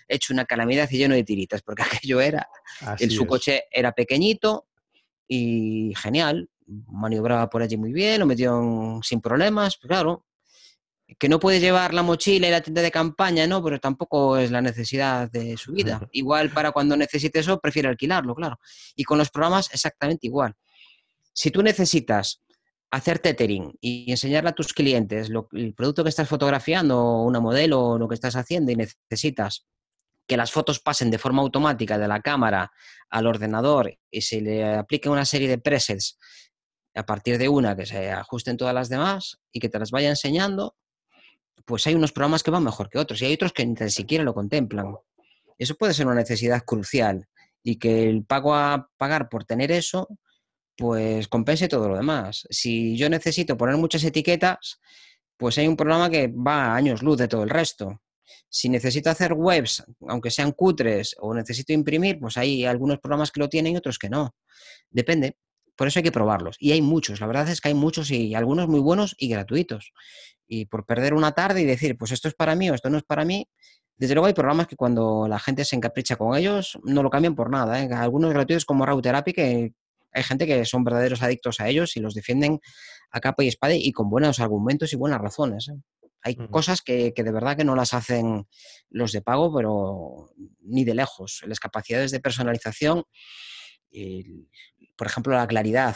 hecho 0.08 0.34
una 0.34 0.46
calamidad 0.46 0.90
y 0.92 0.98
lleno 0.98 1.16
de 1.16 1.24
tiritas, 1.24 1.62
porque 1.62 1.84
aquello 1.84 2.22
era, 2.22 2.48
en 3.00 3.10
su 3.10 3.26
coche 3.26 3.64
era 3.72 3.92
pequeñito 3.94 4.68
y 5.28 5.94
genial, 5.96 6.50
maniobraba 6.68 7.50
por 7.50 7.62
allí 7.62 7.78
muy 7.78 7.92
bien, 7.92 8.20
lo 8.20 8.26
metió 8.26 9.00
sin 9.02 9.22
problemas, 9.22 9.78
pero 9.78 9.88
claro, 9.90 10.26
que 11.18 11.30
no 11.30 11.40
puede 11.40 11.60
llevar 11.60 11.94
la 11.94 12.04
mochila 12.04 12.48
y 12.48 12.52
la 12.52 12.62
tienda 12.62 12.82
de 12.82 12.92
campaña, 12.92 13.48
¿no? 13.48 13.64
Pero 13.64 13.80
tampoco 13.80 14.38
es 14.38 14.52
la 14.52 14.62
necesidad 14.62 15.30
de 15.32 15.58
su 15.58 15.72
vida. 15.72 16.08
Igual 16.12 16.52
para 16.52 16.72
cuando 16.72 16.98
necesite 16.98 17.40
eso, 17.40 17.60
prefiere 17.60 17.88
alquilarlo, 17.88 18.36
claro. 18.36 18.60
Y 18.96 19.04
con 19.04 19.18
los 19.18 19.30
programas 19.30 19.70
exactamente 19.74 20.28
igual. 20.28 20.56
Si 21.34 21.52
tú 21.52 21.62
necesitas 21.62 22.42
hacer 22.92 23.20
tethering 23.20 23.74
y 23.82 24.10
enseñarle 24.10 24.50
a 24.50 24.56
tus 24.56 24.74
clientes 24.74 25.30
el 25.52 25.74
producto 25.74 26.04
que 26.04 26.10
estás 26.10 26.30
fotografiando, 26.30 27.22
una 27.24 27.40
modelo 27.40 27.84
o 27.84 27.98
lo 27.98 28.08
que 28.08 28.16
estás 28.16 28.36
haciendo 28.36 28.72
y 28.72 28.76
necesitas 28.76 29.66
que 30.28 30.38
las 30.38 30.52
fotos 30.52 30.80
pasen 30.80 31.12
de 31.12 31.18
forma 31.18 31.42
automática 31.42 31.98
de 31.98 32.08
la 32.08 32.22
cámara 32.22 32.72
al 33.10 33.28
ordenador 33.28 33.98
y 34.10 34.22
se 34.22 34.42
le 34.42 34.76
aplique 34.76 35.10
una 35.10 35.26
serie 35.26 35.48
de 35.48 35.58
presets 35.58 36.18
a 36.96 37.06
partir 37.06 37.38
de 37.38 37.50
una 37.50 37.76
que 37.76 37.86
se 37.86 38.12
ajusten 38.12 38.58
todas 38.58 38.74
las 38.74 38.90
demás 38.90 39.40
y 39.52 39.60
que 39.60 39.70
te 39.70 39.78
las 39.78 39.92
vaya 39.92 40.10
enseñando, 40.10 40.76
pues 41.66 41.86
hay 41.88 41.96
unos 41.96 42.12
programas 42.12 42.44
que 42.44 42.52
van 42.52 42.64
mejor 42.64 42.90
que 42.90 43.00
otros 43.00 43.22
y 43.22 43.26
hay 43.26 43.34
otros 43.34 43.52
que 43.52 43.66
ni 43.66 43.90
siquiera 43.90 44.24
lo 44.24 44.34
contemplan. 44.34 44.96
Eso 45.58 45.76
puede 45.76 45.94
ser 45.94 46.06
una 46.06 46.16
necesidad 46.16 46.64
crucial 46.64 47.28
y 47.64 47.78
que 47.78 48.08
el 48.08 48.24
pago 48.24 48.54
a 48.56 48.90
pagar 48.98 49.28
por 49.30 49.46
tener 49.46 49.72
eso, 49.72 50.08
pues 50.78 51.28
compense 51.28 51.68
todo 51.68 51.90
lo 51.90 51.96
demás. 51.96 52.48
Si 52.50 52.96
yo 52.96 53.10
necesito 53.10 53.58
poner 53.58 53.78
muchas 53.78 54.04
etiquetas, 54.04 54.80
pues 55.38 55.58
hay 55.58 55.68
un 55.68 55.76
programa 55.76 56.10
que 56.10 56.28
va 56.28 56.66
a 56.66 56.76
años 56.76 57.02
luz 57.02 57.18
de 57.18 57.28
todo 57.28 57.44
el 57.44 57.50
resto. 57.50 58.02
Si 58.50 58.70
necesito 58.70 59.10
hacer 59.10 59.34
webs, 59.34 59.84
aunque 60.08 60.32
sean 60.32 60.52
cutres, 60.52 61.16
o 61.20 61.34
necesito 61.34 61.74
imprimir, 61.74 62.20
pues 62.20 62.38
hay 62.38 62.66
algunos 62.66 63.00
programas 63.00 63.32
que 63.32 63.40
lo 63.40 63.50
tienen 63.50 63.74
y 63.74 63.78
otros 63.78 63.98
que 63.98 64.10
no. 64.10 64.36
Depende. 64.90 65.38
Por 65.76 65.88
eso 65.88 66.00
hay 66.00 66.04
que 66.04 66.12
probarlos. 66.12 66.56
Y 66.60 66.72
hay 66.72 66.82
muchos, 66.82 67.20
la 67.20 67.28
verdad 67.28 67.50
es 67.50 67.60
que 67.60 67.70
hay 67.70 67.74
muchos 67.74 68.12
y 68.12 68.34
algunos 68.34 68.68
muy 68.70 68.80
buenos 68.80 69.16
y 69.18 69.28
gratuitos 69.28 69.92
y 70.48 70.66
por 70.66 70.86
perder 70.86 71.14
una 71.14 71.32
tarde 71.32 71.62
y 71.62 71.66
decir, 71.66 71.98
pues 71.98 72.12
esto 72.12 72.28
es 72.28 72.34
para 72.34 72.56
mí 72.56 72.70
o 72.70 72.74
esto 72.74 72.90
no 72.90 72.98
es 72.98 73.04
para 73.04 73.26
mí, 73.26 73.48
desde 73.98 74.14
luego 74.14 74.28
hay 74.28 74.34
programas 74.34 74.68
que 74.68 74.76
cuando 74.76 75.28
la 75.28 75.40
gente 75.40 75.64
se 75.64 75.76
encapricha 75.76 76.18
con 76.18 76.38
ellos 76.38 76.78
no 76.84 77.02
lo 77.02 77.10
cambian 77.10 77.36
por 77.36 77.50
nada. 77.50 77.82
¿eh? 77.82 77.90
Algunos 77.94 78.34
gratuitos 78.34 78.66
como 78.66 78.86
Raw 78.86 79.02
Therapy 79.02 79.32
que 79.34 79.74
hay 80.12 80.24
gente 80.24 80.46
que 80.46 80.66
son 80.66 80.84
verdaderos 80.84 81.22
adictos 81.22 81.60
a 81.60 81.70
ellos 81.70 81.96
y 81.96 82.02
los 82.02 82.14
defienden 82.14 82.60
a 83.12 83.22
capa 83.22 83.44
y 83.44 83.48
espada 83.48 83.74
y 83.74 83.92
con 83.92 84.10
buenos 84.10 84.40
argumentos 84.40 84.92
y 84.92 84.98
buenas 84.98 85.22
razones. 85.22 85.70
¿eh? 85.70 85.80
Hay 86.22 86.36
cosas 86.36 86.82
que, 86.82 87.14
que, 87.14 87.24
de 87.24 87.32
verdad 87.32 87.56
que 87.56 87.64
no 87.64 87.76
las 87.76 87.94
hacen 87.94 88.48
los 88.90 89.12
de 89.12 89.22
pago, 89.22 89.54
pero 89.56 90.32
ni 90.62 90.84
de 90.84 90.96
lejos. 90.96 91.44
Las 91.46 91.60
capacidades 91.60 92.10
de 92.10 92.20
personalización, 92.20 93.04
por 94.98 95.08
ejemplo, 95.08 95.36
la 95.36 95.46
claridad 95.46 95.96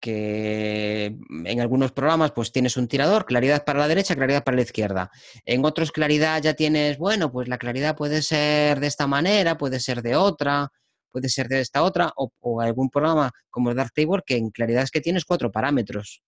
que 0.00 1.16
en 1.44 1.60
algunos 1.60 1.92
programas 1.92 2.32
pues 2.32 2.52
tienes 2.52 2.76
un 2.76 2.88
tirador, 2.88 3.26
claridad 3.26 3.64
para 3.64 3.78
la 3.78 3.88
derecha, 3.88 4.16
claridad 4.16 4.42
para 4.42 4.56
la 4.56 4.62
izquierda. 4.62 5.10
En 5.44 5.64
otros 5.64 5.92
claridad 5.92 6.42
ya 6.42 6.54
tienes, 6.54 6.98
bueno, 6.98 7.30
pues 7.30 7.48
la 7.48 7.58
claridad 7.58 7.96
puede 7.96 8.22
ser 8.22 8.80
de 8.80 8.86
esta 8.86 9.06
manera, 9.06 9.58
puede 9.58 9.78
ser 9.78 10.02
de 10.02 10.16
otra, 10.16 10.70
puede 11.12 11.28
ser 11.28 11.48
de 11.48 11.60
esta 11.60 11.82
otra, 11.82 12.12
o, 12.16 12.60
algún 12.60 12.88
programa 12.88 13.30
como 13.50 13.74
Darktable 13.74 14.22
que 14.24 14.36
en 14.36 14.50
claridad 14.50 14.84
es 14.84 14.90
que 14.90 15.00
tienes 15.00 15.24
cuatro 15.24 15.52
parámetros 15.52 16.22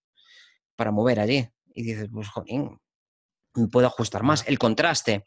para 0.76 0.90
mover 0.90 1.20
allí. 1.20 1.48
Y 1.74 1.82
dices, 1.84 2.08
pues 2.12 2.28
jodín, 2.28 2.78
me 3.54 3.68
puedo 3.68 3.86
ajustar 3.86 4.22
más. 4.22 4.46
El 4.46 4.58
contraste 4.58 5.24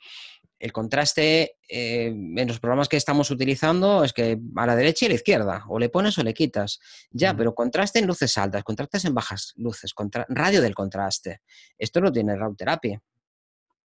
el 0.59 0.71
contraste 0.71 1.57
eh, 1.67 2.07
en 2.07 2.47
los 2.47 2.59
programas 2.59 2.87
que 2.87 2.97
estamos 2.97 3.29
utilizando 3.29 4.03
es 4.03 4.13
que 4.13 4.39
a 4.55 4.65
la 4.65 4.75
derecha 4.75 5.05
y 5.05 5.07
a 5.07 5.09
la 5.09 5.15
izquierda, 5.15 5.65
o 5.67 5.79
le 5.79 5.89
pones 5.89 6.17
o 6.17 6.23
le 6.23 6.33
quitas. 6.33 6.79
Ya, 7.11 7.35
pero 7.35 7.53
contraste 7.53 7.99
en 7.99 8.07
luces 8.07 8.37
altas, 8.37 8.63
contraste 8.63 9.07
en 9.07 9.13
bajas 9.13 9.53
luces, 9.57 9.93
radio 10.29 10.61
del 10.61 10.75
contraste. 10.75 11.41
Esto 11.77 12.01
lo 12.01 12.11
tiene 12.11 12.35
Routerapia. 12.35 13.01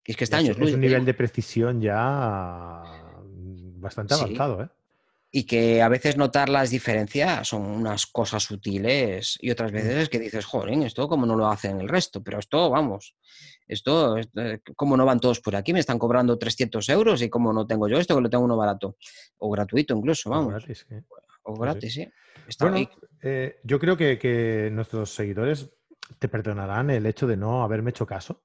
Es 0.05 0.17
que 0.17 0.25
está 0.25 0.39
años 0.39 0.57
Es 0.59 0.75
un 0.75 0.81
nivel 0.81 1.05
de 1.05 1.15
precisión 1.15 1.81
ya 1.81 2.83
bastante 3.77 4.15
avanzado, 4.15 4.63
¿eh? 4.63 4.69
y 5.35 5.45
que 5.45 5.81
a 5.81 5.89
veces 5.89 6.19
notar 6.19 6.51
las 6.51 6.71
diferencias 6.71 7.49
son 7.49 7.63
unas 7.63 8.07
cosas 8.07 8.43
sutiles 8.43 9.39
y 9.41 9.51
otras 9.51 9.73
mm. 9.73 9.75
veces 9.75 9.95
es 9.95 10.09
que 10.11 10.19
dices, 10.19 10.45
joder, 10.45 10.75
esto 10.83 11.09
como 11.09 11.25
no 11.25 11.37
lo 11.37 11.49
hacen 11.49 11.81
el 11.81 11.89
resto, 11.89 12.23
pero 12.23 12.39
esto, 12.39 12.69
vamos, 12.69 13.17
esto, 13.69 14.17
eh, 14.19 14.61
como 14.77 14.97
no 14.97 15.05
van 15.05 15.21
todos 15.21 15.41
por 15.41 15.57
aquí, 15.57 15.73
me 15.73 15.81
están 15.81 15.99
cobrando 15.99 16.39
300 16.39 16.89
euros 16.89 17.23
y 17.23 17.29
como 17.29 17.53
no 17.53 17.67
tengo 17.67 17.89
yo 17.89 17.99
esto, 17.99 18.15
que 18.15 18.21
lo 18.21 18.31
tengo 18.31 18.45
uno 18.45 18.57
barato 18.57 18.97
o 19.39 19.51
gratuito 19.51 19.95
incluso, 19.97 20.31
vamos. 20.31 20.47
O 20.47 20.51
gratis, 20.51 20.87
O 21.45 21.55
gratis, 21.55 21.95
sí. 21.95 22.09
Eh, 23.23 23.61
yo 23.63 23.79
creo 23.79 23.97
que, 23.97 24.19
que 24.19 24.71
nuestros 24.73 25.15
seguidores 25.15 25.71
te 26.19 26.29
perdonarán 26.29 26.91
el 26.91 27.07
hecho 27.07 27.27
de 27.27 27.37
no 27.37 27.63
haberme 27.63 27.91
hecho 27.91 28.07
caso 28.07 28.43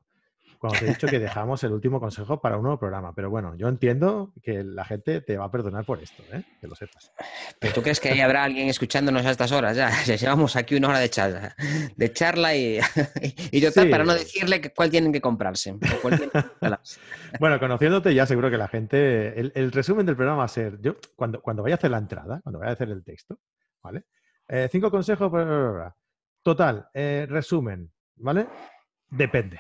cuando 0.60 0.80
te 0.80 0.86
he 0.86 0.90
dicho 0.90 1.08
que 1.08 1.20
dejamos 1.20 1.64
el 1.64 1.72
último 1.72 2.00
consejo 2.00 2.42
para 2.42 2.58
un 2.58 2.64
nuevo 2.64 2.80
programa. 2.80 3.14
Pero 3.14 3.30
bueno, 3.30 3.56
yo 3.56 3.68
entiendo 3.68 4.34
que 4.42 4.64
la 4.64 4.86
gente 4.86 5.22
te 5.22 5.38
va 5.38 5.46
a 5.46 5.52
perdonar 5.52 5.86
por 5.86 6.02
esto, 6.02 6.24
¿eh? 6.32 6.44
que 6.60 6.68
lo 6.68 6.76
sepas. 6.76 7.12
¿Pero 7.60 7.74
tú 7.74 7.82
crees 7.82 8.00
que 8.00 8.10
ahí 8.10 8.22
habrá 8.22 8.44
alguien 8.44 8.68
escuchándonos 8.70 9.26
a 9.26 9.32
estas 9.32 9.52
horas? 9.52 9.78
Ya, 9.78 9.90
llevamos 10.16 10.56
aquí 10.56 10.76
una 10.76 10.90
hora 10.90 11.00
de 11.00 11.10
charla, 11.10 11.56
de 11.96 12.14
charla 12.14 12.56
y, 12.56 12.80
y 13.52 13.60
yo 13.60 13.72
para 13.74 14.04
no 14.04 14.14
decirle 14.14 14.62
cuál 14.74 14.90
tienen 14.90 15.12
que 15.12 15.22
comprarse. 15.22 15.74
bueno, 17.40 17.60
conociéndote 17.60 18.14
ya 18.14 18.26
seguro 18.26 18.50
que 18.50 18.58
la 18.58 18.68
gente... 18.68 19.40
El, 19.40 19.72
resumen 19.72 20.06
del 20.06 20.16
programa 20.16 20.40
va 20.40 20.46
a 20.46 20.50
ser, 20.50 20.80
yo 20.82 20.96
cuando, 21.16 21.42
cuando 21.42 21.64
vaya 21.64 21.76
a 21.76 21.78
hacer 21.78 21.92
la 21.92 21.98
entrada, 21.98 22.42
cuando 22.42 22.60
vaya 22.60 22.72
a 22.72 22.74
hacer 22.74 22.90
el 22.90 23.04
texto, 23.04 23.40
¿vale? 23.84 24.06
Eh, 24.48 24.68
cinco 24.72 24.90
consejos. 24.90 25.32
Total, 26.42 26.88
eh, 26.94 27.26
resumen, 27.30 27.92
¿vale? 28.16 28.48
Depende. 29.10 29.60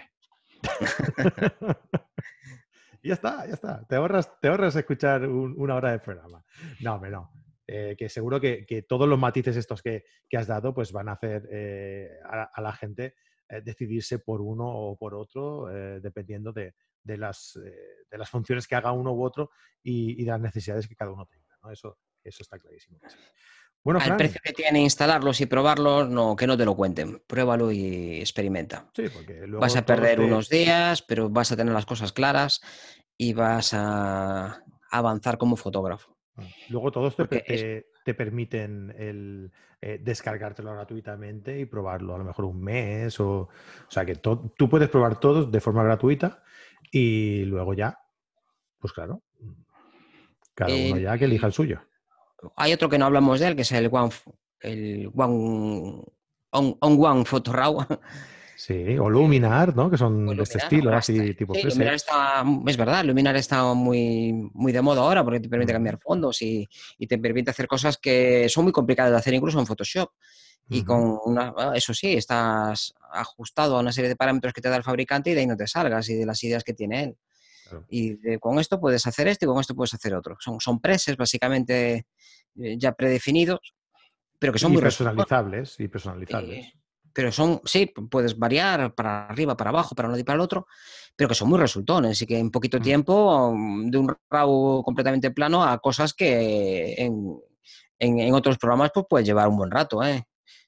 ya 3.03 3.13
está, 3.13 3.45
ya 3.45 3.53
está. 3.53 3.85
Te 3.85 3.95
ahorras, 3.95 4.39
te 4.39 4.47
ahorras 4.47 4.75
escuchar 4.75 5.27
una 5.27 5.75
hora 5.75 5.91
de 5.91 5.99
programa. 5.99 6.43
No, 6.81 6.95
hombre, 6.95 7.11
no. 7.11 7.31
Eh, 7.69 7.95
que 7.97 8.07
seguro 8.07 8.39
que, 8.39 8.85
todos 8.87 9.09
los 9.09 9.19
matices 9.19 9.57
estos 9.57 9.81
que, 9.81 10.05
has 10.33 10.47
dado 10.47 10.73
pues 10.73 10.93
van 10.93 11.09
a 11.09 11.13
hacer 11.13 11.49
eh, 11.51 12.17
a, 12.23 12.61
la 12.61 12.71
gente 12.71 13.15
eh, 13.49 13.61
decidirse 13.61 14.19
por 14.19 14.39
uno 14.39 14.65
o 14.65 14.97
por 14.97 15.13
otro, 15.13 15.65
dependiendo 15.99 16.53
de, 16.53 16.73
las, 17.03 17.59
de 18.09 18.17
las 18.17 18.29
funciones 18.29 18.67
que 18.67 18.75
haga 18.75 18.93
uno 18.93 19.13
u 19.13 19.21
otro 19.21 19.51
y, 19.83 20.23
de 20.23 20.31
las 20.31 20.39
necesidades 20.39 20.87
que 20.87 20.95
cada 20.95 21.11
uno 21.11 21.25
tenga. 21.25 21.57
Eso, 21.71 21.99
eso 22.23 22.43
está 22.43 22.57
clarísimo. 22.57 22.99
Bueno, 23.87 24.01
Al 24.01 24.17
precio 24.17 24.41
que 24.43 24.51
tiene 24.51 24.81
instalarlos 24.81 25.39
y 25.39 25.45
probarlos, 25.45 26.09
no, 26.09 26.35
que 26.35 26.45
no 26.45 26.57
te 26.57 26.65
lo 26.65 26.75
cuenten. 26.75 27.21
Pruébalo 27.25 27.71
y 27.71 28.19
experimenta. 28.19 28.89
Sí, 28.93 29.03
porque 29.13 29.47
luego 29.47 29.61
vas 29.61 29.77
a 29.77 29.85
perder 29.85 30.19
unos 30.19 30.49
días, 30.49 31.01
pero 31.01 31.29
vas 31.29 31.53
a 31.53 31.55
tener 31.55 31.73
las 31.73 31.85
cosas 31.85 32.11
claras 32.11 32.59
y 33.15 33.31
vas 33.31 33.73
a 33.73 34.61
avanzar 34.91 35.37
como 35.37 35.55
fotógrafo. 35.55 36.17
Ah, 36.35 36.43
luego 36.67 36.91
todos 36.91 37.15
te, 37.15 37.85
te, 38.03 38.13
permiten 38.13 38.93
el, 38.97 39.53
eh, 39.79 40.01
descargártelo 40.03 40.73
gratuitamente 40.73 41.57
y 41.57 41.65
probarlo 41.65 42.13
a 42.13 42.17
lo 42.17 42.25
mejor 42.25 42.43
un 42.43 42.61
mes. 42.61 43.17
O, 43.21 43.43
o 43.43 43.49
sea 43.87 44.03
que 44.03 44.15
tú 44.15 44.69
puedes 44.69 44.89
probar 44.89 45.17
todos 45.17 45.49
de 45.49 45.61
forma 45.61 45.85
gratuita 45.85 46.43
y 46.91 47.45
luego 47.45 47.73
ya, 47.73 47.97
pues 48.79 48.91
claro, 48.91 49.23
cada 50.53 50.75
uno 50.75 50.97
ya 50.97 51.17
que 51.17 51.23
elija 51.23 51.47
el 51.47 51.53
suyo. 51.53 51.79
Hay 52.55 52.73
otro 52.73 52.89
que 52.89 52.97
no 52.97 53.05
hablamos 53.05 53.39
de 53.39 53.47
él, 53.47 53.55
que 53.55 53.63
es 53.63 53.71
el 53.71 53.89
One, 53.91 54.11
el 54.61 55.11
One 55.15 56.03
on, 56.51 56.77
One 56.81 57.25
Photo 57.25 57.53
Raw. 57.53 57.85
Sí, 58.55 58.97
o 58.97 59.07
Luminar, 59.07 59.75
¿no? 59.75 59.89
Que 59.89 59.97
son 59.97 60.35
de 60.35 60.41
este 60.41 60.57
estilo, 60.57 60.91
así 60.91 61.35
tipo 61.35 61.53
sí, 61.53 61.61
Luminar 61.61 61.93
está, 61.93 62.43
es 62.65 62.75
verdad, 62.75 63.05
Luminar 63.05 63.35
está 63.35 63.71
muy, 63.75 64.33
muy 64.53 64.71
de 64.71 64.81
moda 64.81 65.01
ahora 65.01 65.23
porque 65.23 65.39
te 65.39 65.47
permite 65.47 65.73
cambiar 65.73 65.99
fondos 65.99 66.41
y, 66.41 66.67
te 67.07 67.19
permite 67.19 67.51
hacer 67.51 67.67
cosas 67.67 67.97
que 67.97 68.49
son 68.49 68.63
muy 68.63 68.73
complicadas 68.73 69.11
de 69.11 69.17
hacer 69.17 69.35
incluso 69.35 69.59
en 69.59 69.67
Photoshop. 69.67 70.09
Y 70.69 70.83
con 70.83 71.17
una, 71.23 71.53
ah, 71.55 71.71
eso 71.75 71.93
sí, 71.93 72.17
estás 72.17 72.93
ajustado 73.13 73.77
a 73.77 73.79
una 73.79 73.93
serie 73.93 74.09
de 74.09 74.17
parámetros 74.17 74.53
que 74.53 74.59
te 74.59 74.67
da 74.67 74.75
el 74.75 74.83
fabricante 74.83 75.29
y 75.29 75.33
de 75.33 75.41
ahí 75.41 75.47
no 75.47 75.55
te 75.55 75.65
salgas 75.65 76.09
y 76.09 76.15
de 76.15 76.25
las 76.25 76.43
ideas 76.43 76.63
que 76.63 76.73
tiene 76.73 77.03
él. 77.03 77.17
Y 77.89 78.37
con 78.39 78.59
esto 78.59 78.79
puedes 78.79 79.05
hacer 79.07 79.27
esto 79.27 79.45
y 79.45 79.47
con 79.47 79.59
esto 79.59 79.75
puedes 79.75 79.93
hacer 79.93 80.13
otro. 80.13 80.37
Son, 80.39 80.59
son 80.59 80.79
preses 80.79 81.17
básicamente 81.17 82.07
eh, 82.61 82.77
ya 82.77 82.93
predefinidos, 82.93 83.75
pero 84.39 84.53
que 84.53 84.59
son 84.59 84.71
muy 84.71 84.81
personalizables 84.81 85.79
y 85.79 85.87
personalizables 85.87 86.73
pero 87.17 87.31
son, 87.31 87.61
sí, 87.65 87.91
puedes 88.11 88.37
variar 88.37 88.93
para 88.93 89.25
arriba, 89.25 89.57
para 89.57 89.71
abajo, 89.71 89.95
para 89.95 90.07
uno 90.07 90.19
y 90.19 90.23
para 90.23 90.35
el 90.35 90.41
otro, 90.41 90.67
pero 91.15 91.27
que 91.27 91.33
son 91.33 91.49
muy 91.49 91.57
resultones 91.57 92.21
y 92.21 92.27
que 92.27 92.37
en 92.37 92.51
poquito 92.51 92.77
mm. 92.77 92.81
tiempo, 92.83 93.51
mm, 93.55 93.89
de 93.89 93.97
un 93.97 94.15
RAW 94.29 94.83
completamente 94.83 95.31
plano 95.31 95.63
a 95.63 95.79
cosas 95.79 96.13
que 96.13 96.93
en, 96.95 98.35
otros 98.35 98.59
programas 98.59 98.91
pues 98.93 99.07
puedes 99.09 99.27
llevar 99.27 99.47
un 99.47 99.57
buen 99.57 99.71
rato, 99.71 100.03
¿eh? 100.03 100.27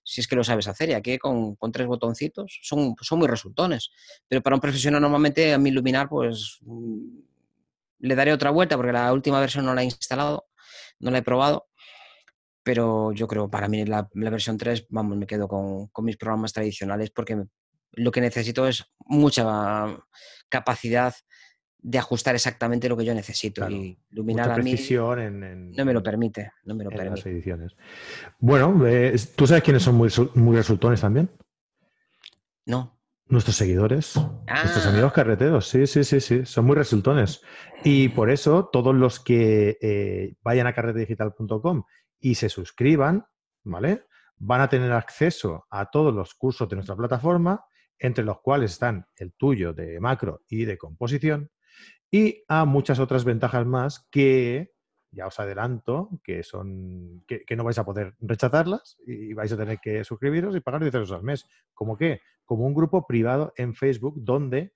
Si 0.09 0.21
es 0.21 0.27
que 0.27 0.35
lo 0.35 0.43
sabes 0.43 0.67
hacer. 0.67 0.89
Y 0.89 0.93
aquí 0.93 1.17
con, 1.17 1.57
tres 1.71 1.87
botoncitos 1.87 2.59
son, 2.63 2.95
son 3.01 3.19
muy 3.19 3.27
resultones. 3.27 3.91
Pero 4.27 4.41
para 4.41 4.55
un 4.55 4.61
profesional 4.61 5.01
normalmente 5.01 5.53
a 5.53 5.57
mí 5.57 5.71
Luminar 5.71 6.09
pues 6.09 6.59
mm, 6.61 7.19
le 7.99 8.15
daré 8.15 8.33
otra 8.33 8.49
vuelta 8.49 8.75
porque 8.75 8.93
la 8.93 9.11
última 9.13 9.39
versión 9.39 9.65
no 9.65 9.73
la 9.73 9.81
he 9.81 9.85
instalado, 9.85 10.47
no 10.99 11.11
la 11.11 11.19
he 11.19 11.23
probado 11.23 11.69
pero 12.69 13.11
yo 13.13 13.27
creo, 13.27 13.49
para 13.49 13.67
mí 13.67 13.83
la, 13.83 14.07
versión 14.13 14.55
3, 14.55 14.85
vamos, 14.89 15.17
me 15.17 15.25
quedo 15.25 15.47
con, 15.47 15.89
mis 16.05 16.17
programas 16.17 16.53
tradicionales 16.53 17.09
porque 17.09 17.45
lo 17.93 18.11
que 18.11 18.21
necesito 18.21 18.67
es 18.67 18.85
mucha 18.99 19.97
capacidad 20.49 21.15
de 21.81 21.97
ajustar 21.97 22.35
exactamente 22.35 22.89
lo 22.89 22.97
que 22.97 23.05
yo 23.05 23.13
necesito 23.13 23.69
y 23.69 23.97
iluminar 24.11 24.51
a 24.51 24.57
mí 24.57 24.75
no 25.77 25.85
me 25.85 25.93
lo 25.93 26.03
permite, 26.03 26.51
no 26.65 26.75
me 26.75 26.83
lo 26.83 26.89
permite. 26.89 27.09
Las 27.11 27.25
ediciones. 27.25 27.75
Bueno, 28.39 28.85
eh, 28.85 29.15
¿tú 29.35 29.47
sabes 29.47 29.63
quiénes 29.63 29.83
son 29.83 29.95
muy, 29.95 30.09
muy 30.35 30.57
resultones 30.57 31.01
también? 31.01 31.29
No. 32.65 32.99
Nuestros 33.27 33.55
seguidores, 33.55 34.15
nuestros 34.15 34.85
ah. 34.85 34.89
amigos 34.89 35.13
carreteros, 35.13 35.67
sí, 35.67 35.85
sí, 35.85 36.03
sí, 36.03 36.19
sí, 36.19 36.45
son 36.45 36.65
muy 36.65 36.75
resultones. 36.75 37.41
Y 37.83 38.09
por 38.09 38.29
eso 38.31 38.65
todos 38.65 38.95
los 38.95 39.19
que 39.19 39.77
eh, 39.81 40.33
vayan 40.41 40.67
a 40.67 40.73
carretedigital.com 40.73 41.83
y 42.19 42.35
se 42.35 42.49
suscriban, 42.49 43.25
¿vale? 43.63 44.05
Van 44.37 44.61
a 44.61 44.69
tener 44.69 44.91
acceso 44.91 45.67
a 45.69 45.89
todos 45.91 46.13
los 46.13 46.33
cursos 46.33 46.67
de 46.67 46.77
nuestra 46.77 46.95
plataforma, 46.95 47.63
entre 47.99 48.23
los 48.23 48.41
cuales 48.41 48.71
están 48.71 49.05
el 49.15 49.33
tuyo 49.33 49.73
de 49.73 49.99
macro 49.99 50.41
y 50.47 50.65
de 50.65 50.77
composición, 50.77 51.51
y 52.11 52.43
a 52.47 52.65
muchas 52.65 52.99
otras 52.99 53.23
ventajas 53.23 53.65
más 53.65 54.07
que 54.11 54.73
ya 55.11 55.27
os 55.27 55.39
adelanto 55.39 56.09
que 56.23 56.43
son 56.43 57.23
que, 57.27 57.55
no 57.55 57.63
vais 57.63 57.77
a 57.79 57.85
poder 57.85 58.15
rechazarlas 58.19 58.97
y 59.05 59.33
vais 59.33 59.51
a 59.51 59.57
tener 59.57 59.79
que 59.79 60.03
suscribiros 60.03 60.55
y 60.55 60.59
pagar 60.59 60.81
10 60.81 60.93
euros 60.95 61.11
al 61.11 61.23
mes. 61.23 61.45
¿Cómo 61.73 61.97
qué? 61.97 62.21
Como 62.45 62.65
un 62.65 62.73
grupo 62.73 63.07
privado 63.07 63.53
en 63.57 63.73
Facebook 63.73 64.15
donde 64.17 64.73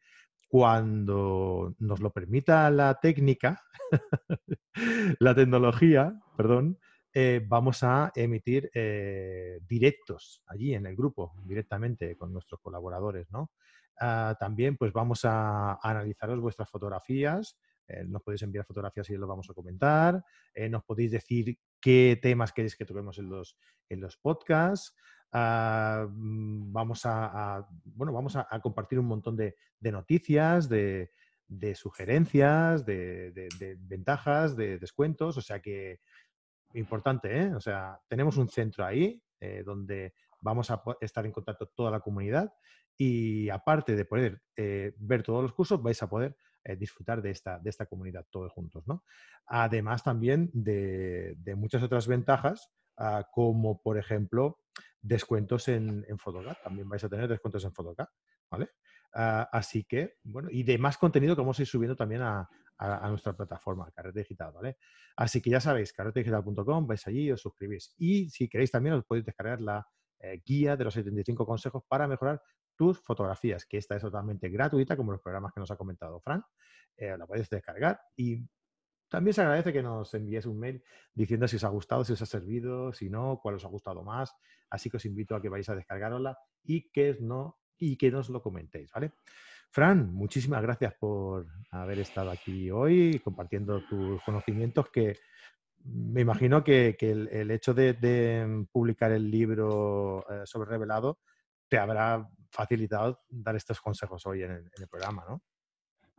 cuando 0.47 1.75
nos 1.79 1.99
lo 1.99 2.11
permita 2.11 2.69
la 2.69 2.99
técnica, 2.99 3.63
la 5.19 5.33
tecnología, 5.33 6.13
perdón, 6.37 6.79
eh, 7.15 7.41
vamos 7.45 7.83
a 7.83 8.11
emitir 8.15 8.71
eh, 8.73 9.59
directos 9.67 10.41
allí 10.47 10.73
en 10.73 10.87
el 10.87 10.95
grupo, 10.95 11.33
directamente 11.45 12.17
con 12.17 12.33
nuestros 12.33 12.59
colaboradores, 12.59 13.29
¿no? 13.31 13.51
Ah, 13.99 14.35
también 14.39 14.77
pues 14.77 14.91
vamos 14.91 15.23
a, 15.23 15.75
analizaros 15.75 16.39
vuestras 16.39 16.67
fotografías, 16.71 17.55
eh, 17.87 18.03
nos 18.03 18.23
podéis 18.23 18.41
enviar 18.41 18.65
fotografías 18.65 19.07
y 19.11 19.17
los 19.17 19.29
vamos 19.29 19.47
a 19.47 19.53
comentar, 19.53 20.23
nos 20.69 20.83
podéis 20.83 21.11
decir 21.11 21.59
qué 21.79 22.17
temas 22.19 22.51
queréis 22.51 22.75
que 22.75 22.85
toquemos 22.85 23.19
en 23.19 23.29
los, 23.29 23.57
en 23.89 24.01
los 24.01 24.17
podcasts, 24.17 24.95
ah, 25.33 26.07
mm, 26.09 26.73
vamos 26.73 27.01
a, 27.05 27.67
bueno, 27.85 28.11
vamos 28.11 28.35
a, 28.35 28.47
compartir 28.61 28.97
un 28.97 29.05
montón 29.05 29.37
de, 29.37 29.55
noticias, 29.81 30.67
de, 30.67 31.11
sugerencias, 31.75 32.85
de, 32.87 33.77
ventajas, 33.81 34.55
de 34.55 34.79
descuentos. 34.79 35.37
O 35.37 35.41
sea 35.41 35.59
que 35.59 35.99
importante, 36.73 37.41
¿eh? 37.41 37.55
O 37.55 37.59
sea, 37.59 37.99
tenemos 38.07 38.37
un 38.37 38.49
centro 38.49 38.85
ahí 38.85 39.21
eh, 39.39 39.63
donde 39.65 40.13
vamos 40.41 40.69
a 40.71 40.81
estar 41.01 41.25
en 41.25 41.31
contacto 41.31 41.67
toda 41.67 41.91
la 41.91 41.99
comunidad 41.99 42.53
y 42.97 43.49
aparte 43.49 43.95
de 43.95 44.05
poder 44.05 44.41
eh, 44.55 44.93
ver 44.97 45.23
todos 45.23 45.41
los 45.41 45.53
cursos, 45.53 45.81
vais 45.81 46.01
a 46.03 46.09
poder 46.09 46.35
eh, 46.63 46.75
disfrutar 46.75 47.21
de 47.21 47.31
esta, 47.31 47.59
de 47.59 47.69
esta 47.69 47.85
comunidad 47.85 48.25
todos 48.29 48.51
juntos, 48.51 48.87
¿no? 48.87 49.03
Además 49.47 50.03
también 50.03 50.49
de, 50.53 51.35
muchas 51.57 51.83
otras 51.83 52.07
ventajas, 52.07 52.71
ah, 52.97 53.27
como 53.31 53.81
por 53.81 53.97
ejemplo 53.97 54.59
descuentos 55.01 55.67
en, 55.67 56.05
en 56.07 56.17
Photocard. 56.17 56.57
También 56.63 56.87
vais 56.87 57.03
a 57.03 57.09
tener 57.09 57.27
descuentos 57.27 57.63
en 57.65 57.73
Photocard, 57.73 58.09
¿vale? 58.49 58.69
Ah, 59.13 59.47
así 59.51 59.83
que, 59.83 60.15
bueno, 60.23 60.49
y 60.51 60.63
de 60.63 60.77
más 60.77 60.97
contenido 60.97 61.35
que 61.35 61.41
vamos 61.41 61.59
a 61.59 61.61
ir 61.61 61.67
subiendo 61.67 61.95
también 61.95 62.21
a, 62.21 62.49
a, 62.83 63.09
nuestra 63.09 63.33
plataforma, 63.33 63.89
Carrete 63.91 64.19
Digital, 64.19 64.51
¿vale? 64.51 64.77
Así 65.15 65.41
que 65.41 65.49
ya 65.49 65.59
sabéis, 65.59 65.93
carretedigital.com, 65.93 66.87
vais 66.87 67.07
allí 67.07 67.31
os 67.31 67.41
suscribís. 67.41 67.95
Y 67.97 68.29
si 68.29 68.49
queréis 68.49 68.71
también 68.71 68.95
os 68.95 69.05
podéis 69.05 69.25
descargar 69.25 69.61
la 69.61 69.87
eh, 70.19 70.41
guía 70.45 70.75
de 70.75 70.83
los 70.83 70.93
75 70.93 71.45
consejos 71.45 71.83
para 71.87 72.07
mejorar 72.07 72.41
tus 72.75 72.99
fotografías, 72.99 73.65
que 73.65 73.77
esta 73.77 73.95
es 73.95 74.01
totalmente 74.01 74.49
gratuita, 74.49 74.97
como 74.97 75.11
los 75.11 75.21
programas 75.21 75.53
que 75.53 75.59
nos 75.59 75.71
ha 75.71 75.77
comentado 75.77 76.19
Fran. 76.19 76.43
Eh, 76.97 77.17
la 77.17 77.25
podéis 77.25 77.49
descargar 77.49 77.99
y 78.15 78.45
también 79.09 79.33
se 79.33 79.41
agradece 79.41 79.71
que 79.71 79.83
nos 79.83 80.13
envíes 80.13 80.45
un 80.45 80.59
mail 80.59 80.83
diciendo 81.13 81.47
si 81.47 81.55
os 81.55 81.63
ha 81.63 81.69
gustado, 81.69 82.03
si 82.03 82.13
os 82.13 82.21
ha 82.21 82.25
servido, 82.25 82.91
si 82.93 83.09
no, 83.09 83.39
cuál 83.41 83.55
os 83.55 83.65
ha 83.65 83.67
gustado 83.69 84.03
más. 84.03 84.33
Así 84.69 84.89
que 84.89 84.97
os 84.97 85.05
invito 85.05 85.35
a 85.35 85.41
que 85.41 85.49
vayáis 85.49 85.69
a 85.69 85.75
descargarosla 85.75 86.37
y 86.63 86.89
que 86.89 87.17
no 87.21 87.59
y 87.77 87.97
que 87.97 88.11
nos 88.11 88.29
lo 88.29 88.41
comentéis, 88.41 88.91
¿vale? 88.91 89.13
Fran, 89.73 90.13
muchísimas 90.13 90.61
gracias 90.61 90.93
por 90.99 91.47
haber 91.71 91.97
estado 91.97 92.29
aquí 92.29 92.69
hoy 92.69 93.19
compartiendo 93.23 93.81
tus 93.89 94.21
conocimientos 94.21 94.85
que 94.93 95.17
me 95.83 96.21
imagino 96.21 96.63
que, 96.63 96.95
el, 96.99 97.49
hecho 97.49 97.73
de, 97.73 98.67
publicar 98.71 99.11
el 99.11 99.31
libro 99.31 100.23
eh, 100.29 100.43
sobre 100.45 100.69
revelado 100.69 101.17
te 101.67 101.79
habrá 101.79 102.29
facilitado 102.51 103.23
dar 103.27 103.55
estos 103.55 103.81
consejos 103.81 104.23
hoy 104.27 104.43
en 104.43 104.51
el, 104.51 104.87
programa, 104.87 105.25
¿no? 105.27 105.41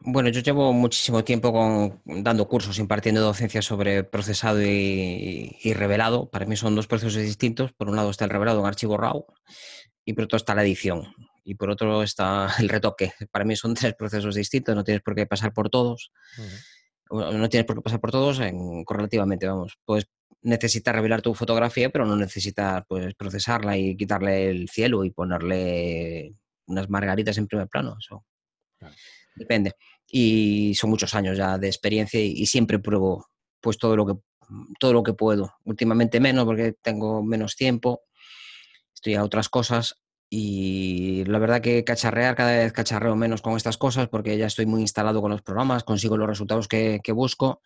Bueno, 0.00 0.30
yo 0.30 0.40
llevo 0.40 0.72
muchísimo 0.72 1.22
tiempo 1.22 2.00
dando 2.04 2.48
cursos, 2.48 2.80
impartiendo 2.80 3.20
docencia 3.20 3.62
sobre 3.62 4.02
procesado 4.02 4.60
y, 4.60 5.56
y, 5.62 5.74
revelado. 5.74 6.28
Para 6.28 6.44
mí 6.46 6.56
son 6.56 6.74
dos 6.74 6.88
procesos 6.88 7.22
distintos. 7.22 7.72
Por 7.72 7.88
un 7.88 7.94
lado 7.94 8.10
está 8.10 8.24
el 8.24 8.32
revelado 8.32 8.58
en 8.58 8.66
archivo 8.66 8.96
RAW 8.96 9.24
y 10.04 10.12
por 10.12 10.24
otro 10.24 10.38
está 10.38 10.56
la 10.56 10.64
edición 10.64 11.14
y 11.44 11.54
por 11.54 11.70
otro 11.70 12.02
está 12.02 12.48
el 12.58 12.68
retoque. 12.68 13.12
Para 13.30 13.44
mí 13.44 13.54
son 13.54 13.74
tres 13.74 13.94
procesos 13.94 14.34
distintos, 14.34 14.74
no 14.74 14.82
tienes 14.82 15.02
por 15.02 15.14
qué 15.14 15.26
pasar 15.26 15.52
por 15.52 15.70
todos. 15.70 16.10
No 17.10 17.48
tienes 17.48 17.66
por 17.66 17.76
qué 17.76 17.82
pasar 17.82 18.00
por 18.00 18.10
todos 18.10 18.40
en, 18.40 18.82
correlativamente, 18.84 19.46
vamos. 19.46 19.78
Puedes 19.84 20.08
necesitar 20.40 20.94
revelar 20.94 21.22
tu 21.22 21.34
fotografía, 21.34 21.90
pero 21.90 22.06
no 22.06 22.16
necesitas 22.16 22.82
pues, 22.88 23.14
procesarla 23.14 23.76
y 23.76 23.96
quitarle 23.96 24.50
el 24.50 24.68
cielo 24.68 25.04
y 25.04 25.10
ponerle 25.10 26.34
unas 26.66 26.88
margaritas 26.88 27.36
en 27.38 27.46
primer 27.46 27.68
plano. 27.68 27.96
Eso. 27.98 28.24
Depende. 29.36 29.72
Y 30.08 30.74
son 30.74 30.90
muchos 30.90 31.14
años 31.14 31.36
ya 31.36 31.58
de 31.58 31.66
experiencia 31.66 32.20
y, 32.20 32.46
siempre 32.46 32.78
pruebo 32.78 33.26
pues 33.60 33.78
todo 33.78 33.96
lo 33.96 34.06
que 34.06 34.14
todo 34.78 34.92
lo 34.92 35.02
que 35.02 35.14
puedo. 35.14 35.54
Últimamente 35.64 36.20
menos 36.20 36.44
porque 36.44 36.74
tengo 36.82 37.22
menos 37.22 37.56
tiempo, 37.56 38.02
estoy 38.94 39.14
a 39.14 39.24
otras 39.24 39.48
cosas 39.48 40.03
y 40.30 41.24
la 41.24 41.38
verdad 41.38 41.60
que 41.60 41.84
cacharrear 41.84 42.34
cada 42.34 42.52
vez 42.52 42.72
cacharreo 42.72 43.14
menos 43.16 43.42
con 43.42 43.56
estas 43.56 43.78
cosas 43.78 44.08
porque 44.08 44.36
ya 44.36 44.46
estoy 44.46 44.66
muy 44.66 44.80
instalado 44.80 45.20
con 45.20 45.30
los 45.30 45.42
programas, 45.42 45.84
consigo 45.84 46.16
los 46.16 46.28
resultados 46.28 46.68
que, 46.68 47.00
busco 47.12 47.62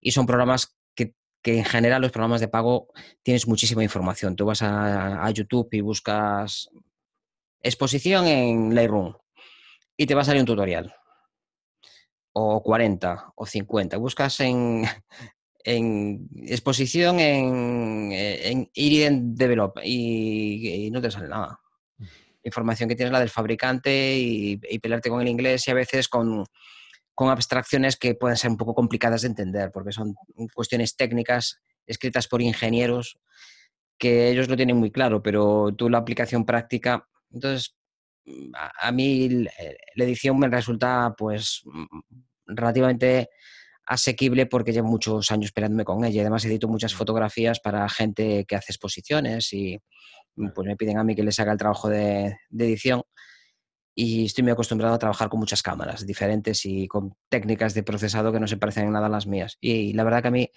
y 0.00 0.12
son 0.12 0.26
programas 0.26 0.76
que, 0.94 1.14
en 1.44 1.64
general 1.64 2.02
los 2.02 2.12
programas 2.12 2.40
de 2.42 2.48
pago 2.48 2.88
tienes 3.22 3.48
muchísima 3.48 3.82
información. 3.82 4.36
Tú 4.36 4.44
vas 4.44 4.60
a, 4.60 5.24
a 5.24 5.30
YouTube 5.30 5.68
y 5.72 5.80
buscas 5.80 6.70
exposición 7.62 8.26
en 8.26 8.74
Lightroom 8.74 9.14
y 9.96 10.06
te 10.06 10.14
va 10.14 10.22
a 10.22 10.24
salir 10.24 10.40
un 10.40 10.46
tutorial. 10.46 10.94
O 12.32 12.62
40 12.62 13.32
o 13.34 13.44
50. 13.44 13.96
Buscas 13.98 14.40
en, 14.40 14.84
en 15.64 16.28
exposición 16.46 17.20
en, 17.20 18.70
en 18.74 19.34
Develop 19.34 19.78
y, 19.84 20.88
no 20.90 21.00
te 21.00 21.10
sale 21.10 21.28
nada. 21.28 21.60
Información 22.42 22.88
que 22.88 22.96
tienes 22.96 23.12
la 23.12 23.20
del 23.20 23.30
fabricante 23.30 24.16
y, 24.16 24.56
pelearte 24.78 25.10
con 25.10 25.20
el 25.20 25.28
inglés 25.28 25.66
y 25.68 25.70
a 25.70 25.74
veces 25.74 26.08
con, 26.08 26.44
con 27.14 27.28
abstracciones 27.28 27.96
que 27.96 28.14
pueden 28.14 28.36
ser 28.36 28.50
un 28.50 28.56
poco 28.56 28.74
complicadas 28.74 29.22
de 29.22 29.28
entender 29.28 29.70
porque 29.72 29.92
son 29.92 30.14
cuestiones 30.54 30.96
técnicas 30.96 31.60
escritas 31.86 32.28
por 32.28 32.40
ingenieros 32.40 33.18
que 33.98 34.30
ellos 34.30 34.48
lo 34.48 34.56
tienen 34.56 34.78
muy 34.78 34.90
claro, 34.90 35.22
pero 35.22 35.74
tú 35.76 35.90
la 35.90 35.98
aplicación 35.98 36.46
práctica, 36.46 37.06
entonces 37.30 37.76
Mm, 38.30 38.52
a, 38.80 38.92
mí 38.92 39.46
eh, 39.58 39.76
la 39.94 40.04
edición 40.04 40.38
me 40.38 40.48
resulta 40.48 41.14
pues 41.16 41.62
mm, 41.64 41.84
relativamente 42.46 43.30
asequible 43.86 44.46
porque 44.46 44.72
llevo 44.72 44.88
muchos 44.88 45.30
años 45.30 45.46
esperándome 45.46 45.84
con 45.84 46.04
ella. 46.04 46.22
Además 46.22 46.44
edito 46.44 46.68
muchas 46.68 46.94
fotografías 46.94 47.60
para 47.60 47.88
gente 47.88 48.44
que 48.46 48.56
hace 48.56 48.72
exposiciones 48.72 49.52
y 49.52 49.78
mm, 50.36 50.48
pues 50.54 50.66
me 50.66 50.76
piden 50.76 50.98
a 50.98 51.04
mí 51.04 51.14
que 51.14 51.22
les 51.22 51.38
haga 51.40 51.52
el 51.52 51.58
trabajo 51.58 51.88
de, 51.88 52.36
de 52.48 52.64
edición 52.64 53.02
y 53.94 54.26
estoy 54.26 54.42
muy 54.42 54.52
acostumbrado 54.52 54.94
a 54.94 54.98
trabajar 54.98 55.28
con 55.28 55.40
muchas 55.40 55.62
cámaras 55.62 56.06
diferentes 56.06 56.64
y 56.64 56.86
con 56.88 57.14
técnicas 57.28 57.74
de 57.74 57.82
procesado 57.82 58.32
que 58.32 58.40
no 58.40 58.46
se 58.46 58.56
parecen 58.56 58.86
en 58.86 58.92
nada 58.92 59.06
a 59.06 59.10
las 59.10 59.26
mías. 59.26 59.58
Y 59.60 59.92
la 59.92 60.04
verdad 60.04 60.22
que 60.22 60.28
a 60.28 60.30
mí 60.30 60.50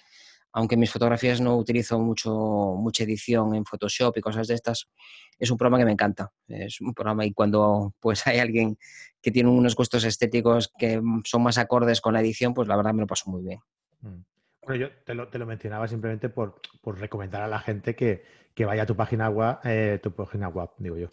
aunque 0.54 0.76
mis 0.76 0.90
fotografías 0.90 1.40
no 1.40 1.56
utilizo 1.56 1.98
mucho, 1.98 2.30
mucha 2.78 3.02
edición 3.02 3.56
en 3.56 3.64
Photoshop 3.64 4.16
y 4.16 4.20
cosas 4.20 4.46
de 4.46 4.54
estas, 4.54 4.88
es 5.36 5.50
un 5.50 5.58
programa 5.58 5.78
que 5.78 5.84
me 5.84 5.92
encanta. 5.92 6.30
Es 6.46 6.80
un 6.80 6.94
programa 6.94 7.26
y 7.26 7.32
cuando 7.32 7.92
pues 7.98 8.24
hay 8.28 8.38
alguien 8.38 8.78
que 9.20 9.32
tiene 9.32 9.50
unos 9.50 9.74
gustos 9.74 10.04
estéticos 10.04 10.72
que 10.78 11.02
son 11.24 11.42
más 11.42 11.58
acordes 11.58 12.00
con 12.00 12.14
la 12.14 12.20
edición, 12.20 12.54
pues 12.54 12.68
la 12.68 12.76
verdad 12.76 12.94
me 12.94 13.00
lo 13.00 13.06
paso 13.08 13.30
muy 13.30 13.42
bien. 13.42 13.58
Mm. 14.00 14.20
Bueno, 14.62 14.76
yo 14.76 14.92
te 15.04 15.14
lo, 15.14 15.28
te 15.28 15.38
lo 15.38 15.44
mencionaba 15.44 15.88
simplemente 15.88 16.28
por, 16.28 16.60
por, 16.80 16.98
recomendar 16.98 17.42
a 17.42 17.48
la 17.48 17.58
gente 17.58 17.96
que, 17.96 18.24
que 18.54 18.64
vaya 18.64 18.84
a 18.84 18.86
tu 18.86 18.96
página 18.96 19.28
web, 19.28 19.58
eh, 19.64 19.98
tu 20.02 20.12
página 20.12 20.48
web, 20.48 20.70
digo 20.78 20.96
yo, 20.96 21.10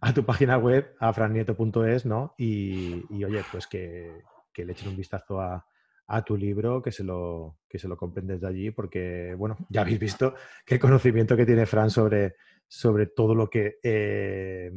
a 0.00 0.12
tu 0.12 0.24
página 0.26 0.58
web, 0.58 0.96
a 0.98 1.12
frannieto.es, 1.12 2.04
¿no? 2.04 2.34
Y, 2.36 3.04
y, 3.08 3.24
oye, 3.24 3.42
pues 3.50 3.66
que, 3.66 4.20
que 4.52 4.66
le 4.66 4.72
echen 4.72 4.88
un 4.88 4.96
vistazo 4.96 5.40
a, 5.40 5.64
a 6.12 6.22
tu 6.22 6.36
libro, 6.36 6.82
que 6.82 6.90
se 6.90 7.04
lo, 7.04 7.58
que 7.68 7.78
se 7.78 7.86
lo 7.86 7.96
compren 7.96 8.26
desde 8.26 8.46
allí, 8.46 8.70
porque, 8.72 9.34
bueno, 9.36 9.56
ya 9.70 9.82
habéis 9.82 9.98
visto 9.98 10.34
qué 10.66 10.78
conocimiento 10.78 11.36
que 11.36 11.46
tiene 11.46 11.66
Fran 11.66 11.90
sobre, 11.90 12.34
sobre 12.66 13.06
todo 13.06 13.34
lo 13.34 13.48
que 13.48 13.78
eh, 13.82 14.70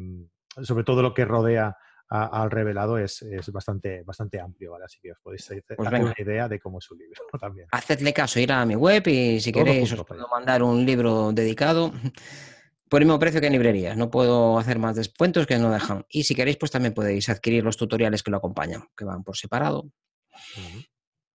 sobre 0.61 0.83
todo 0.83 1.01
lo 1.01 1.13
que 1.13 1.25
rodea 1.25 1.75
al 2.09 2.51
revelado 2.51 2.99
es, 2.99 3.25
bastante, 3.51 4.03
bastante 4.03 4.39
amplio, 4.39 4.73
¿vale? 4.73 4.85
Así 4.85 4.99
que 5.01 5.13
os 5.13 5.17
podéis 5.19 5.45
hacer 5.45 5.63
pues 5.75 5.89
una 5.89 6.13
idea 6.15 6.47
de 6.47 6.59
cómo 6.59 6.77
es 6.77 6.85
su 6.85 6.95
libro 6.95 7.19
también. 7.41 7.67
Hacedle 7.71 8.13
caso, 8.13 8.39
ir 8.39 8.51
a 8.51 8.63
mi 8.67 8.75
web 8.75 9.07
y 9.07 9.39
si 9.39 9.51
queréis 9.51 9.91
os 9.93 10.05
puedo 10.05 10.27
mandar 10.27 10.61
un 10.61 10.85
libro 10.85 11.31
dedicado 11.31 11.91
por 12.87 13.01
el 13.01 13.07
mismo 13.07 13.17
precio 13.17 13.41
que 13.41 13.47
en 13.47 13.53
librería. 13.53 13.95
No 13.95 14.11
puedo 14.11 14.59
hacer 14.59 14.77
más 14.77 14.95
descuentos 14.95 15.47
que 15.47 15.57
no 15.57 15.71
dejan. 15.71 16.05
Y 16.07 16.25
si 16.25 16.35
queréis, 16.35 16.57
pues 16.57 16.69
también 16.69 16.93
podéis 16.93 17.29
adquirir 17.29 17.63
los 17.63 17.77
tutoriales 17.77 18.21
que 18.21 18.29
lo 18.29 18.37
acompañan, 18.37 18.83
que 18.95 19.05
van 19.05 19.23
por 19.23 19.35
separado. 19.35 19.89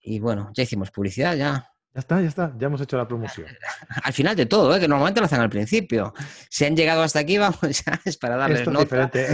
Y 0.01 0.21
bueno, 0.21 0.51
ya 0.55 0.63
hicimos 0.63 0.91
publicidad, 0.91 1.37
ya. 1.37 1.73
Ya 1.95 2.01
está, 2.01 2.21
ya 2.21 2.29
está, 2.29 2.55
ya 2.57 2.67
hemos 2.67 2.81
hecho 2.81 2.97
la 2.97 3.09
promoción. 3.09 3.47
Al 4.05 4.13
final 4.13 4.37
de 4.37 4.47
todo, 4.47 4.77
¿eh? 4.77 4.81
que 4.81 4.87
normalmente 4.87 5.21
lo 5.21 5.27
hacen 5.27 5.41
al 5.41 5.51
principio. 5.51 6.13
Si 6.49 6.65
han 6.65 6.77
llegado 6.77 7.03
hasta 7.03 7.19
aquí, 7.19 7.39
vamos, 7.39 7.61
ya 7.85 8.01
es 8.05 8.17
para 8.17 8.37
darles 8.37 8.61
Esto 8.61 8.71
diferente. 8.71 9.27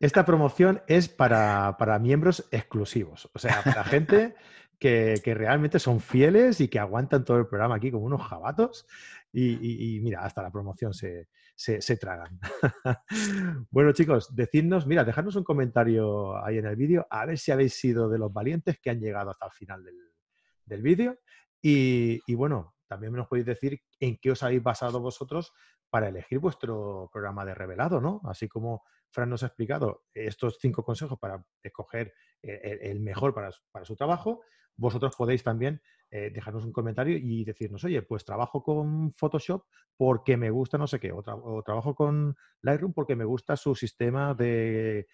esta 0.00 0.24
promoción 0.24 0.82
es 0.86 1.08
para, 1.08 1.76
miembros 2.00 2.46
exclusivos, 2.50 3.30
o 3.32 3.38
sea, 3.38 3.62
para 3.62 3.84
gente 3.84 4.34
que, 4.78 5.20
realmente 5.24 5.78
son 5.78 6.00
fieles 6.00 6.60
y 6.60 6.68
que 6.68 6.78
aguantan 6.78 7.24
todo 7.24 7.38
el 7.38 7.46
programa 7.46 7.76
aquí 7.76 7.90
como 7.90 8.04
unos 8.04 8.22
jabatos. 8.22 8.86
Y, 9.32 10.00
mira, 10.02 10.24
hasta 10.24 10.42
la 10.42 10.50
promoción 10.50 10.92
se, 10.94 11.28
se, 11.54 11.96
tragan. 11.96 12.38
bueno, 13.70 13.92
chicos, 13.92 14.34
decidnos, 14.34 14.86
mira, 14.86 15.04
dejadnos 15.04 15.36
un 15.36 15.44
comentario 15.44 16.36
ahí 16.44 16.58
en 16.58 16.66
el 16.66 16.76
vídeo, 16.76 17.06
a 17.10 17.26
ver 17.26 17.38
si 17.38 17.52
habéis 17.52 17.74
sido 17.74 18.08
de 18.08 18.18
los 18.18 18.32
valientes 18.32 18.78
que 18.80 18.90
han 18.90 19.00
llegado 19.00 19.30
hasta 19.30 19.46
el 19.46 19.52
final 19.52 19.84
del, 19.84 20.82
vídeo. 20.82 21.18
Y, 21.62 22.34
bueno, 22.34 22.74
también 22.86 23.12
nos 23.12 23.28
podéis 23.28 23.46
decir 23.46 23.80
en 24.00 24.18
qué 24.18 24.32
os 24.32 24.42
habéis 24.42 24.62
basado 24.62 25.00
vosotros 25.00 25.52
para 25.88 26.08
elegir 26.08 26.40
vuestro 26.40 27.08
programa 27.12 27.44
de 27.44 27.54
revelado, 27.54 28.00
¿no? 28.00 28.20
Así 28.24 28.48
como 28.48 28.82
Fran 29.10 29.30
nos 29.30 29.44
ha 29.44 29.46
explicado 29.46 30.04
estos 30.12 30.58
cinco 30.60 30.84
consejos 30.84 31.18
para 31.18 31.42
escoger 31.62 32.12
el, 32.42 33.00
mejor 33.00 33.32
para, 33.32 33.52
su 33.84 33.96
trabajo, 33.96 34.42
vosotros 34.76 35.14
podéis 35.16 35.42
también 35.42 35.80
eh, 36.16 36.30
dejarnos 36.30 36.64
un 36.64 36.70
comentario 36.70 37.18
y 37.18 37.44
decirnos, 37.44 37.82
oye, 37.82 38.00
pues 38.02 38.24
trabajo 38.24 38.62
con 38.62 39.12
Photoshop 39.14 39.64
porque 39.96 40.36
me 40.36 40.48
gusta 40.48 40.78
no 40.78 40.86
sé 40.86 41.00
qué, 41.00 41.10
o, 41.10 41.24
trabajo 41.64 41.96
con 41.96 42.36
Lightroom 42.62 42.92
porque 42.92 43.16
me 43.16 43.24
gusta 43.24 43.56
su 43.56 43.74
sistema 43.74 44.32
de, 44.32 45.08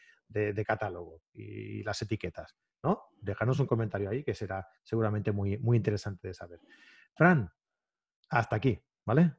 catálogo 0.66 1.22
y 1.32 1.82
las 1.84 2.02
etiquetas, 2.02 2.54
¿no? 2.82 3.04
Dejarnos 3.18 3.58
un 3.60 3.66
comentario 3.66 4.10
ahí 4.10 4.22
que 4.22 4.34
será 4.34 4.68
seguramente 4.82 5.32
muy, 5.32 5.56
muy 5.56 5.78
interesante 5.78 6.28
de 6.28 6.34
saber. 6.34 6.60
Fran, 7.14 7.50
hasta 8.28 8.56
aquí, 8.56 8.78
¿vale? 9.06 9.32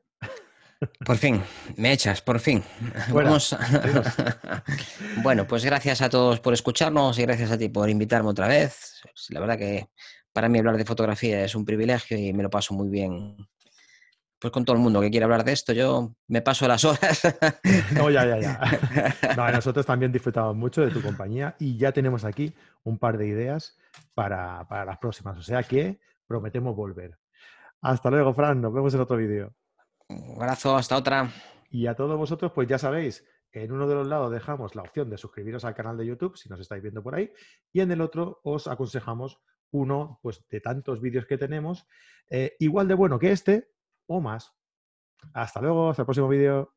Por 1.06 1.18
fin, 1.18 1.44
me 1.78 1.94
echas, 1.94 2.24
por 2.24 2.40
fin. 2.40 2.64
bueno, 5.22 5.46
pues 5.46 5.64
gracias 5.64 6.02
a 6.02 6.10
todos 6.10 6.40
por 6.40 6.56
escucharnos 6.56 7.20
y 7.20 7.22
gracias 7.22 7.52
a 7.52 7.58
ti 7.60 7.70
por 7.70 7.88
invitarme 7.88 8.30
otra 8.30 8.48
vez. 8.48 9.04
La 9.30 9.40
verdad 9.40 9.60
que 9.60 9.92
para 10.34 10.50
mí 10.50 10.60
hablar 10.60 10.78
de 10.78 10.86
fotografía 10.86 11.44
es 11.44 11.56
un 11.56 11.66
privilegio 11.66 12.18
y 12.18 12.34
me 12.34 12.44
lo 12.44 12.50
paso 12.50 12.74
muy 12.74 12.90
bien. 12.90 13.36
Pues 14.40 14.52
con 14.52 14.66
todo 14.66 14.76
el 14.76 14.82
mundo 14.82 15.02
que 15.02 15.12
quiere 15.12 15.26
hablar 15.26 15.44
de 15.44 15.52
esto, 15.52 15.72
yo 15.72 16.16
me 16.28 16.42
paso 16.42 16.68
las 16.68 16.84
horas. 16.84 17.22
No, 17.94 18.10
ya, 18.10 18.26
ya, 18.26 18.40
ya. 18.40 18.60
No, 19.38 19.52
nosotros 19.52 19.86
también 19.86 20.12
disfrutamos 20.12 20.56
mucho 20.56 20.82
de 20.82 20.90
tu 20.90 21.02
compañía 21.02 21.56
y 21.60 21.78
ya 21.78 21.92
tenemos 21.92 22.26
aquí 22.26 22.54
un 22.84 22.98
par 22.98 23.18
de 23.18 23.28
ideas 23.28 23.78
para, 24.16 24.68
para 24.68 24.86
las 24.86 24.98
próximas. 24.98 25.38
O 25.38 25.44
sea 25.44 25.62
que 25.62 26.00
prometemos 26.26 26.76
volver. 26.76 27.20
Hasta 27.82 28.10
luego, 28.10 28.34
Fran. 28.34 28.62
Nos 28.62 28.74
vemos 28.74 28.94
en 28.96 29.02
otro 29.02 29.18
vídeo. 29.18 29.54
Un 30.08 30.42
abrazo, 30.42 30.76
hasta 30.76 30.98
otra. 30.98 31.30
Y 31.70 31.86
a 31.86 31.94
todos 31.94 32.18
vosotros, 32.18 32.52
pues 32.52 32.68
ya 32.68 32.80
sabéis, 32.80 33.24
en 33.54 33.72
uno 33.72 33.88
de 33.88 33.96
los 33.96 34.08
lados 34.08 34.32
dejamos 34.32 34.76
la 34.76 34.82
opción 34.82 35.10
de 35.10 35.18
suscribiros 35.18 35.66
al 35.66 35.76
canal 35.76 35.98
de 35.98 36.06
YouTube 36.06 36.38
si 36.38 36.50
nos 36.50 36.60
estáis 36.60 36.82
viendo 36.82 37.04
por 37.04 37.16
ahí 37.16 37.32
y 37.74 37.82
en 37.82 37.92
el 37.92 38.02
otro 38.02 38.40
os 38.44 38.68
aconsejamos 38.68 39.40
uno 39.72 40.20
pues, 40.22 40.46
de 40.50 40.62
tantos 40.62 41.02
vídeos 41.02 41.26
que 41.26 41.38
tenemos, 41.38 41.88
eh, 42.30 42.56
igual 42.60 42.88
de 42.88 42.94
bueno 42.94 43.20
que 43.20 43.32
este 43.32 43.72
o 44.08 44.22
más. 44.22 44.54
Hasta 45.34 45.62
luego, 45.62 45.90
hasta 45.90 46.04
el 46.04 46.06
próximo 46.06 46.28
vídeo. 46.28 46.76